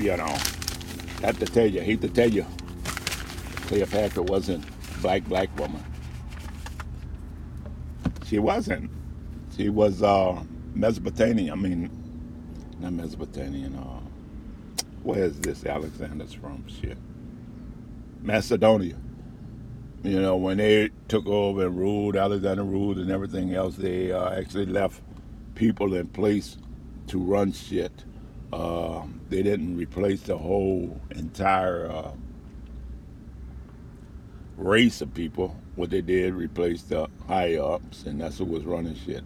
You 0.00 0.16
know, 0.16 0.36
have 1.22 1.38
to 1.38 1.46
tell 1.46 1.66
you, 1.66 1.80
hate 1.80 2.00
to 2.00 2.08
tell 2.08 2.28
you, 2.28 2.44
Cleopatra 3.68 4.24
wasn't 4.24 4.64
black 5.00 5.24
black 5.26 5.56
woman. 5.56 5.82
She 8.26 8.40
wasn't. 8.40 8.90
She 9.56 9.68
was 9.68 10.02
uh, 10.02 10.42
Mesopotamian. 10.74 11.52
I 11.52 11.54
mean, 11.54 11.90
not 12.80 12.92
Mesopotamian. 12.92 13.76
Uh, 13.76 14.00
where 15.04 15.22
is 15.22 15.38
this 15.40 15.64
Alexander's 15.64 16.32
from? 16.32 16.64
Shit, 16.66 16.98
Macedonia. 18.20 18.96
You 20.04 20.20
know, 20.20 20.36
when 20.36 20.58
they 20.58 20.90
took 21.08 21.26
over 21.26 21.64
and 21.64 21.78
ruled, 21.78 22.14
Alexander 22.14 22.62
ruled 22.62 22.98
and 22.98 23.10
everything 23.10 23.54
else, 23.54 23.76
they 23.76 24.12
uh, 24.12 24.34
actually 24.34 24.66
left 24.66 25.00
people 25.54 25.94
in 25.94 26.08
place 26.08 26.58
to 27.06 27.18
run 27.18 27.52
shit. 27.52 28.04
Uh, 28.52 29.04
they 29.30 29.42
didn't 29.42 29.78
replace 29.78 30.20
the 30.20 30.36
whole 30.36 31.00
entire 31.12 31.90
uh, 31.90 32.10
race 34.58 35.00
of 35.00 35.14
people. 35.14 35.56
What 35.74 35.88
they 35.88 36.02
did, 36.02 36.34
replace 36.34 36.82
the 36.82 37.08
high 37.26 37.56
ups, 37.56 38.04
and 38.04 38.20
that's 38.20 38.36
who 38.36 38.44
was 38.44 38.64
running 38.64 38.96
shit. 38.96 39.24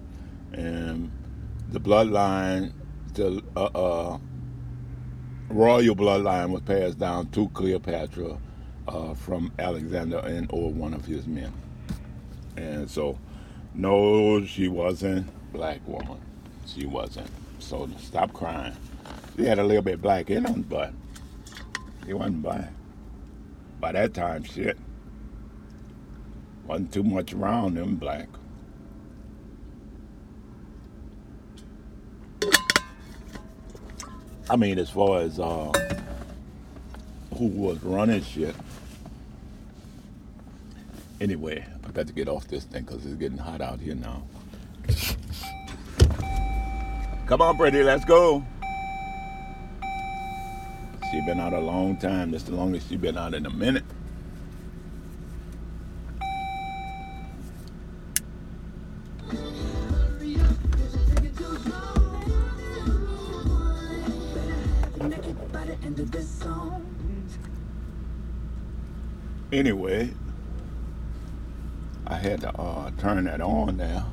And 0.53 1.11
the 1.71 1.81
bloodline, 1.81 2.73
the 3.15 3.43
uh, 3.57 3.65
uh, 3.65 4.19
royal 5.49 5.97
bloodline 5.97 6.51
was 6.51 6.63
passed 6.63 7.01
down 7.01 7.31
to 7.31 7.49
Cleopatra 7.49 8.39
uh, 8.89 9.15
from 9.15 9.53
Alexander 9.59 10.19
and 10.19 10.49
or 10.53 10.73
one 10.73 10.95
of 10.95 11.05
his 11.05 11.27
men. 11.27 11.53
And 12.57 12.91
so, 12.91 13.19
no, 13.75 14.45
she 14.45 14.69
wasn't 14.69 15.27
black 15.53 15.87
woman. 15.87 16.19
She 16.67 16.87
wasn't. 16.87 17.31
So 17.59 17.89
stop 17.99 18.33
crying. 18.33 18.75
She 19.37 19.45
had 19.45 19.59
a 19.59 19.65
little 19.65 19.83
bit 19.83 20.03
black 20.03 20.31
in 20.31 20.45
her, 20.45 20.55
but 20.55 20.93
she 22.07 22.13
wasn't 22.13 22.43
black. 22.43 22.71
By 23.81 23.93
that 23.93 24.15
time, 24.15 24.43
shit 24.43 24.77
wasn't 26.67 26.93
too 26.93 27.05
much 27.05 27.33
around 27.33 27.75
them 27.75 27.97
black. 27.97 28.29
I 34.51 34.57
mean, 34.57 34.79
as 34.79 34.89
far 34.89 35.21
as 35.21 35.39
uh, 35.39 35.71
who 37.39 37.47
was 37.47 37.83
running 37.83 38.23
shit. 38.23 38.55
Anyway, 41.21 41.65
I 41.85 41.91
got 41.91 42.07
to 42.07 42.13
get 42.13 42.29
off 42.29 42.47
this 42.47 42.63
thing 42.65 42.85
because 42.85 43.05
it's 43.05 43.17
getting 43.17 43.39
hot 43.39 43.61
out 43.61 43.81
here 43.81 43.97
now. 43.97 44.23
Come 47.27 47.43
on, 47.43 47.57
Pretty, 47.57 47.83
let's 47.83 48.05
go. 48.05 48.45
She's 51.11 51.25
been 51.25 51.41
out 51.41 51.53
a 51.55 51.59
long 51.59 51.97
time. 51.97 52.31
That's 52.31 52.45
the 52.45 52.55
longest 52.55 52.89
she's 52.89 52.99
been 52.99 53.19
out 53.19 53.35
in 53.35 53.47
a 53.47 53.51
minute. 53.51 53.85
Anyway, 69.51 70.11
had 72.19 72.41
to 72.43 72.55
uh, 72.59 72.91
turn 72.99 73.25
that 73.25 73.41
on 73.41 73.77
now. 73.77 74.07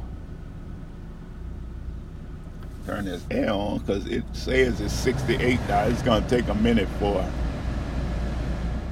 Turn 2.85 3.05
this 3.05 3.25
air 3.31 3.51
on 3.51 3.79
because 3.79 4.05
it 4.05 4.23
says 4.33 4.79
it's 4.79 4.93
68 4.93 5.59
now. 5.67 5.85
It's 5.85 6.01
gonna 6.01 6.27
take 6.27 6.47
a 6.47 6.55
minute 6.55 6.87
for. 6.99 7.25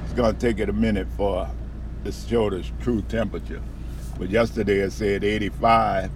It's 0.04 0.12
gonna 0.12 0.36
take 0.36 0.58
it 0.58 0.68
a 0.68 0.72
minute 0.72 1.06
for 1.16 1.48
to 2.04 2.12
show 2.12 2.50
the 2.50 2.64
true 2.80 3.02
temperature. 3.02 3.62
But 4.18 4.30
yesterday 4.30 4.80
it 4.80 4.92
said 4.92 5.24
85, 5.24 6.10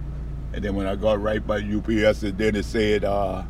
and 0.53 0.63
then 0.63 0.75
when 0.75 0.87
I 0.87 0.95
got 0.95 1.21
right 1.21 1.45
by 1.45 1.57
UPS, 1.57 2.23
it 2.23 2.37
then 2.37 2.55
it 2.55 2.65
said 2.65 3.03
uh, 3.03 3.43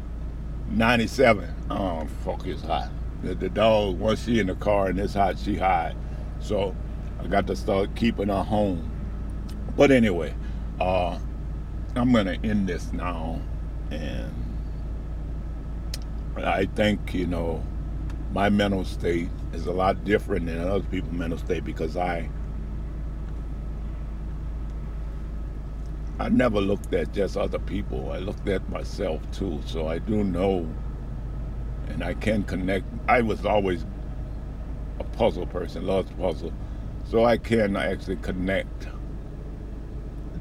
97. 0.70 1.54
Oh 1.70 2.08
fuck, 2.24 2.46
it's 2.46 2.62
hot. 2.62 2.90
The, 3.24 3.36
the 3.36 3.50
dog 3.50 4.00
once 4.00 4.24
she 4.26 4.40
in 4.40 4.48
the 4.48 4.56
car 4.56 4.88
and 4.88 5.00
it's 5.00 5.14
hot, 5.14 5.38
she 5.38 5.56
hide. 5.56 5.96
So 6.40 6.76
I 7.20 7.28
got 7.28 7.48
to 7.48 7.56
start 7.56 7.96
keeping 7.96 8.30
her 8.30 8.44
home. 8.44 8.90
But 9.80 9.92
anyway, 9.92 10.36
uh, 10.82 11.18
I'm 11.96 12.12
gonna 12.12 12.38
end 12.44 12.68
this 12.68 12.92
now, 12.92 13.40
and 13.90 14.34
I 16.36 16.66
think 16.66 17.14
you 17.14 17.26
know 17.26 17.64
my 18.34 18.50
mental 18.50 18.84
state 18.84 19.30
is 19.54 19.68
a 19.68 19.72
lot 19.72 20.04
different 20.04 20.48
than 20.48 20.60
other 20.60 20.84
people's 20.84 21.14
mental 21.14 21.40
state 21.40 21.64
because 21.64 21.96
I 21.96 22.30
I 26.20 26.28
never 26.28 26.60
looked 26.60 26.94
at 26.94 27.14
just 27.14 27.38
other 27.38 27.60
people. 27.60 28.12
I 28.12 28.18
looked 28.18 28.50
at 28.50 28.68
myself 28.68 29.22
too. 29.32 29.62
So 29.66 29.88
I 29.88 30.00
do 30.00 30.26
know 30.26 30.68
and 31.88 32.04
I 32.04 32.16
can 32.16 32.44
connect. 32.44 32.84
I 33.08 33.22
was 33.22 33.46
always 33.46 33.86
a 35.00 35.06
puzzle 35.06 35.46
person, 35.46 35.88
loved 35.88 36.20
puzzle. 36.20 36.52
So 37.06 37.24
I 37.24 37.38
can 37.38 37.78
actually 37.78 38.18
connect 38.18 38.90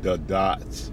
the 0.03 0.17
dots 0.19 0.91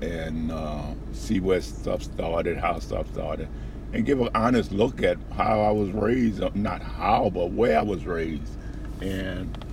and 0.00 0.50
uh, 0.50 0.94
see 1.12 1.40
where 1.40 1.60
stuff 1.60 2.02
started, 2.02 2.58
how 2.58 2.78
stuff 2.78 3.06
started, 3.12 3.48
and 3.92 4.04
give 4.04 4.20
an 4.20 4.28
honest 4.34 4.72
look 4.72 5.02
at 5.02 5.18
how 5.34 5.60
I 5.60 5.70
was 5.70 5.90
raised. 5.90 6.42
Uh, 6.42 6.50
not 6.54 6.82
how, 6.82 7.30
but 7.30 7.52
where 7.52 7.78
I 7.78 7.82
was 7.82 8.04
raised. 8.04 8.56
And 9.00 9.64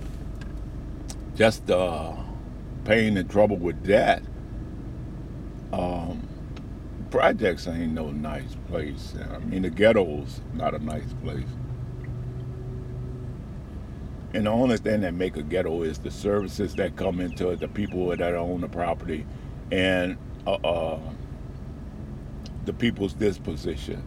just 1.34 1.66
the 1.66 1.78
uh, 1.78 2.16
pain 2.84 3.16
and 3.16 3.28
trouble 3.30 3.56
with 3.56 3.82
that. 3.84 4.22
Um, 5.72 6.26
projects 7.10 7.66
ain't 7.66 7.92
no 7.92 8.10
nice 8.10 8.56
place. 8.68 9.14
I 9.32 9.38
mean, 9.38 9.62
the 9.62 9.70
ghetto's 9.70 10.40
not 10.54 10.74
a 10.74 10.78
nice 10.78 11.12
place. 11.22 11.46
And 14.32 14.46
the 14.46 14.50
only 14.50 14.76
thing 14.76 15.00
that 15.00 15.14
make 15.14 15.36
a 15.36 15.42
ghetto 15.42 15.82
is 15.82 15.98
the 15.98 16.10
services 16.10 16.76
that 16.76 16.94
come 16.94 17.20
into 17.20 17.50
it, 17.50 17.60
the 17.60 17.68
people 17.68 18.06
that 18.16 18.34
own 18.34 18.60
the 18.60 18.68
property, 18.68 19.26
and 19.72 20.16
uh, 20.46 20.52
uh, 20.52 21.00
the 22.64 22.72
people's 22.72 23.12
disposition. 23.12 24.02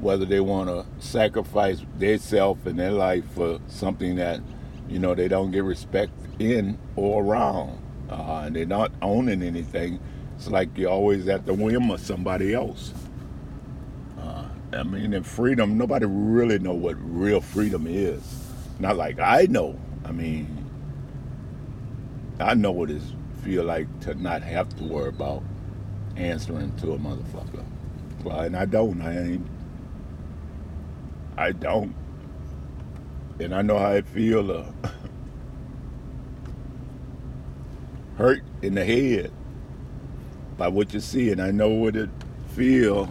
Whether 0.00 0.26
they 0.26 0.40
want 0.40 0.68
to 0.68 0.86
sacrifice 1.04 1.80
their 1.96 2.18
self 2.18 2.66
and 2.66 2.78
their 2.78 2.92
life 2.92 3.24
for 3.34 3.58
something 3.68 4.16
that, 4.16 4.40
you 4.88 4.98
know, 4.98 5.14
they 5.14 5.28
don't 5.28 5.50
get 5.50 5.64
respect 5.64 6.12
in 6.38 6.78
or 6.94 7.24
around. 7.24 7.82
Uh, 8.10 8.42
and 8.46 8.54
they're 8.54 8.66
not 8.66 8.92
owning 9.02 9.42
anything. 9.42 9.98
It's 10.36 10.48
like 10.48 10.76
you're 10.76 10.90
always 10.90 11.26
at 11.26 11.46
the 11.46 11.54
whim 11.54 11.90
of 11.90 12.00
somebody 12.00 12.54
else. 12.54 12.92
Uh, 14.18 14.44
I 14.72 14.82
mean, 14.82 15.14
in 15.14 15.24
freedom, 15.24 15.78
nobody 15.78 16.06
really 16.06 16.58
know 16.58 16.74
what 16.74 16.96
real 17.00 17.40
freedom 17.40 17.86
is. 17.88 18.37
Not 18.78 18.96
like 18.96 19.18
I 19.18 19.46
know. 19.46 19.78
I 20.04 20.12
mean, 20.12 20.66
I 22.38 22.54
know 22.54 22.70
what 22.70 22.90
it 22.90 23.02
feel 23.42 23.64
like 23.64 23.88
to 24.00 24.14
not 24.14 24.42
have 24.42 24.68
to 24.76 24.84
worry 24.84 25.08
about 25.08 25.42
answering 26.16 26.74
to 26.76 26.92
a 26.92 26.98
motherfucker. 26.98 27.64
Well, 28.24 28.40
and 28.40 28.56
I 28.56 28.64
don't. 28.64 29.00
I 29.00 29.18
ain't. 29.18 29.46
I 31.36 31.52
don't. 31.52 31.94
And 33.40 33.54
I 33.54 33.62
know 33.62 33.78
how 33.78 33.92
it 33.92 34.06
feel. 34.06 34.50
Uh, 34.50 34.64
hurt 38.16 38.42
in 38.62 38.74
the 38.74 38.84
head 38.84 39.30
by 40.56 40.66
what 40.66 40.92
you 40.92 41.00
see, 41.00 41.30
and 41.30 41.40
I 41.40 41.52
know 41.52 41.68
what 41.68 41.94
it 41.94 42.10
feel 42.48 43.08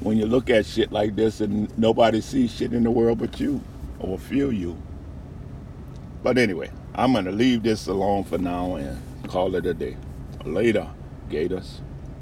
when 0.00 0.18
you 0.18 0.26
look 0.26 0.50
at 0.50 0.66
shit 0.66 0.90
like 0.90 1.14
this 1.14 1.40
and 1.40 1.76
nobody 1.78 2.20
sees 2.20 2.52
shit 2.52 2.72
in 2.72 2.82
the 2.82 2.90
world 2.90 3.18
but 3.18 3.38
you 3.38 3.62
or 4.02 4.18
feel 4.18 4.52
you. 4.52 4.76
But 6.22 6.38
anyway, 6.38 6.70
I'm 6.94 7.12
gonna 7.12 7.32
leave 7.32 7.62
this 7.62 7.86
alone 7.86 8.24
for 8.24 8.38
now 8.38 8.76
and 8.76 9.00
call 9.28 9.54
it 9.54 9.66
a 9.66 9.74
day. 9.74 9.96
Later, 10.44 10.88
Gators. 11.28 11.80